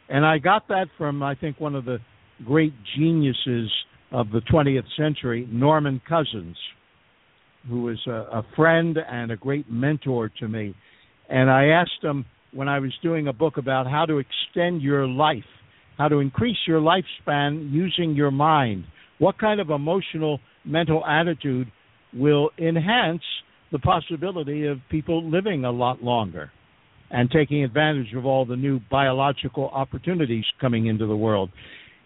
And 0.08 0.26
I 0.26 0.38
got 0.38 0.68
that 0.70 0.86
from, 0.98 1.22
I 1.24 1.36
think, 1.36 1.60
one 1.60 1.76
of 1.76 1.86
the 1.86 1.98
great 2.46 2.74
geniuses 2.98 3.70
of 4.12 4.30
the 4.30 4.42
20th 4.52 4.86
century, 4.98 5.48
Norman 5.52 6.02
Cousins, 6.08 6.56
who 7.68 7.82
was 7.82 8.00
a, 8.08 8.12
a 8.12 8.46
friend 8.56 8.98
and 9.10 9.32
a 9.32 9.36
great 9.36 9.70
mentor 9.70 10.32
to 10.40 10.48
me. 10.48 10.76
And 11.30 11.50
I 11.50 11.68
asked 11.68 12.04
him 12.04 12.26
when 12.54 12.70
I 12.70 12.80
was 12.80 12.94
doing 13.02 13.28
a 13.28 13.34
book 13.34 13.58
about 13.58 13.88
how 13.88 14.06
to 14.06 14.20
extend 14.20 14.82
your 14.82 15.08
life, 15.08 15.44
how 15.98 16.08
to 16.08 16.20
increase 16.20 16.58
your 16.68 16.82
lifespan 16.82 17.72
using 17.72 18.16
your 18.16 18.32
mind, 18.32 18.86
what 19.20 19.38
kind 19.38 19.60
of 19.60 19.70
emotional, 19.70 20.40
mental 20.66 21.06
attitude 21.06 21.72
will 22.14 22.50
enhance 22.58 23.22
the 23.72 23.80
possibility 23.80 24.68
of 24.68 24.78
people 24.90 25.30
living 25.30 25.66
a 25.66 25.72
lot 25.72 26.04
longer 26.04 26.52
and 27.12 27.30
taking 27.30 27.64
advantage 27.64 28.14
of 28.16 28.26
all 28.26 28.46
the 28.46 28.56
new 28.56 28.80
biological 28.90 29.70
opportunities 29.70 30.46
coming 30.60 30.88
into 30.88 31.06
the 31.06 31.16
world. 31.16 31.50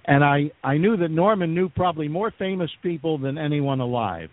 And 0.06 0.24
I, 0.24 0.52
I 0.64 0.78
knew 0.78 0.98
that 0.98 1.10
Norman 1.10 1.54
knew 1.54 1.70
probably 1.70 2.08
more 2.08 2.34
famous 2.38 2.72
people 2.82 3.18
than 3.18 3.38
anyone 3.38 3.80
alive. 3.80 4.30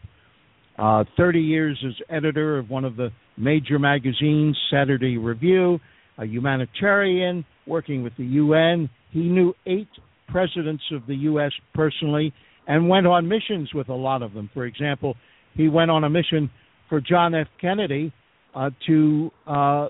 Uh, 0.79 1.05
30 1.17 1.41
years 1.41 1.83
as 1.87 1.95
editor 2.11 2.59
of 2.59 2.69
one 2.69 2.85
of 2.85 2.97
the 2.97 3.11
major 3.37 3.79
magazines, 3.79 4.59
Saturday 4.71 5.17
Review, 5.17 5.79
a 6.19 6.27
humanitarian 6.27 7.45
working 7.67 8.03
with 8.03 8.13
the 8.17 8.25
UN. 8.25 8.89
He 9.11 9.21
knew 9.21 9.55
eight 9.67 9.89
presidents 10.29 10.83
of 10.93 11.07
the 11.07 11.15
U.S. 11.17 11.53
personally 11.75 12.33
and 12.67 12.89
went 12.89 13.07
on 13.07 13.29
missions 13.29 13.73
with 13.75 13.89
a 13.89 13.95
lot 13.95 14.23
of 14.23 14.33
them. 14.33 14.51
For 14.53 14.67
example, 14.67 15.15
he 15.55 15.69
went 15.69 15.91
on 15.91 16.05
a 16.05 16.11
mission 16.11 16.51
for 16.89 17.01
John 17.01 17.35
F. 17.35 17.47
Kennedy 17.61 18.13
uh, 18.55 18.71
to 18.87 19.31
uh, 19.47 19.89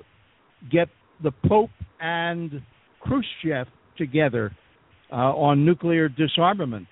get 0.71 0.89
the 1.23 1.33
Pope 1.49 1.71
and 2.01 2.63
Khrushchev 3.01 3.67
together 3.97 4.55
uh, 5.11 5.15
on 5.15 5.65
nuclear 5.65 6.09
disarmament. 6.09 6.89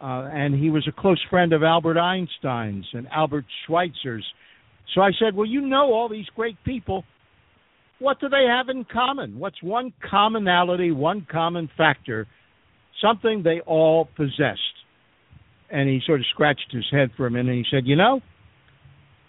Uh, 0.00 0.28
and 0.32 0.54
he 0.54 0.70
was 0.70 0.86
a 0.88 1.00
close 1.00 1.20
friend 1.30 1.52
of 1.52 1.62
Albert 1.62 1.98
Einstein's 1.98 2.86
and 2.92 3.06
Albert 3.08 3.44
Schweitzer's. 3.66 4.24
So 4.94 5.00
I 5.00 5.10
said, 5.18 5.34
Well, 5.34 5.46
you 5.46 5.60
know 5.60 5.92
all 5.92 6.08
these 6.08 6.26
great 6.34 6.56
people. 6.64 7.04
What 8.02 8.18
do 8.18 8.28
they 8.28 8.46
have 8.48 8.68
in 8.68 8.84
common? 8.84 9.38
What's 9.38 9.62
one 9.62 9.92
commonality, 10.10 10.90
one 10.90 11.24
common 11.30 11.70
factor, 11.76 12.26
something 13.00 13.44
they 13.44 13.60
all 13.60 14.08
possessed? 14.16 14.58
And 15.70 15.88
he 15.88 16.00
sort 16.04 16.18
of 16.18 16.26
scratched 16.34 16.66
his 16.72 16.84
head 16.90 17.12
for 17.16 17.28
a 17.28 17.30
minute 17.30 17.50
and 17.54 17.64
he 17.64 17.70
said, 17.70 17.86
You 17.86 17.94
know, 17.94 18.20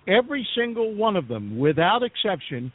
every 0.07 0.47
single 0.57 0.95
one 0.95 1.15
of 1.15 1.27
them, 1.27 1.59
without 1.59 2.01
exception, 2.01 2.71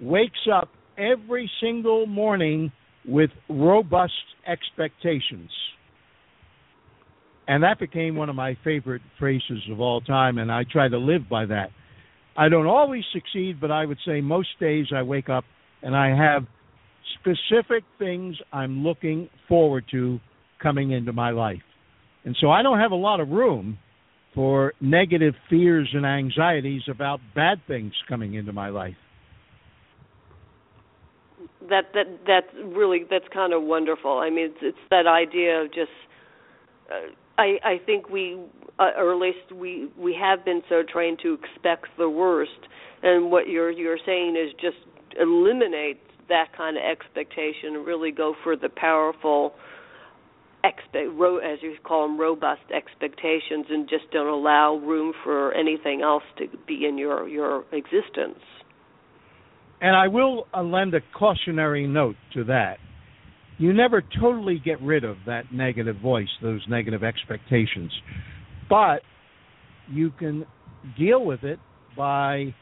wakes 0.00 0.48
up 0.52 0.70
every 0.98 1.48
single 1.62 2.06
morning 2.06 2.72
with 3.06 3.30
robust 3.48 4.12
expectations. 4.44 5.50
And 7.46 7.62
that 7.62 7.78
became 7.78 8.16
one 8.16 8.28
of 8.28 8.34
my 8.34 8.58
favorite 8.64 9.02
phrases 9.20 9.62
of 9.70 9.80
all 9.80 10.00
time, 10.00 10.38
and 10.38 10.50
I 10.50 10.64
try 10.64 10.88
to 10.88 10.98
live 10.98 11.28
by 11.30 11.46
that. 11.46 11.70
I 12.38 12.48
don't 12.48 12.68
always 12.68 13.02
succeed, 13.12 13.60
but 13.60 13.72
I 13.72 13.84
would 13.84 13.98
say 14.06 14.20
most 14.20 14.50
days 14.60 14.86
I 14.94 15.02
wake 15.02 15.28
up 15.28 15.44
and 15.82 15.96
I 15.96 16.10
have 16.16 16.46
specific 17.18 17.82
things 17.98 18.36
I'm 18.52 18.84
looking 18.84 19.28
forward 19.48 19.84
to 19.90 20.20
coming 20.62 20.92
into 20.92 21.12
my 21.12 21.30
life. 21.30 21.62
And 22.24 22.36
so 22.40 22.48
I 22.48 22.62
don't 22.62 22.78
have 22.78 22.92
a 22.92 22.96
lot 22.96 23.18
of 23.18 23.30
room 23.30 23.78
for 24.36 24.72
negative 24.80 25.34
fears 25.50 25.88
and 25.92 26.06
anxieties 26.06 26.82
about 26.88 27.18
bad 27.34 27.58
things 27.66 27.92
coming 28.08 28.34
into 28.34 28.52
my 28.52 28.68
life. 28.68 28.94
That 31.68 31.86
that 31.94 32.06
that's 32.24 32.54
really 32.64 33.00
that's 33.10 33.26
kind 33.34 33.52
of 33.52 33.62
wonderful. 33.64 34.18
I 34.18 34.30
mean, 34.30 34.46
it's, 34.46 34.58
it's 34.62 34.78
that 34.90 35.06
idea 35.08 35.62
of 35.62 35.74
just. 35.74 35.90
Uh, 36.90 37.10
I 37.38 37.58
I 37.64 37.80
think 37.86 38.10
we, 38.10 38.38
uh, 38.78 38.90
or 38.98 39.14
at 39.14 39.20
least 39.20 39.52
we 39.54 39.88
we 39.96 40.14
have 40.20 40.44
been 40.44 40.62
so 40.68 40.82
trained 40.82 41.20
to 41.22 41.34
expect 41.34 41.86
the 41.96 42.10
worst, 42.10 42.60
and 43.02 43.30
what 43.30 43.48
you're 43.48 43.70
you're 43.70 43.98
saying 44.04 44.36
is 44.36 44.52
just 44.60 44.76
eliminate 45.20 46.00
that 46.28 46.48
kind 46.56 46.76
of 46.76 46.82
expectation 46.84 47.76
and 47.76 47.86
really 47.86 48.10
go 48.10 48.34
for 48.44 48.56
the 48.56 48.68
powerful 48.68 49.54
expect 50.64 51.08
ro- 51.14 51.38
as 51.38 51.58
you 51.62 51.76
call 51.84 52.06
them 52.06 52.20
robust 52.20 52.62
expectations 52.74 53.66
and 53.70 53.88
just 53.88 54.10
don't 54.12 54.26
allow 54.26 54.76
room 54.76 55.14
for 55.24 55.54
anything 55.54 56.02
else 56.02 56.24
to 56.36 56.46
be 56.66 56.84
in 56.84 56.98
your 56.98 57.28
your 57.28 57.64
existence 57.72 58.40
And 59.80 59.96
I 59.96 60.08
will 60.08 60.46
uh, 60.52 60.62
lend 60.62 60.94
a 60.94 61.00
cautionary 61.16 61.86
note 61.86 62.16
to 62.34 62.44
that. 62.44 62.78
You 63.58 63.72
never 63.72 64.02
totally 64.20 64.60
get 64.64 64.80
rid 64.80 65.04
of 65.04 65.16
that 65.26 65.52
negative 65.52 65.96
voice, 66.00 66.28
those 66.40 66.64
negative 66.68 67.02
expectations, 67.02 67.92
but 68.70 69.02
you 69.90 70.10
can 70.18 70.46
deal 70.96 71.24
with 71.24 71.42
it 71.42 71.58
by 71.96 72.54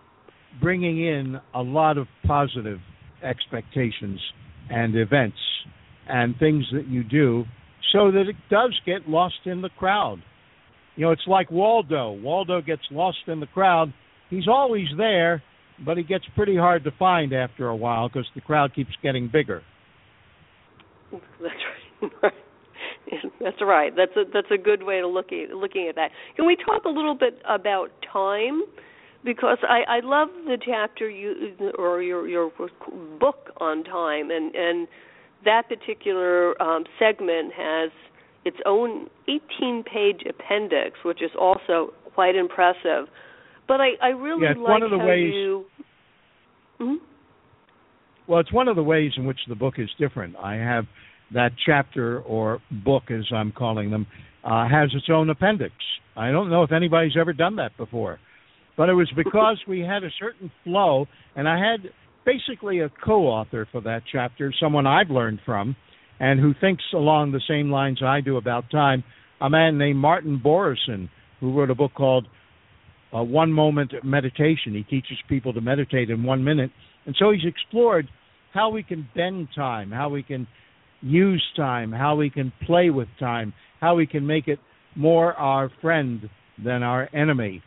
bringing 0.60 1.06
in 1.06 1.38
a 1.54 1.60
lot 1.60 1.98
of 1.98 2.06
positive 2.26 2.78
expectations 3.22 4.18
and 4.70 4.96
events 4.96 5.36
and 6.08 6.34
things 6.38 6.64
that 6.72 6.86
you 6.86 7.04
do 7.04 7.44
so 7.92 8.10
that 8.10 8.26
it 8.28 8.36
does 8.50 8.74
get 8.86 9.08
lost 9.08 9.34
in 9.44 9.60
the 9.60 9.68
crowd. 9.78 10.22
You 10.96 11.04
know, 11.04 11.12
it's 11.12 11.26
like 11.26 11.50
Waldo. 11.50 12.12
Waldo 12.12 12.62
gets 12.62 12.82
lost 12.90 13.18
in 13.26 13.40
the 13.40 13.46
crowd. 13.46 13.92
He's 14.30 14.48
always 14.48 14.86
there, 14.96 15.42
but 15.84 15.98
he 15.98 16.04
gets 16.04 16.24
pretty 16.34 16.56
hard 16.56 16.84
to 16.84 16.90
find 16.98 17.34
after 17.34 17.68
a 17.68 17.76
while 17.76 18.08
because 18.08 18.26
the 18.34 18.40
crowd 18.40 18.74
keeps 18.74 18.92
getting 19.02 19.28
bigger. 19.28 19.62
That's 21.42 21.54
right. 22.22 22.32
That's 23.40 23.62
right. 23.62 23.92
That's 23.96 24.12
a 24.16 24.24
that's 24.32 24.50
a 24.52 24.58
good 24.58 24.82
way 24.82 25.00
to 25.00 25.06
look 25.06 25.26
at 25.32 25.50
looking 25.54 25.86
at 25.88 25.94
that. 25.94 26.10
Can 26.34 26.46
we 26.46 26.56
talk 26.56 26.84
a 26.84 26.88
little 26.88 27.14
bit 27.14 27.40
about 27.48 27.88
time? 28.12 28.62
Because 29.24 29.58
I 29.62 29.82
I 29.88 30.00
love 30.02 30.28
the 30.46 30.58
chapter 30.64 31.08
you 31.08 31.54
or 31.78 32.02
your 32.02 32.28
your 32.28 32.50
book 33.20 33.50
on 33.58 33.84
time 33.84 34.30
and 34.30 34.54
and 34.54 34.88
that 35.44 35.68
particular 35.68 36.60
um, 36.60 36.84
segment 36.98 37.52
has 37.56 37.90
its 38.44 38.56
own 38.66 39.08
18 39.28 39.84
page 39.84 40.22
appendix, 40.28 40.98
which 41.04 41.22
is 41.22 41.30
also 41.38 41.92
quite 42.14 42.34
impressive. 42.34 43.06
But 43.68 43.80
I 43.80 43.90
I 44.02 44.08
really 44.08 44.42
Yeah, 44.42 44.54
like 44.60 44.68
one 44.70 44.82
of 44.82 44.90
the 44.90 44.98
how 44.98 45.06
ways- 45.06 45.32
you. 45.32 45.64
Mhm. 46.80 46.96
Well, 48.28 48.40
it's 48.40 48.52
one 48.52 48.68
of 48.68 48.76
the 48.76 48.82
ways 48.82 49.12
in 49.16 49.24
which 49.24 49.38
the 49.48 49.54
book 49.54 49.74
is 49.78 49.88
different. 49.98 50.36
I 50.36 50.54
have 50.54 50.84
that 51.32 51.50
chapter 51.64 52.20
or 52.20 52.60
book, 52.84 53.04
as 53.10 53.24
I'm 53.32 53.52
calling 53.52 53.90
them, 53.90 54.06
uh, 54.44 54.68
has 54.68 54.90
its 54.94 55.06
own 55.10 55.30
appendix. 55.30 55.74
I 56.16 56.30
don't 56.30 56.50
know 56.50 56.62
if 56.62 56.72
anybody's 56.72 57.16
ever 57.18 57.32
done 57.32 57.56
that 57.56 57.76
before, 57.76 58.18
but 58.76 58.88
it 58.88 58.94
was 58.94 59.10
because 59.16 59.58
we 59.68 59.80
had 59.80 60.02
a 60.02 60.10
certain 60.18 60.50
flow, 60.64 61.06
and 61.34 61.48
I 61.48 61.58
had 61.58 61.90
basically 62.24 62.80
a 62.80 62.90
co-author 63.04 63.68
for 63.70 63.80
that 63.82 64.02
chapter, 64.10 64.52
someone 64.60 64.86
I've 64.86 65.10
learned 65.10 65.40
from, 65.44 65.76
and 66.18 66.40
who 66.40 66.54
thinks 66.60 66.82
along 66.94 67.32
the 67.32 67.40
same 67.48 67.70
lines 67.70 68.02
I 68.02 68.20
do 68.20 68.36
about 68.36 68.70
time. 68.70 69.04
A 69.40 69.50
man 69.50 69.78
named 69.78 69.98
Martin 69.98 70.40
Boroson, 70.44 71.08
who 71.40 71.56
wrote 71.56 71.70
a 71.70 71.74
book 71.74 71.92
called 71.94 72.26
uh, 73.14 73.22
One 73.22 73.52
Moment 73.52 73.92
Meditation. 74.02 74.74
He 74.74 74.82
teaches 74.82 75.18
people 75.28 75.52
to 75.52 75.60
meditate 75.60 76.10
in 76.10 76.24
one 76.24 76.42
minute, 76.42 76.70
and 77.06 77.14
so 77.18 77.30
he's 77.30 77.44
explored 77.44 78.08
how 78.52 78.70
we 78.70 78.82
can 78.82 79.08
bend 79.14 79.48
time, 79.54 79.90
how 79.90 80.08
we 80.08 80.22
can 80.22 80.46
use 81.00 81.44
time, 81.56 81.92
how 81.92 82.16
we 82.16 82.30
can 82.30 82.52
play 82.66 82.90
with 82.90 83.08
time, 83.20 83.52
how 83.80 83.94
we 83.94 84.06
can 84.06 84.26
make 84.26 84.48
it 84.48 84.58
more 84.96 85.34
our 85.34 85.70
friend 85.80 86.28
than 86.62 86.82
our 86.82 87.08
enemy. 87.14 87.62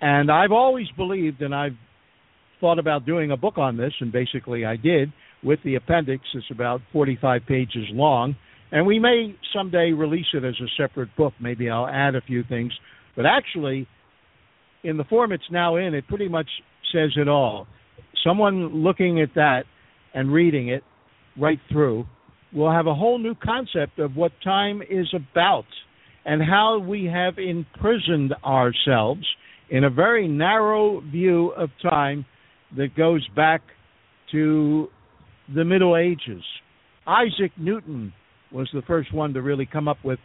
And 0.00 0.30
I've 0.30 0.52
always 0.52 0.86
believed, 0.96 1.42
and 1.42 1.54
I've 1.54 1.76
thought 2.60 2.78
about 2.78 3.04
doing 3.04 3.30
a 3.30 3.36
book 3.36 3.58
on 3.58 3.76
this, 3.76 3.92
and 4.00 4.12
basically 4.12 4.64
I 4.64 4.76
did 4.76 5.12
with 5.42 5.58
the 5.64 5.74
appendix. 5.74 6.22
It's 6.34 6.46
about 6.50 6.80
45 6.92 7.42
pages 7.46 7.84
long, 7.90 8.36
and 8.70 8.86
we 8.86 8.98
may 8.98 9.34
someday 9.54 9.92
release 9.92 10.26
it 10.34 10.44
as 10.44 10.54
a 10.60 10.68
separate 10.80 11.14
book. 11.16 11.32
Maybe 11.40 11.68
I'll 11.68 11.88
add 11.88 12.14
a 12.14 12.20
few 12.20 12.44
things, 12.48 12.72
but 13.16 13.26
actually, 13.26 13.86
in 14.84 14.96
the 14.96 15.04
form 15.04 15.32
it's 15.32 15.50
now 15.50 15.76
in, 15.76 15.94
it 15.94 16.06
pretty 16.06 16.28
much 16.28 16.48
says 16.92 17.10
it 17.16 17.28
all. 17.28 17.66
Someone 18.24 18.82
looking 18.82 19.20
at 19.20 19.30
that 19.34 19.64
and 20.14 20.32
reading 20.32 20.68
it 20.68 20.84
right 21.38 21.60
through 21.70 22.06
will 22.52 22.70
have 22.70 22.86
a 22.86 22.94
whole 22.94 23.18
new 23.18 23.34
concept 23.34 23.98
of 23.98 24.16
what 24.16 24.32
time 24.42 24.82
is 24.82 25.06
about 25.14 25.66
and 26.24 26.42
how 26.42 26.78
we 26.78 27.04
have 27.04 27.38
imprisoned 27.38 28.34
ourselves 28.44 29.26
in 29.70 29.84
a 29.84 29.90
very 29.90 30.26
narrow 30.26 31.00
view 31.00 31.50
of 31.56 31.70
time 31.82 32.24
that 32.76 32.94
goes 32.96 33.26
back 33.36 33.62
to 34.32 34.88
the 35.54 35.64
Middle 35.64 35.96
Ages. 35.96 36.42
Isaac 37.06 37.52
Newton 37.56 38.12
was 38.52 38.68
the 38.72 38.82
first 38.82 39.12
one 39.12 39.32
to 39.34 39.42
really 39.42 39.66
come 39.66 39.88
up 39.88 39.98
with 40.04 40.18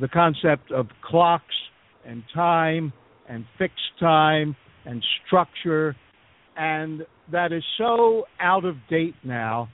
the 0.00 0.08
concept 0.08 0.72
of 0.72 0.86
clocks 1.02 1.44
and 2.06 2.22
time 2.34 2.92
and 3.28 3.44
fixed 3.58 3.98
time 3.98 4.56
and 4.86 5.04
structure 5.26 5.94
and 6.56 7.06
that 7.32 7.52
is 7.52 7.62
so 7.78 8.24
out 8.40 8.64
of 8.64 8.76
date 8.88 9.14
now 9.24 9.68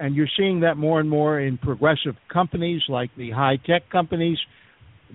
and 0.00 0.14
you're 0.14 0.28
seeing 0.36 0.60
that 0.60 0.76
more 0.76 1.00
and 1.00 1.10
more 1.10 1.40
in 1.40 1.58
progressive 1.58 2.14
companies 2.32 2.82
like 2.88 3.10
the 3.16 3.30
high 3.30 3.58
tech 3.66 3.90
companies 3.90 4.38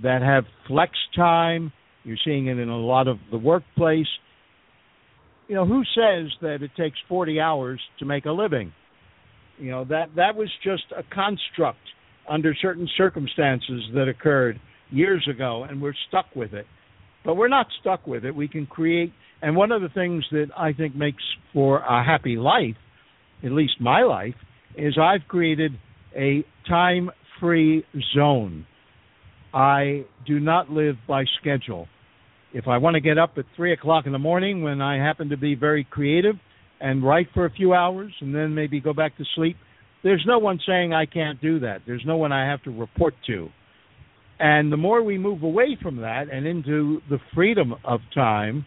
that 0.01 0.21
have 0.21 0.45
flex 0.67 0.91
time. 1.15 1.71
You're 2.03 2.17
seeing 2.25 2.47
it 2.47 2.57
in 2.57 2.69
a 2.69 2.77
lot 2.77 3.07
of 3.07 3.17
the 3.31 3.37
workplace. 3.37 4.07
You 5.47 5.55
know 5.55 5.65
who 5.65 5.83
says 5.95 6.31
that 6.41 6.61
it 6.61 6.71
takes 6.77 6.97
40 7.07 7.39
hours 7.39 7.79
to 7.99 8.05
make 8.05 8.25
a 8.25 8.31
living? 8.31 8.73
You 9.57 9.71
know 9.71 9.85
that 9.85 10.15
that 10.15 10.35
was 10.35 10.49
just 10.63 10.83
a 10.97 11.03
construct 11.13 11.79
under 12.29 12.55
certain 12.61 12.89
circumstances 12.97 13.83
that 13.93 14.07
occurred 14.07 14.59
years 14.89 15.27
ago 15.29 15.65
and 15.69 15.81
we're 15.81 15.93
stuck 16.09 16.25
with 16.35 16.53
it. 16.53 16.65
But 17.23 17.35
we're 17.35 17.47
not 17.47 17.67
stuck 17.79 18.05
with 18.05 18.25
it. 18.25 18.35
We 18.35 18.49
can 18.49 18.65
create 18.65 19.13
and 19.43 19.57
one 19.57 19.73
of 19.73 19.81
the 19.81 19.89
things 19.89 20.23
that 20.31 20.47
I 20.57 20.71
think 20.71 20.95
makes 20.95 21.21
for 21.51 21.79
a 21.79 22.01
happy 22.01 22.37
life, 22.37 22.77
at 23.43 23.51
least 23.51 23.73
my 23.81 24.03
life, 24.03 24.35
is 24.77 24.97
I've 24.97 25.27
created 25.27 25.73
a 26.15 26.45
time 26.67 27.11
free 27.41 27.83
zone. 28.15 28.65
I 29.53 30.05
do 30.25 30.39
not 30.39 30.69
live 30.69 30.95
by 31.09 31.25
schedule. 31.41 31.87
If 32.53 32.69
I 32.69 32.77
want 32.77 32.93
to 32.93 33.01
get 33.01 33.17
up 33.17 33.33
at 33.37 33.43
3 33.57 33.73
o'clock 33.73 34.05
in 34.05 34.13
the 34.13 34.17
morning 34.17 34.63
when 34.63 34.81
I 34.81 34.95
happen 34.95 35.29
to 35.29 35.37
be 35.37 35.55
very 35.55 35.83
creative 35.83 36.35
and 36.79 37.03
write 37.03 37.27
for 37.33 37.45
a 37.45 37.51
few 37.51 37.73
hours 37.73 38.13
and 38.21 38.33
then 38.33 38.55
maybe 38.55 38.79
go 38.79 38.93
back 38.93 39.17
to 39.17 39.25
sleep, 39.35 39.57
there's 40.03 40.23
no 40.25 40.39
one 40.39 40.59
saying 40.65 40.93
I 40.93 41.05
can't 41.05 41.41
do 41.41 41.59
that. 41.59 41.81
There's 41.85 42.03
no 42.05 42.15
one 42.15 42.31
I 42.31 42.49
have 42.49 42.63
to 42.63 42.71
report 42.71 43.13
to. 43.27 43.49
And 44.39 44.71
the 44.71 44.77
more 44.77 45.03
we 45.03 45.17
move 45.17 45.43
away 45.43 45.77
from 45.81 45.97
that 45.97 46.29
and 46.31 46.47
into 46.47 47.01
the 47.09 47.19
freedom 47.35 47.75
of 47.83 47.99
time, 48.15 48.65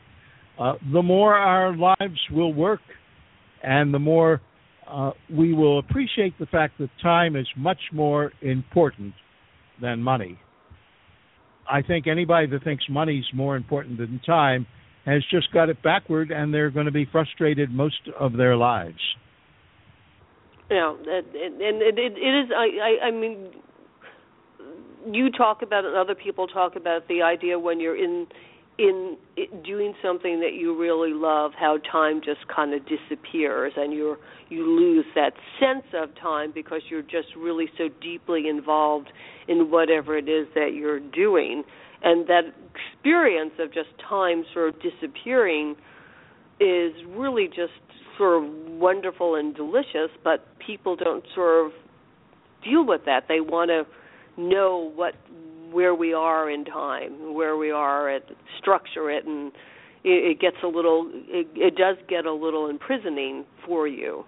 uh, 0.58 0.74
the 0.92 1.02
more 1.02 1.34
our 1.34 1.76
lives 1.76 2.18
will 2.30 2.52
work 2.52 2.80
and 3.62 3.92
the 3.92 3.98
more 3.98 4.40
uh, 4.88 5.10
we 5.30 5.52
will 5.52 5.78
appreciate 5.78 6.38
the 6.38 6.46
fact 6.46 6.78
that 6.78 6.88
time 7.02 7.36
is 7.36 7.46
much 7.56 7.80
more 7.92 8.32
important 8.40 9.12
than 9.80 10.00
money. 10.00 10.38
I 11.68 11.82
think 11.82 12.06
anybody 12.06 12.46
that 12.48 12.62
thinks 12.62 12.84
money 12.88 13.18
is 13.18 13.26
more 13.34 13.56
important 13.56 13.98
than 13.98 14.20
time 14.24 14.66
has 15.04 15.22
just 15.30 15.52
got 15.52 15.68
it 15.68 15.82
backward 15.82 16.30
and 16.30 16.54
they're 16.54 16.70
going 16.70 16.86
to 16.86 16.92
be 16.92 17.06
frustrated 17.10 17.70
most 17.70 18.00
of 18.18 18.34
their 18.34 18.56
lives. 18.56 19.00
Yeah, 20.70 20.90
and, 20.90 21.06
and 21.06 21.82
it, 21.82 21.98
it 21.98 22.44
is. 22.44 22.50
I, 22.56 22.66
I, 22.82 23.06
I 23.06 23.10
mean, 23.12 23.50
you 25.12 25.30
talk 25.30 25.62
about 25.62 25.84
it, 25.84 25.88
and 25.88 25.96
other 25.96 26.16
people 26.16 26.48
talk 26.48 26.74
about 26.74 27.06
the 27.06 27.22
idea 27.22 27.56
when 27.56 27.78
you're 27.78 27.96
in 27.96 28.26
in 28.78 29.16
doing 29.64 29.94
something 30.02 30.40
that 30.40 30.52
you 30.54 30.78
really 30.78 31.12
love 31.12 31.52
how 31.58 31.78
time 31.90 32.20
just 32.22 32.46
kind 32.54 32.74
of 32.74 32.82
disappears 32.86 33.72
and 33.76 33.92
you're 33.92 34.18
you 34.48 34.64
lose 34.64 35.06
that 35.14 35.32
sense 35.58 35.84
of 35.94 36.14
time 36.20 36.52
because 36.54 36.82
you're 36.88 37.02
just 37.02 37.28
really 37.36 37.66
so 37.78 37.88
deeply 38.00 38.48
involved 38.48 39.08
in 39.48 39.70
whatever 39.70 40.16
it 40.16 40.28
is 40.28 40.46
that 40.54 40.72
you're 40.74 41.00
doing. 41.00 41.64
And 42.02 42.28
that 42.28 42.42
experience 42.94 43.52
of 43.58 43.72
just 43.72 43.88
time 44.08 44.44
sort 44.52 44.74
of 44.74 44.74
disappearing 44.82 45.74
is 46.60 46.92
really 47.08 47.48
just 47.48 47.72
sort 48.18 48.44
of 48.44 48.50
wonderful 48.68 49.34
and 49.34 49.54
delicious 49.54 50.10
but 50.22 50.46
people 50.64 50.96
don't 50.96 51.24
sort 51.34 51.66
of 51.66 51.72
deal 52.62 52.86
with 52.86 53.02
that. 53.06 53.24
They 53.28 53.40
want 53.40 53.70
to 53.70 53.86
know 54.40 54.92
what 54.94 55.14
where 55.76 55.94
we 55.94 56.14
are 56.14 56.50
in 56.50 56.64
time, 56.64 57.34
where 57.34 57.58
we 57.58 57.70
are 57.70 58.08
at 58.08 58.22
structure 58.58 59.10
it, 59.10 59.26
and 59.26 59.52
it, 60.04 60.30
it 60.30 60.40
gets 60.40 60.56
a 60.64 60.66
little, 60.66 61.10
it, 61.28 61.46
it 61.54 61.76
does 61.76 61.98
get 62.08 62.24
a 62.24 62.32
little 62.32 62.70
imprisoning 62.70 63.44
for 63.66 63.86
you. 63.86 64.24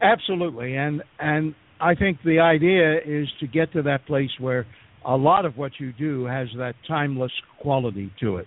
Absolutely, 0.00 0.76
and 0.76 1.02
and 1.18 1.52
I 1.80 1.96
think 1.96 2.18
the 2.24 2.38
idea 2.38 2.98
is 2.98 3.26
to 3.40 3.48
get 3.48 3.72
to 3.72 3.82
that 3.82 4.06
place 4.06 4.30
where 4.38 4.66
a 5.04 5.16
lot 5.16 5.44
of 5.44 5.56
what 5.56 5.72
you 5.80 5.92
do 5.92 6.26
has 6.26 6.46
that 6.58 6.74
timeless 6.86 7.32
quality 7.60 8.12
to 8.20 8.36
it. 8.36 8.46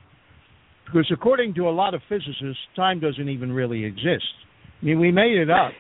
Because 0.86 1.12
according 1.12 1.54
to 1.56 1.68
a 1.68 1.72
lot 1.82 1.96
of 1.96 2.02
physicists, 2.08 2.64
time 2.78 3.02
doesn't 3.02 3.28
even 3.28 3.52
really 3.52 3.84
exist. 3.84 4.34
I 4.82 4.86
mean, 4.86 5.02
we 5.02 5.12
made 5.12 5.36
it 5.38 5.50
up, 5.50 5.74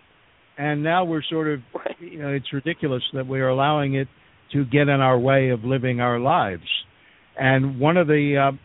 and 0.58 0.84
now 0.84 1.06
we're 1.06 1.24
sort 1.30 1.48
of, 1.48 1.60
you 2.02 2.20
know, 2.20 2.28
it's 2.28 2.52
ridiculous 2.52 3.04
that 3.14 3.26
we're 3.26 3.48
allowing 3.48 3.96
it 3.96 4.10
to 4.54 4.66
get 4.66 4.84
in 4.84 5.02
our 5.02 5.18
way 5.18 5.50
of 5.50 5.64
living 5.64 6.00
our 6.00 6.20
lives. 6.20 6.68
And 7.38 7.80
one 7.80 7.98
of 7.98 8.08
the 8.08 8.52
uh, 8.52 8.58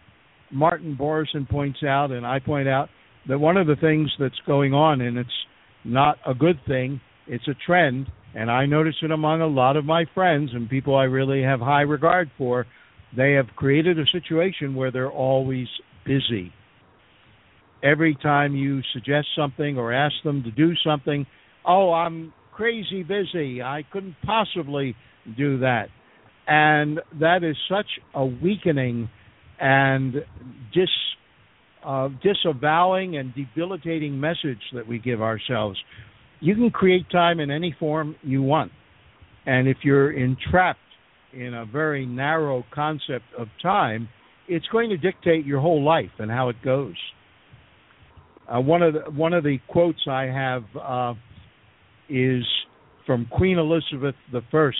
Martin 0.52 0.96
Boroson 0.98 1.48
points 1.48 1.82
out, 1.82 2.10
and 2.10 2.26
I 2.26 2.38
point 2.38 2.68
out 2.68 2.88
that 3.28 3.38
one 3.38 3.56
of 3.56 3.66
the 3.66 3.76
things 3.76 4.10
that's 4.18 4.40
going 4.46 4.74
on, 4.74 5.00
and 5.00 5.18
it's 5.18 5.28
not 5.84 6.18
a 6.26 6.34
good 6.34 6.58
thing, 6.66 7.00
it's 7.26 7.46
a 7.48 7.54
trend, 7.66 8.06
and 8.34 8.50
I 8.50 8.66
notice 8.66 8.94
it 9.02 9.10
among 9.10 9.40
a 9.40 9.46
lot 9.46 9.76
of 9.76 9.84
my 9.84 10.04
friends 10.14 10.50
and 10.52 10.68
people 10.68 10.96
I 10.96 11.04
really 11.04 11.42
have 11.42 11.60
high 11.60 11.82
regard 11.82 12.30
for. 12.38 12.66
They 13.16 13.32
have 13.32 13.46
created 13.56 13.98
a 13.98 14.06
situation 14.10 14.74
where 14.74 14.90
they're 14.90 15.10
always 15.10 15.68
busy. 16.04 16.52
Every 17.82 18.16
time 18.22 18.54
you 18.54 18.80
suggest 18.94 19.28
something 19.36 19.76
or 19.76 19.92
ask 19.92 20.14
them 20.24 20.42
to 20.44 20.50
do 20.50 20.72
something, 20.84 21.26
oh, 21.66 21.92
I'm 21.92 22.32
crazy 22.52 23.02
busy. 23.02 23.60
I 23.60 23.84
couldn't 23.92 24.16
possibly 24.24 24.96
do 25.36 25.58
that. 25.58 25.88
And 26.46 27.00
that 27.20 27.44
is 27.44 27.56
such 27.68 27.86
a 28.14 28.24
weakening 28.24 29.08
and 29.60 30.14
dis, 30.74 30.88
uh, 31.84 32.08
disavowing 32.22 33.16
and 33.16 33.32
debilitating 33.34 34.18
message 34.18 34.60
that 34.74 34.86
we 34.86 34.98
give 34.98 35.22
ourselves. 35.22 35.78
You 36.40 36.54
can 36.54 36.70
create 36.70 37.08
time 37.10 37.38
in 37.38 37.50
any 37.50 37.74
form 37.78 38.16
you 38.22 38.42
want. 38.42 38.72
And 39.46 39.68
if 39.68 39.78
you're 39.82 40.12
entrapped 40.12 40.80
in 41.32 41.54
a 41.54 41.64
very 41.64 42.04
narrow 42.06 42.64
concept 42.74 43.24
of 43.38 43.48
time, 43.62 44.08
it's 44.48 44.66
going 44.68 44.90
to 44.90 44.96
dictate 44.96 45.46
your 45.46 45.60
whole 45.60 45.82
life 45.82 46.10
and 46.18 46.30
how 46.30 46.48
it 46.48 46.56
goes. 46.64 46.96
Uh, 48.52 48.60
one 48.60 48.82
of 48.82 48.94
the 48.94 49.00
one 49.12 49.32
of 49.32 49.44
the 49.44 49.58
quotes 49.68 50.00
I 50.08 50.24
have 50.24 50.64
uh, 50.80 51.14
is 52.08 52.44
from 53.06 53.26
Queen 53.26 53.58
Elizabeth 53.58 54.16
I, 54.34 54.70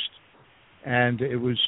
and 0.85 1.21
it 1.21 1.37
was 1.37 1.59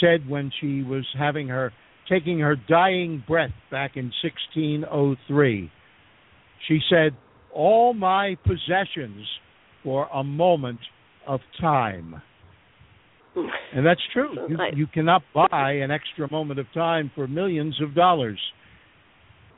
said 0.00 0.28
when 0.28 0.50
she 0.60 0.82
was 0.82 1.04
having 1.18 1.48
her 1.48 1.72
taking 2.08 2.38
her 2.38 2.56
dying 2.68 3.22
breath 3.26 3.50
back 3.70 3.96
in 3.96 4.12
1603. 4.22 5.70
She 6.68 6.78
said, 6.88 7.16
all 7.52 7.94
my 7.94 8.36
possessions 8.44 9.26
for 9.82 10.08
a 10.14 10.22
moment 10.22 10.78
of 11.26 11.40
time. 11.60 12.22
And 13.74 13.84
that's 13.84 14.00
true. 14.12 14.34
You, 14.48 14.58
you 14.74 14.86
cannot 14.86 15.22
buy 15.34 15.72
an 15.72 15.90
extra 15.90 16.30
moment 16.30 16.60
of 16.60 16.66
time 16.72 17.10
for 17.14 17.26
millions 17.26 17.80
of 17.82 17.94
dollars. 17.94 18.38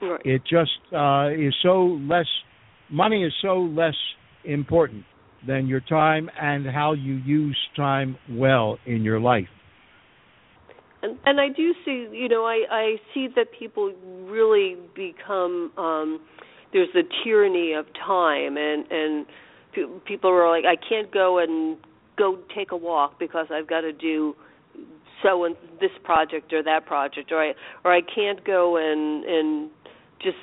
Right. 0.00 0.20
It 0.24 0.42
just 0.48 0.70
uh, 0.92 1.28
is 1.30 1.54
so 1.62 1.98
less. 2.08 2.26
Money 2.90 3.24
is 3.24 3.32
so 3.42 3.58
less 3.58 3.96
important 4.44 5.04
than 5.46 5.66
your 5.66 5.80
time 5.80 6.30
and 6.40 6.66
how 6.66 6.92
you 6.92 7.14
use 7.14 7.58
time 7.76 8.16
well 8.30 8.78
in 8.86 9.02
your 9.02 9.20
life. 9.20 9.48
And 11.02 11.16
and 11.24 11.40
I 11.40 11.48
do 11.48 11.74
see, 11.84 12.08
you 12.12 12.28
know, 12.28 12.44
I 12.44 12.64
I 12.70 12.96
see 13.14 13.28
that 13.36 13.46
people 13.58 13.92
really 14.26 14.76
become 14.94 15.72
um 15.76 16.20
there's 16.72 16.88
the 16.92 17.04
tyranny 17.24 17.72
of 17.72 17.86
time 17.94 18.56
and 18.56 18.84
and 18.90 19.26
pe- 19.72 20.00
people 20.06 20.30
are 20.30 20.48
like 20.50 20.64
I 20.64 20.76
can't 20.76 21.12
go 21.12 21.38
and 21.38 21.76
go 22.16 22.38
take 22.54 22.72
a 22.72 22.76
walk 22.76 23.18
because 23.18 23.46
I've 23.50 23.68
got 23.68 23.82
to 23.82 23.92
do 23.92 24.34
so 25.22 25.44
and 25.44 25.56
this 25.80 25.90
project 26.04 26.52
or 26.52 26.62
that 26.62 26.86
project 26.86 27.30
or 27.32 27.42
I 27.42 27.52
or 27.84 27.92
I 27.92 28.00
can't 28.00 28.44
go 28.44 28.76
and 28.76 29.24
and 29.24 29.70
just 30.20 30.36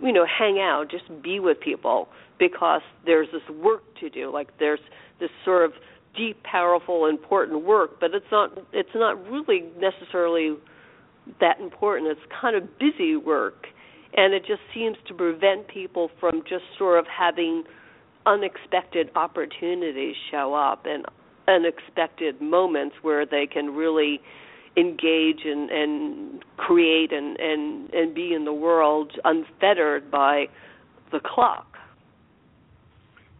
you 0.00 0.12
know 0.12 0.26
hang 0.26 0.58
out 0.58 0.86
just 0.90 1.04
be 1.22 1.40
with 1.40 1.60
people 1.60 2.08
because 2.38 2.82
there's 3.06 3.28
this 3.32 3.56
work 3.56 3.82
to 4.00 4.10
do. 4.10 4.30
Like 4.32 4.58
there's 4.58 4.80
this 5.20 5.30
sort 5.44 5.64
of 5.64 5.72
deep 6.16 6.42
powerful 6.42 7.06
important 7.06 7.64
work 7.64 7.98
but 7.98 8.10
it's 8.14 8.26
not 8.30 8.58
it's 8.72 8.94
not 8.94 9.22
really 9.30 9.64
necessarily 9.78 10.56
that 11.40 11.60
important. 11.60 12.10
It's 12.10 12.32
kind 12.40 12.56
of 12.56 12.78
busy 12.78 13.16
work 13.16 13.66
and 14.14 14.34
it 14.34 14.44
just 14.46 14.60
seems 14.74 14.96
to 15.08 15.14
prevent 15.14 15.68
people 15.68 16.10
from 16.20 16.42
just 16.48 16.64
sort 16.78 16.98
of 16.98 17.06
having 17.06 17.64
unexpected 18.26 19.10
opportunities 19.16 20.14
show 20.30 20.54
up 20.54 20.86
and 20.86 21.06
unexpected 21.48 22.40
moments 22.40 22.96
where 23.02 23.26
they 23.26 23.46
can 23.46 23.74
really 23.74 24.20
engage 24.76 25.40
and, 25.44 25.70
and 25.70 26.44
create 26.56 27.12
and, 27.12 27.38
and, 27.38 27.92
and 27.92 28.14
be 28.14 28.32
in 28.32 28.44
the 28.44 28.52
world 28.52 29.12
unfettered 29.24 30.10
by 30.10 30.46
the 31.10 31.20
clock. 31.24 31.66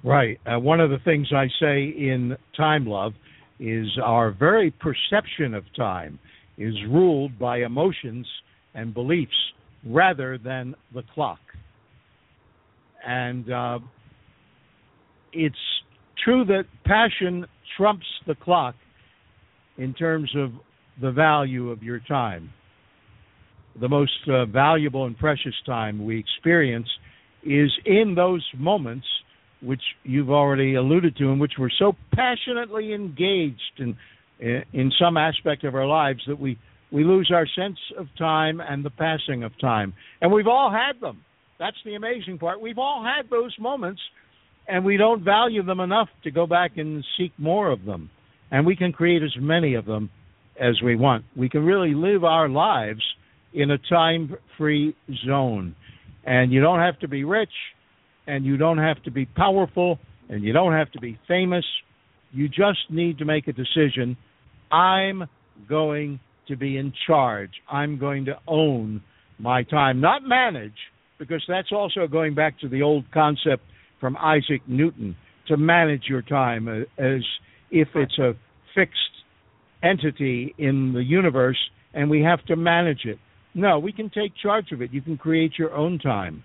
Right. 0.04 0.40
Uh, 0.46 0.58
one 0.58 0.80
of 0.80 0.90
the 0.90 0.98
things 1.04 1.28
I 1.34 1.46
say 1.60 1.84
in 1.84 2.36
Time 2.56 2.86
Love 2.86 3.12
is 3.60 3.86
our 4.02 4.32
very 4.32 4.72
perception 4.72 5.54
of 5.54 5.64
time 5.76 6.18
is 6.58 6.74
ruled 6.90 7.38
by 7.38 7.58
emotions 7.58 8.26
and 8.74 8.92
beliefs 8.92 9.32
rather 9.86 10.38
than 10.38 10.74
the 10.94 11.02
clock. 11.14 11.38
And 13.06 13.50
uh, 13.50 13.78
it's 15.32 15.54
true 16.24 16.44
that 16.46 16.64
passion 16.84 17.46
trumps 17.76 18.06
the 18.26 18.34
clock 18.34 18.74
in 19.78 19.94
terms 19.94 20.30
of 20.36 20.50
the 21.00 21.10
value 21.10 21.70
of 21.70 21.82
your 21.82 22.00
time. 22.00 22.50
The 23.80 23.88
most 23.88 24.12
uh, 24.28 24.44
valuable 24.46 25.06
and 25.06 25.16
precious 25.16 25.54
time 25.64 26.04
we 26.04 26.18
experience 26.18 26.88
is 27.42 27.70
in 27.86 28.14
those 28.14 28.46
moments 28.56 29.06
which 29.62 29.82
you've 30.02 30.30
already 30.30 30.74
alluded 30.74 31.16
to 31.16 31.30
and 31.30 31.40
which 31.40 31.52
we're 31.58 31.70
so 31.78 31.94
passionately 32.12 32.92
engaged 32.92 33.60
in 33.78 33.96
in 34.72 34.90
some 34.98 35.16
aspect 35.16 35.62
of 35.62 35.74
our 35.76 35.86
lives 35.86 36.20
that 36.26 36.38
we 36.38 36.58
we 36.90 37.04
lose 37.04 37.30
our 37.32 37.46
sense 37.46 37.78
of 37.96 38.06
time 38.18 38.60
and 38.60 38.84
the 38.84 38.90
passing 38.90 39.44
of 39.44 39.52
time. 39.60 39.94
And 40.20 40.30
we've 40.30 40.48
all 40.48 40.70
had 40.70 41.00
them. 41.00 41.24
That's 41.58 41.76
the 41.84 41.94
amazing 41.94 42.38
part. 42.38 42.60
We've 42.60 42.78
all 42.78 43.02
had 43.02 43.30
those 43.30 43.54
moments 43.58 44.00
and 44.68 44.84
we 44.84 44.96
don't 44.96 45.24
value 45.24 45.62
them 45.62 45.80
enough 45.80 46.08
to 46.24 46.30
go 46.30 46.46
back 46.46 46.76
and 46.76 47.04
seek 47.16 47.32
more 47.38 47.70
of 47.70 47.84
them. 47.84 48.10
And 48.50 48.66
we 48.66 48.76
can 48.76 48.92
create 48.92 49.22
as 49.22 49.34
many 49.40 49.74
of 49.74 49.86
them 49.86 50.10
as 50.60 50.80
we 50.82 50.96
want. 50.96 51.24
We 51.36 51.48
can 51.48 51.64
really 51.64 51.94
live 51.94 52.24
our 52.24 52.48
lives 52.48 53.02
in 53.52 53.70
a 53.70 53.78
time 53.78 54.34
free 54.56 54.96
zone. 55.26 55.74
And 56.24 56.52
you 56.52 56.60
don't 56.60 56.78
have 56.78 56.98
to 57.00 57.08
be 57.08 57.24
rich, 57.24 57.52
and 58.26 58.44
you 58.44 58.56
don't 58.56 58.78
have 58.78 59.02
to 59.04 59.10
be 59.10 59.26
powerful, 59.26 59.98
and 60.28 60.44
you 60.44 60.52
don't 60.52 60.72
have 60.72 60.90
to 60.92 61.00
be 61.00 61.18
famous. 61.26 61.64
You 62.30 62.48
just 62.48 62.78
need 62.90 63.18
to 63.18 63.24
make 63.24 63.48
a 63.48 63.52
decision. 63.52 64.16
I'm 64.70 65.24
going 65.68 66.20
to 66.48 66.56
be 66.56 66.76
in 66.76 66.92
charge. 67.06 67.50
I'm 67.70 67.98
going 67.98 68.26
to 68.26 68.38
own 68.46 69.02
my 69.38 69.64
time, 69.64 70.00
not 70.00 70.22
manage, 70.22 70.76
because 71.18 71.42
that's 71.48 71.72
also 71.72 72.06
going 72.06 72.34
back 72.34 72.58
to 72.60 72.68
the 72.68 72.82
old 72.82 73.04
concept 73.12 73.62
from 74.00 74.16
Isaac 74.16 74.62
Newton 74.66 75.16
to 75.48 75.56
manage 75.56 76.04
your 76.08 76.22
time 76.22 76.68
uh, 76.68 77.02
as 77.02 77.22
if 77.70 77.88
it's 77.94 78.18
a 78.18 78.34
fixed 78.74 78.96
entity 79.82 80.54
in 80.58 80.92
the 80.92 81.02
universe 81.02 81.58
and 81.94 82.08
we 82.08 82.22
have 82.22 82.44
to 82.46 82.56
manage 82.56 83.04
it. 83.04 83.18
No, 83.54 83.78
we 83.78 83.92
can 83.92 84.10
take 84.10 84.32
charge 84.42 84.72
of 84.72 84.80
it. 84.80 84.92
You 84.92 85.02
can 85.02 85.18
create 85.18 85.52
your 85.58 85.74
own 85.74 85.98
time 85.98 86.42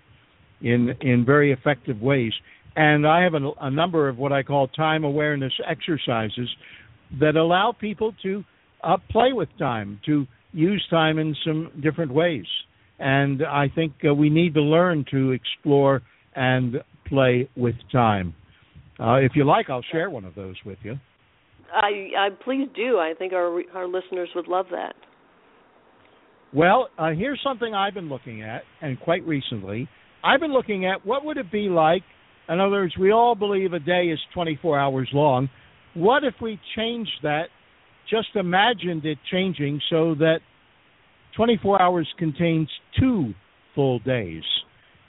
in 0.60 0.94
in 1.00 1.24
very 1.24 1.52
effective 1.52 2.00
ways. 2.00 2.32
And 2.76 3.06
I 3.06 3.22
have 3.22 3.34
a, 3.34 3.50
a 3.60 3.70
number 3.70 4.08
of 4.08 4.18
what 4.18 4.32
I 4.32 4.42
call 4.42 4.68
time 4.68 5.04
awareness 5.04 5.52
exercises 5.68 6.48
that 7.20 7.36
allow 7.36 7.72
people 7.72 8.12
to 8.22 8.44
uh, 8.84 8.98
play 9.10 9.32
with 9.32 9.48
time, 9.58 10.00
to 10.06 10.26
use 10.52 10.86
time 10.90 11.18
in 11.18 11.34
some 11.44 11.72
different 11.82 12.12
ways. 12.12 12.46
And 12.98 13.42
I 13.44 13.68
think 13.74 13.92
uh, 14.08 14.14
we 14.14 14.28
need 14.28 14.54
to 14.54 14.60
learn 14.60 15.04
to 15.10 15.32
explore 15.32 16.02
and 16.34 16.76
play 17.06 17.48
with 17.56 17.74
time. 17.90 18.34
Uh, 19.00 19.14
if 19.14 19.32
you 19.34 19.44
like, 19.44 19.70
I'll 19.70 19.84
share 19.90 20.10
one 20.10 20.24
of 20.24 20.34
those 20.34 20.56
with 20.64 20.78
you. 20.82 20.98
I, 21.72 22.10
I 22.18 22.28
please 22.44 22.68
do. 22.74 22.98
I 22.98 23.12
think 23.18 23.32
our 23.32 23.62
our 23.74 23.86
listeners 23.86 24.28
would 24.34 24.48
love 24.48 24.66
that. 24.70 24.94
Well, 26.54 26.88
uh, 26.98 27.10
here's 27.10 27.40
something 27.44 27.74
I've 27.74 27.94
been 27.94 28.08
looking 28.08 28.42
at, 28.42 28.62
and 28.80 28.98
quite 29.00 29.26
recently, 29.26 29.88
I've 30.24 30.40
been 30.40 30.52
looking 30.52 30.86
at 30.86 31.04
what 31.04 31.24
would 31.24 31.36
it 31.36 31.52
be 31.52 31.68
like. 31.68 32.02
In 32.48 32.58
other 32.58 32.70
words, 32.70 32.96
we 32.98 33.12
all 33.12 33.34
believe 33.34 33.74
a 33.74 33.78
day 33.78 34.06
is 34.06 34.18
24 34.32 34.78
hours 34.78 35.08
long. 35.12 35.50
What 35.92 36.24
if 36.24 36.34
we 36.40 36.58
changed 36.74 37.10
that? 37.22 37.48
Just 38.08 38.28
imagined 38.34 39.04
it 39.04 39.18
changing 39.30 39.80
so 39.90 40.14
that 40.14 40.38
24 41.36 41.82
hours 41.82 42.08
contains 42.18 42.70
two 42.98 43.34
full 43.74 43.98
days. 43.98 44.42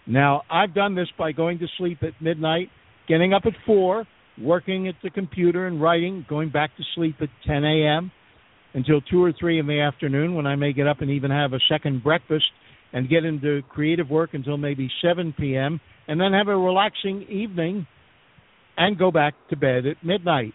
Now, 0.05 0.41
I've 0.51 0.74
done 0.74 0.95
this 0.95 1.07
by 1.18 1.32
going 1.32 1.60
to 1.60 1.68
sleep 1.78 1.99
at 2.03 2.22
midnight, 2.22 2.70
getting 3.07 3.34
up 3.34 3.43
at 3.45 3.53
4, 3.66 4.05
working 4.42 4.88
at 4.88 4.96
the 5.04 5.10
computer 5.10 5.68
and 5.68 5.82
writing, 5.82 6.26
going 6.30 6.50
back 6.50 6.76
to 6.78 6.84
sleep 6.96 7.16
at 7.22 7.30
10 7.46 7.64
a.m. 7.64 8.12
until 8.74 9.02
2 9.02 9.24
or 9.24 9.34
3 9.38 9.60
in 9.60 9.68
the 9.68 9.80
afternoon 9.80 10.36
when 10.36 10.48
I 10.48 10.56
may 10.56 10.74
get 10.74 10.88
up 10.88 11.02
and 11.02 11.12
even 11.12 11.32
have 11.32 11.54
a 11.54 11.60
second 11.70 12.04
breakfast 12.04 12.46
and 12.94 13.10
get 13.10 13.26
into 13.26 13.62
creative 13.70 14.10
work 14.10 14.32
until 14.34 14.58
maybe 14.58 14.90
7 15.04 15.34
p.m. 15.38 15.80
and 16.08 16.20
then 16.20 16.34
have 16.34 16.48
a 16.48 16.58
relaxing 16.58 17.24
evening 17.30 17.86
and 18.78 18.98
go 18.98 19.12
back 19.12 19.34
to 19.50 19.58
bed 19.58 19.86
at 19.86 20.04
midnight. 20.04 20.54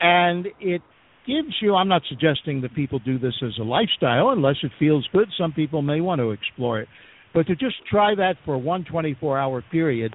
And 0.00 0.46
it 0.60 0.82
gives 1.26 1.54
you, 1.60 1.74
I'm 1.74 1.88
not 1.88 2.02
suggesting 2.08 2.60
that 2.62 2.74
people 2.74 2.98
do 2.98 3.18
this 3.18 3.34
as 3.42 3.52
a 3.60 3.62
lifestyle 3.62 4.30
unless 4.30 4.56
it 4.62 4.72
feels 4.78 5.06
good. 5.12 5.28
Some 5.38 5.52
people 5.52 5.82
may 5.82 6.00
want 6.00 6.20
to 6.20 6.30
explore 6.30 6.80
it. 6.80 6.88
But 7.32 7.46
to 7.48 7.56
just 7.56 7.76
try 7.90 8.14
that 8.14 8.36
for 8.44 8.56
one 8.58 8.84
24 8.84 9.38
hour 9.38 9.62
period, 9.70 10.14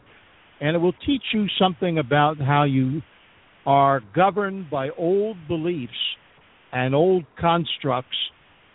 and 0.61 0.75
it 0.75 0.79
will 0.79 0.93
teach 1.05 1.23
you 1.33 1.45
something 1.59 1.97
about 1.97 2.37
how 2.37 2.63
you 2.63 3.01
are 3.65 4.01
governed 4.15 4.69
by 4.69 4.89
old 4.97 5.37
beliefs 5.47 5.93
and 6.71 6.93
old 6.93 7.23
constructs 7.39 8.17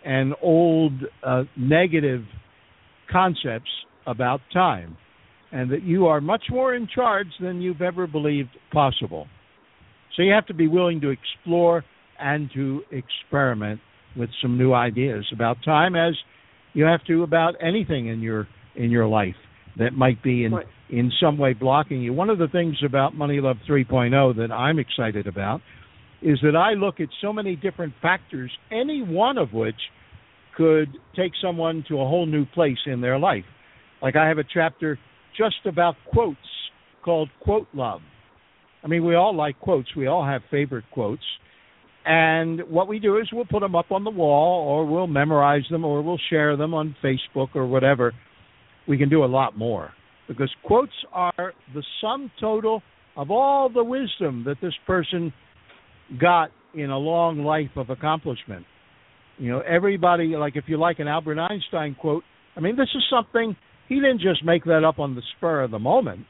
and 0.03 0.33
old 0.41 0.93
uh, 1.23 1.43
negative 1.57 2.23
concepts 3.11 3.69
about 4.07 4.39
time, 4.53 4.97
and 5.51 5.71
that 5.71 5.83
you 5.83 6.05
are 6.05 6.21
much 6.21 6.43
more 6.49 6.75
in 6.75 6.87
charge 6.93 7.27
than 7.39 7.61
you've 7.61 7.81
ever 7.81 8.05
believed 8.07 8.49
possible. 8.71 9.27
So 10.15 10.21
you 10.21 10.31
have 10.31 10.45
to 10.47 10.53
be 10.53 10.67
willing 10.67 11.01
to 11.01 11.09
explore 11.09 11.83
and 12.19 12.49
to 12.53 12.81
experiment 12.91 13.79
with 14.15 14.29
some 14.41 14.57
new 14.57 14.73
ideas 14.73 15.25
about 15.33 15.57
time 15.65 15.95
as 15.95 16.13
you 16.73 16.85
have 16.85 17.03
to 17.05 17.23
about 17.23 17.55
anything 17.61 18.07
in 18.07 18.21
your 18.21 18.47
in 18.75 18.91
your 18.91 19.07
life 19.07 19.35
that 19.77 19.93
might 19.93 20.21
be 20.21 20.45
in 20.45 20.53
Right. 20.53 20.67
in 20.89 21.11
some 21.19 21.37
way 21.37 21.53
blocking 21.53 22.01
you. 22.01 22.13
One 22.13 22.29
of 22.29 22.37
the 22.37 22.47
things 22.47 22.81
about 22.83 23.15
Money 23.15 23.39
Love 23.39 23.57
3.0 23.67 24.33
that 24.33 24.51
I'm 24.51 24.79
excited 24.79 25.27
about 25.27 25.61
is 26.21 26.39
that 26.41 26.55
I 26.55 26.73
look 26.73 26.99
at 26.99 27.09
so 27.21 27.33
many 27.33 27.55
different 27.55 27.93
factors, 28.01 28.51
any 28.71 29.01
one 29.01 29.37
of 29.37 29.53
which 29.53 29.75
could 30.55 30.97
take 31.15 31.33
someone 31.41 31.83
to 31.87 31.95
a 31.99 32.05
whole 32.07 32.25
new 32.25 32.45
place 32.45 32.77
in 32.85 33.01
their 33.01 33.19
life. 33.19 33.45
Like 34.01 34.15
I 34.15 34.27
have 34.27 34.37
a 34.37 34.43
chapter 34.43 34.97
just 35.37 35.65
about 35.65 35.95
quotes 36.05 36.37
called 37.03 37.29
Quote 37.41 37.67
Love. 37.73 38.01
I 38.83 38.87
mean, 38.87 39.03
we 39.03 39.15
all 39.15 39.35
like 39.35 39.59
quotes. 39.59 39.93
We 39.95 40.07
all 40.07 40.23
have 40.25 40.41
favorite 40.49 40.85
quotes. 40.91 41.23
And 42.05 42.61
what 42.69 42.87
we 42.87 42.99
do 42.99 43.17
is 43.17 43.27
we'll 43.33 43.45
put 43.45 43.61
them 43.61 43.75
up 43.75 43.91
on 43.91 44.03
the 44.03 44.11
wall 44.11 44.67
or 44.67 44.85
we'll 44.85 45.07
memorize 45.07 45.63
them 45.71 45.83
or 45.83 46.01
we'll 46.03 46.19
share 46.29 46.55
them 46.55 46.73
on 46.73 46.95
Facebook 47.03 47.55
or 47.55 47.65
whatever. 47.65 48.13
We 48.87 48.97
can 48.97 49.09
do 49.09 49.23
a 49.23 49.25
lot 49.25 49.57
more. 49.57 49.91
because 50.27 50.49
quotes 50.63 50.91
are 51.11 51.53
the 51.73 51.83
sum 52.01 52.31
total 52.39 52.81
of 53.15 53.31
all 53.31 53.69
the 53.69 53.83
wisdom 53.83 54.43
that 54.45 54.57
this 54.61 54.73
person 54.85 55.31
got 56.19 56.49
in 56.73 56.89
a 56.89 56.97
long 56.97 57.43
life 57.43 57.69
of 57.75 57.89
accomplishment. 57.89 58.65
You 59.37 59.51
know, 59.51 59.59
everybody, 59.59 60.35
like 60.35 60.55
if 60.55 60.65
you 60.67 60.77
like 60.77 60.99
an 60.99 61.07
Albert 61.07 61.39
Einstein 61.39 61.95
quote, 61.99 62.23
I 62.55 62.59
mean, 62.59 62.75
this 62.75 62.89
is 62.95 63.03
something, 63.09 63.55
he 63.89 63.95
didn't 63.95 64.21
just 64.21 64.43
make 64.43 64.63
that 64.65 64.83
up 64.83 64.99
on 64.99 65.15
the 65.15 65.21
spur 65.37 65.63
of 65.63 65.71
the 65.71 65.79
moment. 65.79 66.25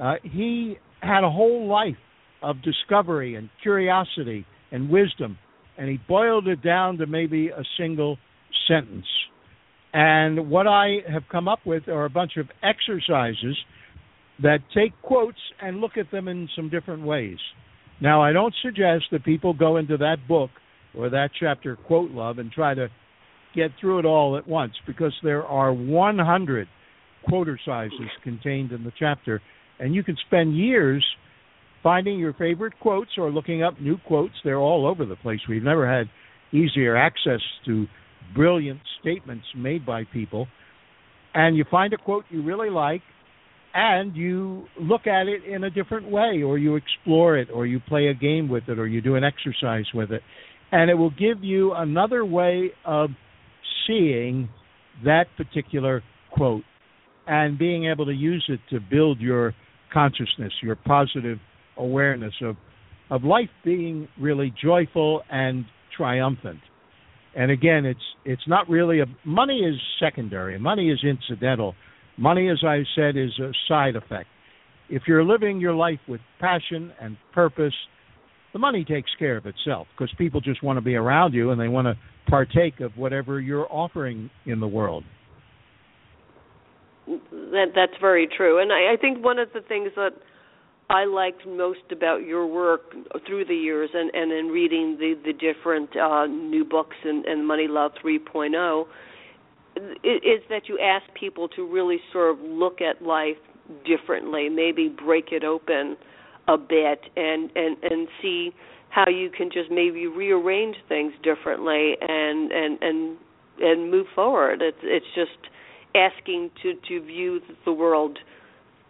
Uh, 0.00 0.14
he 0.22 0.76
had 1.00 1.24
a 1.24 1.30
whole 1.30 1.68
life 1.68 1.96
of 2.42 2.56
discovery 2.62 3.34
and 3.36 3.50
curiosity 3.62 4.46
and 4.70 4.88
wisdom, 4.88 5.38
and 5.78 5.88
he 5.88 5.98
boiled 6.08 6.48
it 6.48 6.62
down 6.62 6.96
to 6.98 7.06
maybe 7.06 7.48
a 7.48 7.62
single 7.78 8.18
sentence. 8.68 9.06
And 9.92 10.48
what 10.48 10.66
I 10.66 10.98
have 11.10 11.24
come 11.30 11.48
up 11.48 11.60
with 11.66 11.88
are 11.88 12.04
a 12.04 12.10
bunch 12.10 12.32
of 12.38 12.48
exercises 12.62 13.56
that 14.42 14.58
take 14.74 14.92
quotes 15.02 15.38
and 15.60 15.80
look 15.80 15.96
at 15.96 16.10
them 16.10 16.28
in 16.28 16.48
some 16.56 16.70
different 16.70 17.04
ways. 17.04 17.38
Now, 18.00 18.22
I 18.22 18.32
don't 18.32 18.54
suggest 18.62 19.04
that 19.12 19.24
people 19.24 19.52
go 19.52 19.76
into 19.76 19.96
that 19.98 20.16
book 20.26 20.50
or 20.96 21.10
that 21.10 21.30
chapter, 21.38 21.76
Quote 21.76 22.10
Love, 22.10 22.38
and 22.38 22.50
try 22.50 22.74
to 22.74 22.88
get 23.54 23.70
through 23.80 23.98
it 23.98 24.04
all 24.04 24.36
at 24.36 24.48
once 24.48 24.72
because 24.86 25.12
there 25.22 25.44
are 25.44 25.72
100 25.72 26.68
quoter 27.28 27.58
sizes 27.64 28.10
contained 28.24 28.72
in 28.72 28.82
the 28.82 28.92
chapter, 28.98 29.40
and 29.78 29.94
you 29.94 30.02
can 30.02 30.16
spend 30.26 30.56
years 30.56 31.04
finding 31.82 32.18
your 32.18 32.32
favorite 32.34 32.72
quotes 32.80 33.10
or 33.18 33.30
looking 33.30 33.62
up 33.62 33.80
new 33.80 33.98
quotes. 34.06 34.34
They're 34.42 34.58
all 34.58 34.86
over 34.86 35.04
the 35.04 35.16
place. 35.16 35.40
We've 35.48 35.62
never 35.62 35.88
had 35.90 36.08
easier 36.52 36.96
access 36.96 37.40
to 37.66 37.86
brilliant 38.34 38.80
statements 39.00 39.44
made 39.56 39.84
by 39.84 40.04
people. 40.12 40.46
And 41.34 41.56
you 41.56 41.64
find 41.70 41.92
a 41.92 41.96
quote 41.96 42.24
you 42.30 42.42
really 42.42 42.70
like, 42.70 43.02
and 43.74 44.14
you 44.14 44.66
look 44.78 45.06
at 45.06 45.28
it 45.28 45.44
in 45.44 45.64
a 45.64 45.70
different 45.70 46.10
way, 46.10 46.42
or 46.42 46.58
you 46.58 46.76
explore 46.76 47.38
it, 47.38 47.48
or 47.52 47.66
you 47.66 47.80
play 47.80 48.08
a 48.08 48.14
game 48.14 48.48
with 48.48 48.64
it, 48.68 48.78
or 48.78 48.86
you 48.86 49.00
do 49.00 49.16
an 49.16 49.24
exercise 49.24 49.86
with 49.94 50.10
it. 50.10 50.22
And 50.72 50.90
it 50.90 50.94
will 50.94 51.10
give 51.10 51.42
you 51.42 51.72
another 51.72 52.24
way 52.24 52.70
of 52.84 53.10
seeing 53.86 54.48
that 55.04 55.24
particular 55.36 56.02
quote 56.32 56.64
and 57.26 57.58
being 57.58 57.90
able 57.90 58.04
to 58.06 58.12
use 58.12 58.44
it 58.48 58.60
to 58.70 58.80
build 58.80 59.20
your 59.20 59.54
consciousness, 59.92 60.52
your 60.62 60.76
positive 60.76 61.38
awareness 61.76 62.34
of 62.42 62.56
of 63.10 63.24
life 63.24 63.50
being 63.62 64.08
really 64.18 64.54
joyful 64.62 65.22
and 65.30 65.66
triumphant. 65.94 66.60
And 67.34 67.50
again, 67.50 67.84
it's 67.86 68.00
it's 68.24 68.46
not 68.46 68.68
really 68.68 69.00
a 69.00 69.06
money 69.24 69.60
is 69.60 69.80
secondary. 69.98 70.58
Money 70.58 70.90
is 70.90 71.02
incidental. 71.02 71.74
Money, 72.18 72.50
as 72.50 72.62
I 72.64 72.82
said, 72.94 73.16
is 73.16 73.30
a 73.38 73.52
side 73.68 73.96
effect. 73.96 74.28
If 74.90 75.02
you're 75.08 75.24
living 75.24 75.60
your 75.60 75.74
life 75.74 76.00
with 76.06 76.20
passion 76.40 76.92
and 77.00 77.16
purpose, 77.32 77.72
the 78.52 78.58
money 78.58 78.84
takes 78.84 79.10
care 79.18 79.38
of 79.38 79.46
itself 79.46 79.86
because 79.96 80.12
people 80.18 80.42
just 80.42 80.62
want 80.62 80.76
to 80.76 80.82
be 80.82 80.94
around 80.94 81.32
you 81.32 81.50
and 81.50 81.60
they 81.60 81.68
want 81.68 81.86
to 81.86 81.96
partake 82.28 82.80
of 82.80 82.92
whatever 82.96 83.40
you're 83.40 83.66
offering 83.70 84.30
in 84.44 84.60
the 84.60 84.68
world. 84.68 85.04
That 87.06 87.72
that's 87.74 87.98
very 88.00 88.28
true, 88.28 88.60
and 88.60 88.70
I, 88.72 88.92
I 88.92 88.96
think 89.00 89.24
one 89.24 89.38
of 89.38 89.48
the 89.54 89.60
things 89.60 89.90
that 89.96 90.12
I 90.90 91.04
liked 91.04 91.46
most 91.46 91.80
about 91.90 92.18
your 92.22 92.46
work 92.46 92.92
through 93.26 93.46
the 93.46 93.54
years, 93.54 93.90
and 93.94 94.10
and 94.14 94.32
in 94.32 94.48
reading 94.48 94.96
the 94.98 95.14
the 95.24 95.32
different 95.32 95.96
uh, 95.96 96.26
new 96.26 96.64
books 96.64 96.96
and, 97.04 97.24
and 97.24 97.46
Money 97.46 97.66
Love 97.68 97.92
3.0, 98.04 98.84
is 100.04 100.42
that 100.50 100.68
you 100.68 100.78
ask 100.78 101.04
people 101.18 101.48
to 101.48 101.66
really 101.66 101.98
sort 102.12 102.30
of 102.30 102.44
look 102.44 102.80
at 102.80 103.02
life 103.02 103.36
differently, 103.86 104.48
maybe 104.48 104.88
break 104.88 105.32
it 105.32 105.44
open 105.44 105.96
a 106.48 106.58
bit, 106.58 107.00
and 107.16 107.50
and 107.56 107.76
and 107.82 108.08
see 108.20 108.50
how 108.90 109.08
you 109.08 109.30
can 109.30 109.48
just 109.50 109.70
maybe 109.70 110.06
rearrange 110.06 110.76
things 110.88 111.12
differently 111.22 111.96
and 112.00 112.52
and 112.52 112.78
and 112.82 113.16
and 113.60 113.90
move 113.90 114.06
forward. 114.14 114.60
It's 114.60 114.76
it's 114.82 115.06
just 115.14 115.50
asking 115.94 116.50
to 116.62 116.74
to 116.88 117.00
view 117.04 117.40
the 117.64 117.72
world 117.72 118.18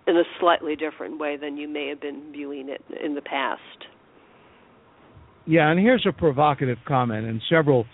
in 0.06 0.16
a 0.16 0.24
slightly 0.40 0.76
different 0.76 1.18
way 1.18 1.36
than 1.36 1.56
you 1.56 1.68
may 1.68 1.88
have 1.88 2.00
been 2.00 2.32
viewing 2.32 2.68
it 2.68 2.82
in 3.02 3.14
the 3.14 3.22
past. 3.22 3.60
Yeah, 5.46 5.70
and 5.70 5.80
here's 5.80 6.06
a 6.08 6.12
provocative 6.12 6.78
comment, 6.86 7.26
and 7.26 7.40
several 7.50 7.84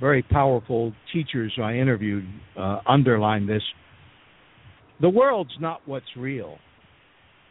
very 0.00 0.22
powerful 0.22 0.92
teachers 1.12 1.52
I 1.62 1.74
interviewed 1.74 2.26
uh, 2.58 2.80
underlined 2.86 3.48
this. 3.48 3.62
The 5.00 5.08
world's 5.08 5.54
not 5.60 5.80
what's 5.86 6.06
real. 6.16 6.58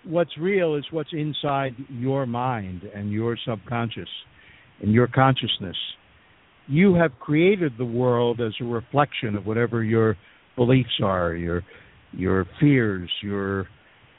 What's 0.03 0.38
real 0.38 0.76
is 0.76 0.86
what's 0.91 1.09
inside 1.13 1.76
your 1.89 2.26
mind 2.26 2.84
and 2.93 3.11
your 3.11 3.38
subconscious 3.47 4.09
and 4.82 4.91
your 4.91 5.07
consciousness. 5.07 5.78
You 6.68 6.95
have 6.95 7.11
created 7.20 7.74
the 7.78 7.86
world 7.86 8.41
as 8.41 8.53
a 8.61 8.66
reflection 8.66 9.36
of 9.36 9.45
whatever 9.45 9.84
your 9.84 10.18
beliefs 10.55 10.99
are, 11.03 11.34
your 11.34 11.63
your 12.11 12.45
fears, 12.59 13.09
your 13.22 13.68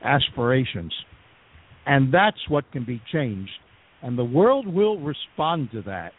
aspirations. 0.07 0.93
And 1.87 2.13
that's 2.13 2.39
what 2.49 2.71
can 2.73 2.85
be 2.85 3.01
changed. 3.13 3.51
And 4.03 4.19
the 4.19 4.25
world 4.25 4.67
will 4.67 4.99
respond 4.99 5.71
to 5.73 5.83
that. 5.83 6.13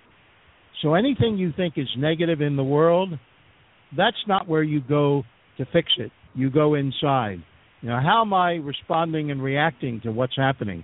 So 0.82 0.94
anything 0.94 1.38
you 1.38 1.52
think 1.56 1.74
is 1.78 1.88
negative 1.98 2.42
in 2.42 2.56
the 2.56 2.64
world, 2.64 3.10
that's 3.96 4.18
not 4.28 4.48
where 4.48 4.64
you 4.64 4.82
go 4.82 5.24
to 5.58 5.66
fix 5.72 5.92
it. 5.98 6.12
You 6.36 6.50
go 6.50 6.76
inside. 6.76 7.42
You 7.82 7.90
know, 7.90 8.00
how 8.00 8.22
am 8.22 8.34
I 8.34 8.54
responding 8.54 9.32
and 9.32 9.42
reacting 9.42 10.02
to 10.02 10.12
what's 10.12 10.36
happening? 10.36 10.84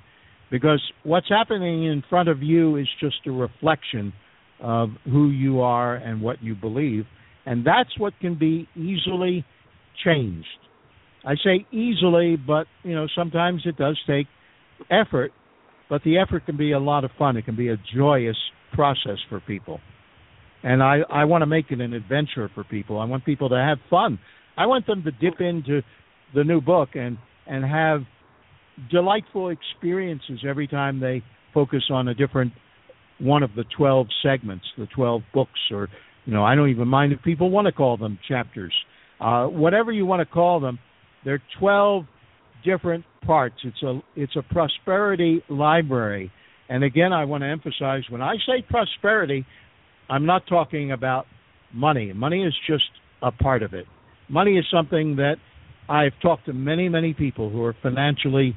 Because 0.51 0.81
what's 1.03 1.29
happening 1.29 1.85
in 1.85 2.03
front 2.09 2.29
of 2.29 2.41
you 2.41 2.77
is 2.77 2.87
just 2.99 3.17
a 3.25 3.31
reflection 3.31 4.13
of 4.61 4.89
who 5.05 5.29
you 5.29 5.61
are 5.61 5.95
and 5.95 6.21
what 6.21 6.41
you 6.43 6.55
believe. 6.55 7.05
And 7.45 7.65
that's 7.65 7.97
what 7.97 8.13
can 8.21 8.37
be 8.37 8.67
easily 8.75 9.45
changed. 10.05 10.47
I 11.25 11.35
say 11.35 11.65
easily, 11.71 12.35
but 12.35 12.67
you 12.83 12.95
know 12.95 13.07
sometimes 13.15 13.61
it 13.65 13.77
does 13.77 13.99
take 14.07 14.27
effort. 14.89 15.31
But 15.89 16.01
the 16.03 16.17
effort 16.17 16.45
can 16.45 16.57
be 16.57 16.71
a 16.71 16.79
lot 16.79 17.03
of 17.03 17.11
fun. 17.19 17.37
It 17.37 17.45
can 17.45 17.55
be 17.55 17.69
a 17.69 17.77
joyous 17.95 18.37
process 18.73 19.17
for 19.29 19.39
people, 19.41 19.79
and 20.63 20.81
I 20.81 20.99
I 21.09 21.25
want 21.25 21.41
to 21.41 21.45
make 21.45 21.65
it 21.71 21.81
an 21.81 21.93
adventure 21.93 22.49
for 22.53 22.63
people. 22.63 22.99
I 22.99 23.05
want 23.05 23.25
people 23.25 23.49
to 23.49 23.55
have 23.55 23.77
fun. 23.89 24.19
I 24.57 24.65
want 24.65 24.85
them 24.87 25.03
to 25.03 25.11
dip 25.11 25.39
into 25.41 25.81
the 26.33 26.43
new 26.43 26.61
book 26.61 26.89
and 26.95 27.17
and 27.47 27.63
have 27.63 28.01
delightful 28.89 29.49
experiences 29.49 30.39
every 30.47 30.67
time 30.67 30.99
they 30.99 31.21
focus 31.53 31.83
on 31.91 32.07
a 32.07 32.15
different 32.15 32.53
one 33.19 33.43
of 33.43 33.51
the 33.55 33.63
12 33.77 34.07
segments, 34.23 34.65
the 34.77 34.87
12 34.87 35.21
books, 35.33 35.59
or 35.71 35.87
you 36.25 36.33
know, 36.33 36.43
I 36.43 36.55
don't 36.55 36.69
even 36.69 36.87
mind 36.87 37.13
if 37.13 37.21
people 37.21 37.49
want 37.49 37.65
to 37.65 37.71
call 37.71 37.97
them 37.97 38.17
chapters, 38.27 38.73
uh, 39.19 39.45
whatever 39.45 39.91
you 39.91 40.05
want 40.05 40.27
to 40.27 40.31
call 40.31 40.59
them. 40.59 40.79
There 41.25 41.35
are 41.35 41.41
12 41.59 42.05
different 42.63 43.05
parts. 43.25 43.55
It's 43.63 43.81
a 43.83 43.99
it's 44.15 44.35
a 44.35 44.41
prosperity 44.53 45.43
library. 45.49 46.31
And 46.69 46.83
again, 46.83 47.13
I 47.13 47.25
want 47.25 47.43
to 47.43 47.47
emphasize 47.47 48.03
when 48.09 48.21
I 48.21 48.35
say 48.45 48.63
prosperity, 48.67 49.45
I'm 50.09 50.25
not 50.25 50.43
talking 50.47 50.91
about 50.91 51.25
money. 51.73 52.13
Money 52.13 52.43
is 52.43 52.53
just 52.67 52.83
a 53.21 53.31
part 53.31 53.63
of 53.63 53.73
it. 53.73 53.85
Money 54.29 54.57
is 54.57 54.65
something 54.71 55.17
that 55.17 55.35
I've 55.89 56.13
talked 56.21 56.45
to 56.45 56.53
many, 56.53 56.87
many 56.89 57.13
people 57.13 57.49
who 57.49 57.63
are 57.63 57.75
financially 57.81 58.55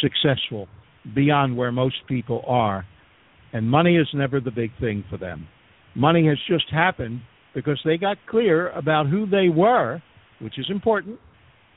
successful 0.00 0.68
beyond 1.14 1.56
where 1.56 1.72
most 1.72 1.96
people 2.06 2.44
are. 2.46 2.86
And 3.52 3.68
money 3.68 3.96
is 3.96 4.06
never 4.14 4.40
the 4.40 4.50
big 4.50 4.70
thing 4.78 5.04
for 5.10 5.16
them. 5.16 5.48
Money 5.96 6.26
has 6.28 6.38
just 6.48 6.70
happened 6.70 7.22
because 7.54 7.80
they 7.84 7.96
got 7.96 8.18
clear 8.28 8.70
about 8.70 9.08
who 9.08 9.26
they 9.26 9.48
were, 9.48 10.02
which 10.40 10.58
is 10.58 10.66
important, 10.68 11.18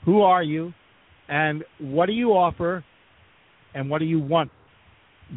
who 0.05 0.21
are 0.21 0.43
you? 0.43 0.73
And 1.27 1.63
what 1.79 2.07
do 2.07 2.13
you 2.13 2.31
offer? 2.31 2.83
And 3.73 3.89
what 3.89 3.99
do 3.99 4.05
you 4.05 4.19
want 4.19 4.51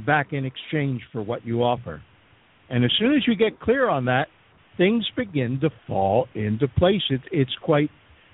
back 0.06 0.32
in 0.32 0.44
exchange 0.44 1.02
for 1.12 1.22
what 1.22 1.46
you 1.46 1.62
offer? 1.62 2.02
And 2.68 2.84
as 2.84 2.90
soon 2.98 3.14
as 3.14 3.22
you 3.26 3.36
get 3.36 3.60
clear 3.60 3.88
on 3.88 4.06
that, 4.06 4.26
things 4.76 5.06
begin 5.16 5.60
to 5.60 5.70
fall 5.86 6.26
into 6.34 6.66
place. 6.66 7.02
It, 7.10 7.20
it's 7.30 7.54
quite 7.62 7.90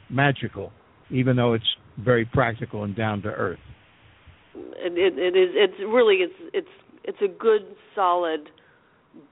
magical, 0.08 0.72
even 1.10 1.36
though 1.36 1.52
it's 1.52 1.64
very 1.98 2.24
practical 2.24 2.84
and 2.84 2.96
down 2.96 3.22
to 3.22 3.28
earth. 3.28 3.58
It, 4.54 4.96
it, 4.96 5.18
it 5.18 5.38
is. 5.38 5.50
It's 5.54 5.80
really. 5.80 6.16
It's. 6.16 6.34
It's. 6.54 6.68
It's 7.02 7.18
a 7.22 7.28
good, 7.28 7.62
solid 7.94 8.50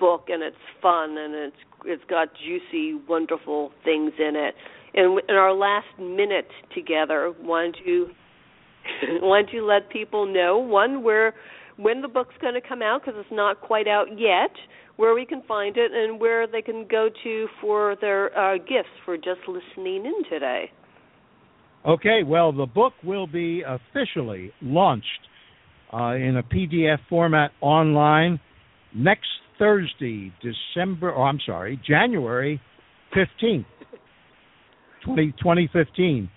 book, 0.01 0.27
and 0.29 0.43
it's 0.43 0.57
fun, 0.83 1.17
and 1.19 1.35
it's. 1.35 1.57
It's 1.85 2.05
got 2.11 2.29
juicy, 2.35 3.01
wonderful 3.09 3.73
things 3.85 4.13
in 4.19 4.35
it 4.37 4.55
in, 4.95 5.19
in 5.29 5.35
our 5.35 5.53
last 5.55 5.87
minute 5.99 6.49
together, 6.75 7.33
why 7.41 7.65
don't 7.65 7.77
you 7.85 8.09
why 9.21 9.43
don't 9.43 9.53
you 9.53 9.67
let 9.67 9.91
people 9.91 10.27
know 10.27 10.59
one 10.59 11.03
where 11.03 11.35
when 11.77 12.03
the 12.03 12.09
book's 12.09 12.35
going 12.41 12.55
to 12.55 12.61
come 12.67 12.83
out 12.83 13.03
because 13.03 13.19
it's 13.19 13.33
not 13.33 13.61
quite 13.61 13.87
out 13.87 14.07
yet, 14.17 14.51
where 14.97 15.15
we 15.15 15.25
can 15.25 15.43
find 15.47 15.77
it, 15.77 15.93
and 15.93 16.21
where 16.21 16.47
they 16.47 16.61
can 16.61 16.87
go 16.91 17.09
to 17.23 17.47
for 17.61 17.97
their 18.01 18.37
uh, 18.37 18.59
gifts 18.59 18.89
for 19.05 19.17
just 19.17 19.41
listening 19.47 20.05
in 20.05 20.25
today. 20.29 20.71
Okay, 21.87 22.23
well, 22.27 22.53
the 22.53 22.67
book 22.67 22.93
will 23.05 23.29
be 23.29 23.63
officially 23.63 24.53
launched 24.61 25.07
uh, 25.93 26.15
in 26.15 26.37
a 26.37 26.43
PDF 26.43 26.99
format 27.09 27.53
online 27.61 28.41
next 28.95 29.29
Thursday, 29.59 30.33
December, 30.43 31.13
or 31.13 31.27
I'm 31.27 31.39
sorry, 31.47 31.81
January 31.87 32.61
15th, 33.17 33.65
20, 35.05 35.33
2015. 35.33 36.31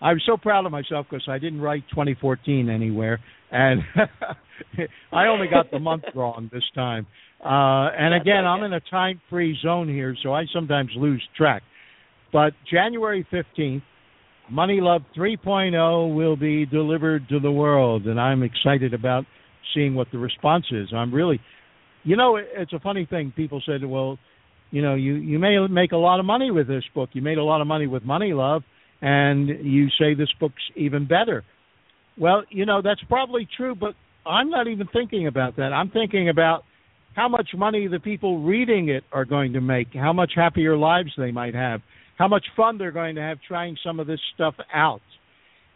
I 0.00 0.12
was 0.12 0.22
so 0.26 0.36
proud 0.36 0.66
of 0.66 0.72
myself 0.72 1.06
because 1.08 1.26
I 1.28 1.38
didn't 1.38 1.60
write 1.60 1.84
2014 1.90 2.68
anywhere, 2.68 3.20
and 3.50 3.80
I 5.12 5.26
only 5.26 5.46
got 5.48 5.70
the 5.70 5.78
month 5.78 6.04
wrong 6.14 6.50
this 6.52 6.64
time. 6.74 7.06
Uh, 7.42 7.88
and 7.96 8.14
again, 8.14 8.44
I'm 8.46 8.62
in 8.64 8.72
a 8.72 8.80
time-free 8.80 9.58
zone 9.62 9.88
here, 9.88 10.16
so 10.22 10.32
I 10.32 10.44
sometimes 10.52 10.90
lose 10.96 11.22
track. 11.36 11.62
But 12.32 12.52
January 12.70 13.26
15th, 13.32 13.82
Money 14.50 14.80
Love 14.80 15.02
3.0 15.16 16.14
will 16.14 16.36
be 16.36 16.66
delivered 16.66 17.28
to 17.28 17.40
the 17.40 17.50
world, 17.50 18.06
and 18.06 18.20
I'm 18.20 18.42
excited 18.42 18.92
about 18.92 19.24
seeing 19.74 19.94
what 19.94 20.08
the 20.12 20.18
response 20.18 20.66
is. 20.70 20.88
I'm 20.94 21.14
really, 21.14 21.40
you 22.02 22.16
know, 22.16 22.36
it's 22.36 22.72
a 22.72 22.80
funny 22.80 23.06
thing. 23.08 23.32
People 23.34 23.62
said, 23.64 23.84
well, 23.84 24.18
you 24.74 24.82
know, 24.82 24.96
you 24.96 25.14
you 25.14 25.38
may 25.38 25.56
make 25.70 25.92
a 25.92 25.96
lot 25.96 26.18
of 26.18 26.26
money 26.26 26.50
with 26.50 26.66
this 26.66 26.82
book. 26.96 27.10
You 27.12 27.22
made 27.22 27.38
a 27.38 27.44
lot 27.44 27.60
of 27.60 27.68
money 27.68 27.86
with 27.86 28.02
Money 28.02 28.32
Love, 28.32 28.64
and 29.00 29.48
you 29.48 29.86
say 30.00 30.14
this 30.14 30.32
book's 30.40 30.64
even 30.74 31.06
better. 31.06 31.44
Well, 32.18 32.42
you 32.50 32.66
know, 32.66 32.82
that's 32.82 33.00
probably 33.08 33.46
true, 33.56 33.76
but 33.76 33.94
I'm 34.26 34.50
not 34.50 34.66
even 34.66 34.88
thinking 34.92 35.28
about 35.28 35.54
that. 35.58 35.72
I'm 35.72 35.90
thinking 35.90 36.28
about 36.28 36.64
how 37.14 37.28
much 37.28 37.50
money 37.56 37.86
the 37.86 38.00
people 38.00 38.42
reading 38.42 38.88
it 38.88 39.04
are 39.12 39.24
going 39.24 39.52
to 39.52 39.60
make, 39.60 39.94
how 39.94 40.12
much 40.12 40.32
happier 40.34 40.76
lives 40.76 41.12
they 41.16 41.30
might 41.30 41.54
have, 41.54 41.80
how 42.18 42.26
much 42.26 42.44
fun 42.56 42.76
they're 42.76 42.90
going 42.90 43.14
to 43.14 43.22
have 43.22 43.38
trying 43.46 43.76
some 43.86 44.00
of 44.00 44.08
this 44.08 44.18
stuff 44.34 44.54
out, 44.74 45.02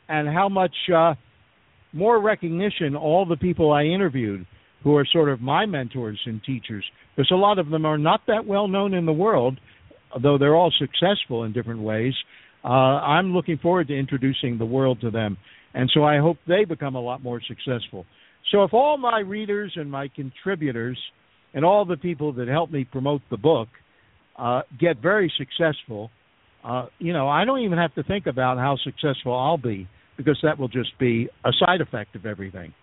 and 0.09 0.27
how 0.27 0.49
much 0.49 0.75
uh, 0.93 1.15
more 1.93 2.21
recognition 2.21 2.97
all 2.97 3.27
the 3.27 3.37
people 3.37 3.73
I 3.73 3.85
interviewed, 3.85 4.45
who 4.83 4.97
are 4.97 5.07
sort 5.13 5.29
of 5.29 5.41
my 5.41 5.67
mentors 5.67 6.21
and 6.27 6.43
teachers, 6.45 6.85
because 7.17 7.31
a 7.31 7.37
lot 7.37 7.59
of 7.59 7.69
them 7.69 7.85
are 7.85 7.99
not 7.99 8.21
that 8.27 8.47
well 8.47 8.69
known 8.69 8.95
in 8.95 9.07
the 9.07 9.13
world, 9.13 9.59
though 10.23 10.39
they're 10.39 10.57
all 10.57 10.73
successful 10.79 11.45
in 11.45 11.53
different 11.53 11.81
ways. 11.81 12.15
Uh, 12.65 12.69
I'm 12.69 13.33
looking 13.35 13.59
forward 13.59 13.89
to 13.89 13.99
introducing 13.99 14.59
the 14.59 14.67
world 14.67 15.01
to 15.01 15.11
them, 15.11 15.37
and 15.75 15.91
so 15.93 16.05
I 16.05 16.19
hope 16.19 16.39
they 16.47 16.65
become 16.65 16.95
a 16.95 17.01
lot 17.01 17.23
more 17.23 17.41
successful. 17.47 18.07
So 18.51 18.65
if 18.65 18.73
all 18.73 18.97
my 18.99 19.21
readers 19.21 19.73
and 19.77 19.91
my 19.91 20.09
contributors 20.09 20.99
and 21.55 21.65
all 21.65 21.85
the 21.85 21.97
people 21.97 22.33
that 22.35 22.49
help 22.49 22.71
me 22.71 22.85
promote 22.85 23.23
the 23.31 23.37
book 23.37 23.69
uh, 24.39 24.63
get 24.79 24.99
very 25.03 25.33
successful, 25.37 26.11
uh, 26.65 26.87
you 26.99 27.13
know, 27.13 27.29
I 27.29 27.45
don't 27.45 27.61
even 27.61 27.79
have 27.79 27.95
to 27.95 28.03
think 28.03 28.27
about 28.27 28.59
how 28.59 28.77
successful 28.83 29.37
I'll 29.37 29.59
be 29.59 29.89
because 30.17 30.39
that 30.43 30.59
will 30.59 30.69
just 30.69 30.99
be 30.99 31.29
a 31.45 31.51
side 31.65 31.81
effect 31.81 32.17
of 32.17 32.27
everything. 32.27 32.75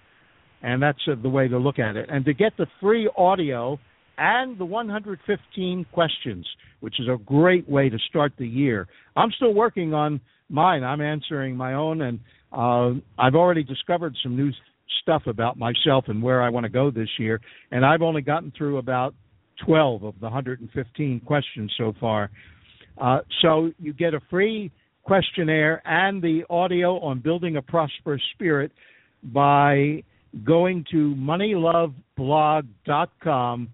And 0.66 0.82
that's 0.82 1.00
uh, 1.08 1.14
the 1.22 1.30
way 1.30 1.48
to 1.48 1.60
look 1.60 1.78
at 1.78 1.96
it. 1.96 2.10
And 2.10 2.26
to 2.26 2.34
get 2.34 2.58
the 2.58 2.66
free 2.82 3.08
audio 3.16 3.80
and 4.18 4.58
the 4.58 4.66
115 4.66 5.86
questions, 5.92 6.48
which 6.80 7.00
is 7.00 7.08
a 7.08 7.18
great 7.24 7.70
way 7.70 7.88
to 7.88 7.98
start 8.10 8.34
the 8.40 8.48
year. 8.48 8.88
I'm 9.16 9.32
still 9.32 9.54
working 9.54 9.94
on 9.94 10.20
mine. 10.50 10.84
I'm 10.84 11.02
answering 11.02 11.56
my 11.56 11.76
own, 11.76 12.02
and 12.02 12.20
uh, 12.52 13.00
I've 13.20 13.36
already 13.36 13.64
discovered 13.64 14.16
some 14.24 14.36
new 14.36 14.52
stuff 15.04 15.24
about 15.28 15.56
myself 15.56 16.06
and 16.08 16.24
where 16.24 16.42
I 16.42 16.50
want 16.50 16.64
to 16.64 16.72
go 16.72 16.90
this 16.90 17.10
year. 17.20 17.40
And 17.70 17.86
I've 17.86 18.02
only 18.02 18.24
gotten 18.24 18.52
through 18.58 18.80
about 18.80 19.14
12 19.68 20.04
of 20.04 20.16
the 20.20 20.26
115 20.26 21.22
questions 21.28 21.72
so 21.78 21.94
far. 22.00 22.32
Uh, 23.00 23.20
so 23.44 23.70
you 23.78 23.94
get 23.94 24.16
a 24.16 24.20
free 24.32 24.72
questionnaire 25.04 25.84
and 25.86 26.24
the 26.24 26.42
audio 26.50 27.00
on 27.02 27.20
building 27.20 27.58
a 27.58 27.62
prosperous 27.62 28.22
spirit 28.34 28.72
by 29.22 30.02
going 30.44 30.84
to 30.92 31.16
moneyloveblog.com 31.16 33.70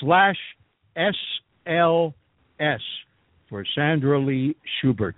slash 0.00 0.36
SLS 0.96 2.12
for 3.48 3.64
Sandra 3.74 4.20
Lee 4.20 4.54
Schubert. 4.80 5.16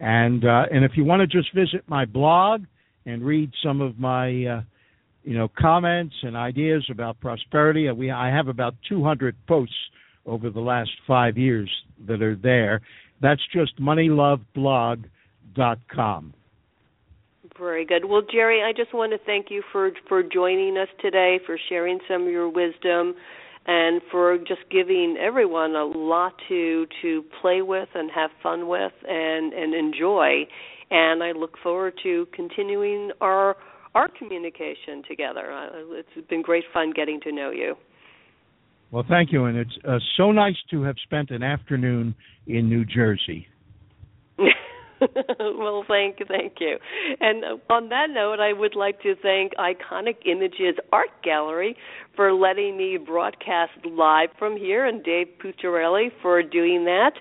And 0.00 0.44
uh, 0.44 0.64
and 0.70 0.84
if 0.84 0.92
you 0.96 1.04
want 1.04 1.20
to 1.20 1.26
just 1.26 1.54
visit 1.54 1.82
my 1.86 2.04
blog 2.04 2.64
and 3.06 3.24
read 3.24 3.50
some 3.62 3.80
of 3.80 3.98
my 3.98 4.44
uh, 4.44 4.60
you 5.24 5.38
know 5.38 5.48
comments 5.58 6.14
and 6.22 6.36
ideas 6.36 6.86
about 6.90 7.18
prosperity, 7.20 7.88
uh, 7.88 7.94
we 7.94 8.10
I 8.10 8.28
have 8.28 8.48
about 8.48 8.74
200 8.88 9.34
posts 9.46 9.74
over 10.26 10.50
the 10.50 10.60
last 10.60 10.90
five 11.06 11.38
years 11.38 11.70
that 12.06 12.20
are 12.20 12.36
there. 12.36 12.82
That's 13.22 13.40
just 13.54 13.80
moneyloveblog.com. 13.80 16.34
Very 17.58 17.86
good. 17.86 18.04
Well, 18.04 18.22
Jerry, 18.30 18.62
I 18.62 18.72
just 18.72 18.92
want 18.94 19.12
to 19.12 19.18
thank 19.24 19.46
you 19.50 19.62
for 19.72 19.90
for 20.08 20.22
joining 20.22 20.76
us 20.76 20.88
today, 21.00 21.38
for 21.46 21.58
sharing 21.68 21.98
some 22.08 22.22
of 22.22 22.28
your 22.28 22.48
wisdom, 22.48 23.14
and 23.66 24.00
for 24.10 24.38
just 24.38 24.60
giving 24.70 25.16
everyone 25.20 25.74
a 25.74 25.84
lot 25.84 26.34
to 26.48 26.86
to 27.02 27.24
play 27.40 27.62
with 27.62 27.88
and 27.94 28.10
have 28.14 28.30
fun 28.42 28.68
with 28.68 28.92
and 29.08 29.52
and 29.52 29.74
enjoy. 29.74 30.46
And 30.90 31.22
I 31.22 31.32
look 31.32 31.56
forward 31.62 31.94
to 32.02 32.26
continuing 32.32 33.10
our 33.20 33.56
our 33.94 34.08
communication 34.08 35.02
together. 35.08 35.52
Uh, 35.52 35.68
it's 35.92 36.28
been 36.28 36.42
great 36.42 36.64
fun 36.72 36.92
getting 36.94 37.20
to 37.22 37.32
know 37.32 37.50
you. 37.50 37.74
Well, 38.90 39.04
thank 39.08 39.32
you, 39.32 39.46
and 39.46 39.56
it's 39.56 39.76
uh, 39.86 39.98
so 40.16 40.30
nice 40.30 40.56
to 40.70 40.82
have 40.82 40.96
spent 41.02 41.30
an 41.30 41.42
afternoon 41.42 42.14
in 42.46 42.68
New 42.68 42.84
Jersey. 42.84 43.48
well, 45.40 45.84
thank 45.86 46.20
you, 46.20 46.26
thank 46.26 46.54
you. 46.60 46.78
And 47.20 47.44
uh, 47.44 47.72
on 47.72 47.88
that 47.90 48.06
note, 48.10 48.40
I 48.40 48.52
would 48.52 48.74
like 48.74 49.02
to 49.02 49.14
thank 49.22 49.52
Iconic 49.56 50.16
Images 50.24 50.76
Art 50.92 51.10
Gallery 51.22 51.76
for 52.14 52.32
letting 52.32 52.76
me 52.76 52.96
broadcast 52.96 53.72
live 53.84 54.30
from 54.38 54.56
here, 54.56 54.86
and 54.86 55.04
Dave 55.04 55.26
Pucciarelli 55.42 56.08
for 56.22 56.42
doing 56.42 56.84
that, 56.84 57.12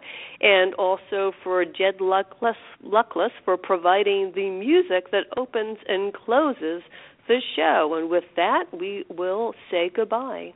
and 0.41 0.73
also 0.75 1.33
for 1.43 1.65
Jed 1.65 1.99
Luckless, 1.99 2.55
Luckless 2.81 3.31
for 3.43 3.57
providing 3.57 4.31
the 4.35 4.49
music 4.49 5.11
that 5.11 5.25
opens 5.35 5.77
and 5.87 6.13
closes 6.13 6.81
the 7.27 7.39
show. 7.55 7.95
And 7.97 8.09
with 8.09 8.25
that, 8.35 8.65
we 8.71 9.05
will 9.09 9.53
say 9.69 9.91
goodbye. 9.93 10.53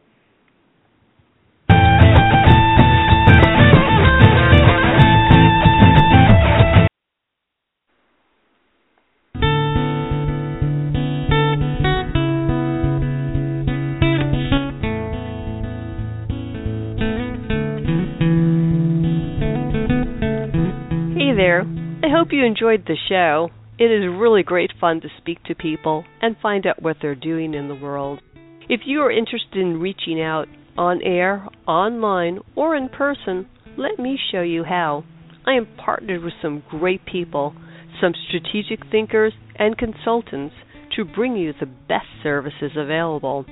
Enjoyed 22.50 22.84
the 22.88 22.98
show. 23.08 23.50
It 23.78 23.92
is 23.92 24.20
really 24.20 24.42
great 24.42 24.72
fun 24.82 25.02
to 25.02 25.08
speak 25.20 25.44
to 25.44 25.54
people 25.54 26.04
and 26.20 26.36
find 26.42 26.66
out 26.66 26.82
what 26.82 26.98
they're 27.00 27.14
doing 27.14 27.54
in 27.54 27.68
the 27.68 27.76
world. 27.76 28.22
If 28.68 28.82
you 28.86 29.02
are 29.02 29.12
interested 29.12 29.60
in 29.60 29.80
reaching 29.80 30.20
out 30.20 30.48
on 30.76 31.04
air, 31.04 31.48
online, 31.68 32.40
or 32.56 32.76
in 32.76 32.90
person, 32.90 33.48
let 33.78 34.00
me 34.00 34.18
show 34.32 34.42
you 34.42 34.64
how. 34.64 35.04
I 35.46 35.54
am 35.54 35.68
partnered 35.78 36.24
with 36.24 36.34
some 36.42 36.64
great 36.72 37.06
people, 37.06 37.54
some 38.02 38.14
strategic 38.28 38.80
thinkers, 38.90 39.34
and 39.56 39.78
consultants 39.78 40.56
to 40.96 41.06
bring 41.06 41.36
you 41.36 41.54
the 41.60 41.68
best 41.68 42.08
services 42.24 42.72
available. 42.76 43.46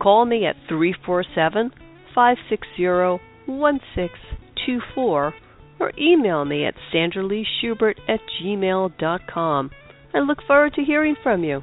Call 0.00 0.26
me 0.26 0.46
at 0.46 0.54
347 0.68 1.72
560 2.14 3.18
1624 3.46 5.34
or 5.82 5.92
email 5.98 6.44
me 6.44 6.64
at 6.64 6.74
sandraleeschubert 6.94 7.96
at 8.08 8.20
gmail.com. 8.40 9.70
I 10.14 10.18
look 10.20 10.38
forward 10.46 10.74
to 10.74 10.84
hearing 10.84 11.16
from 11.22 11.42
you. 11.42 11.62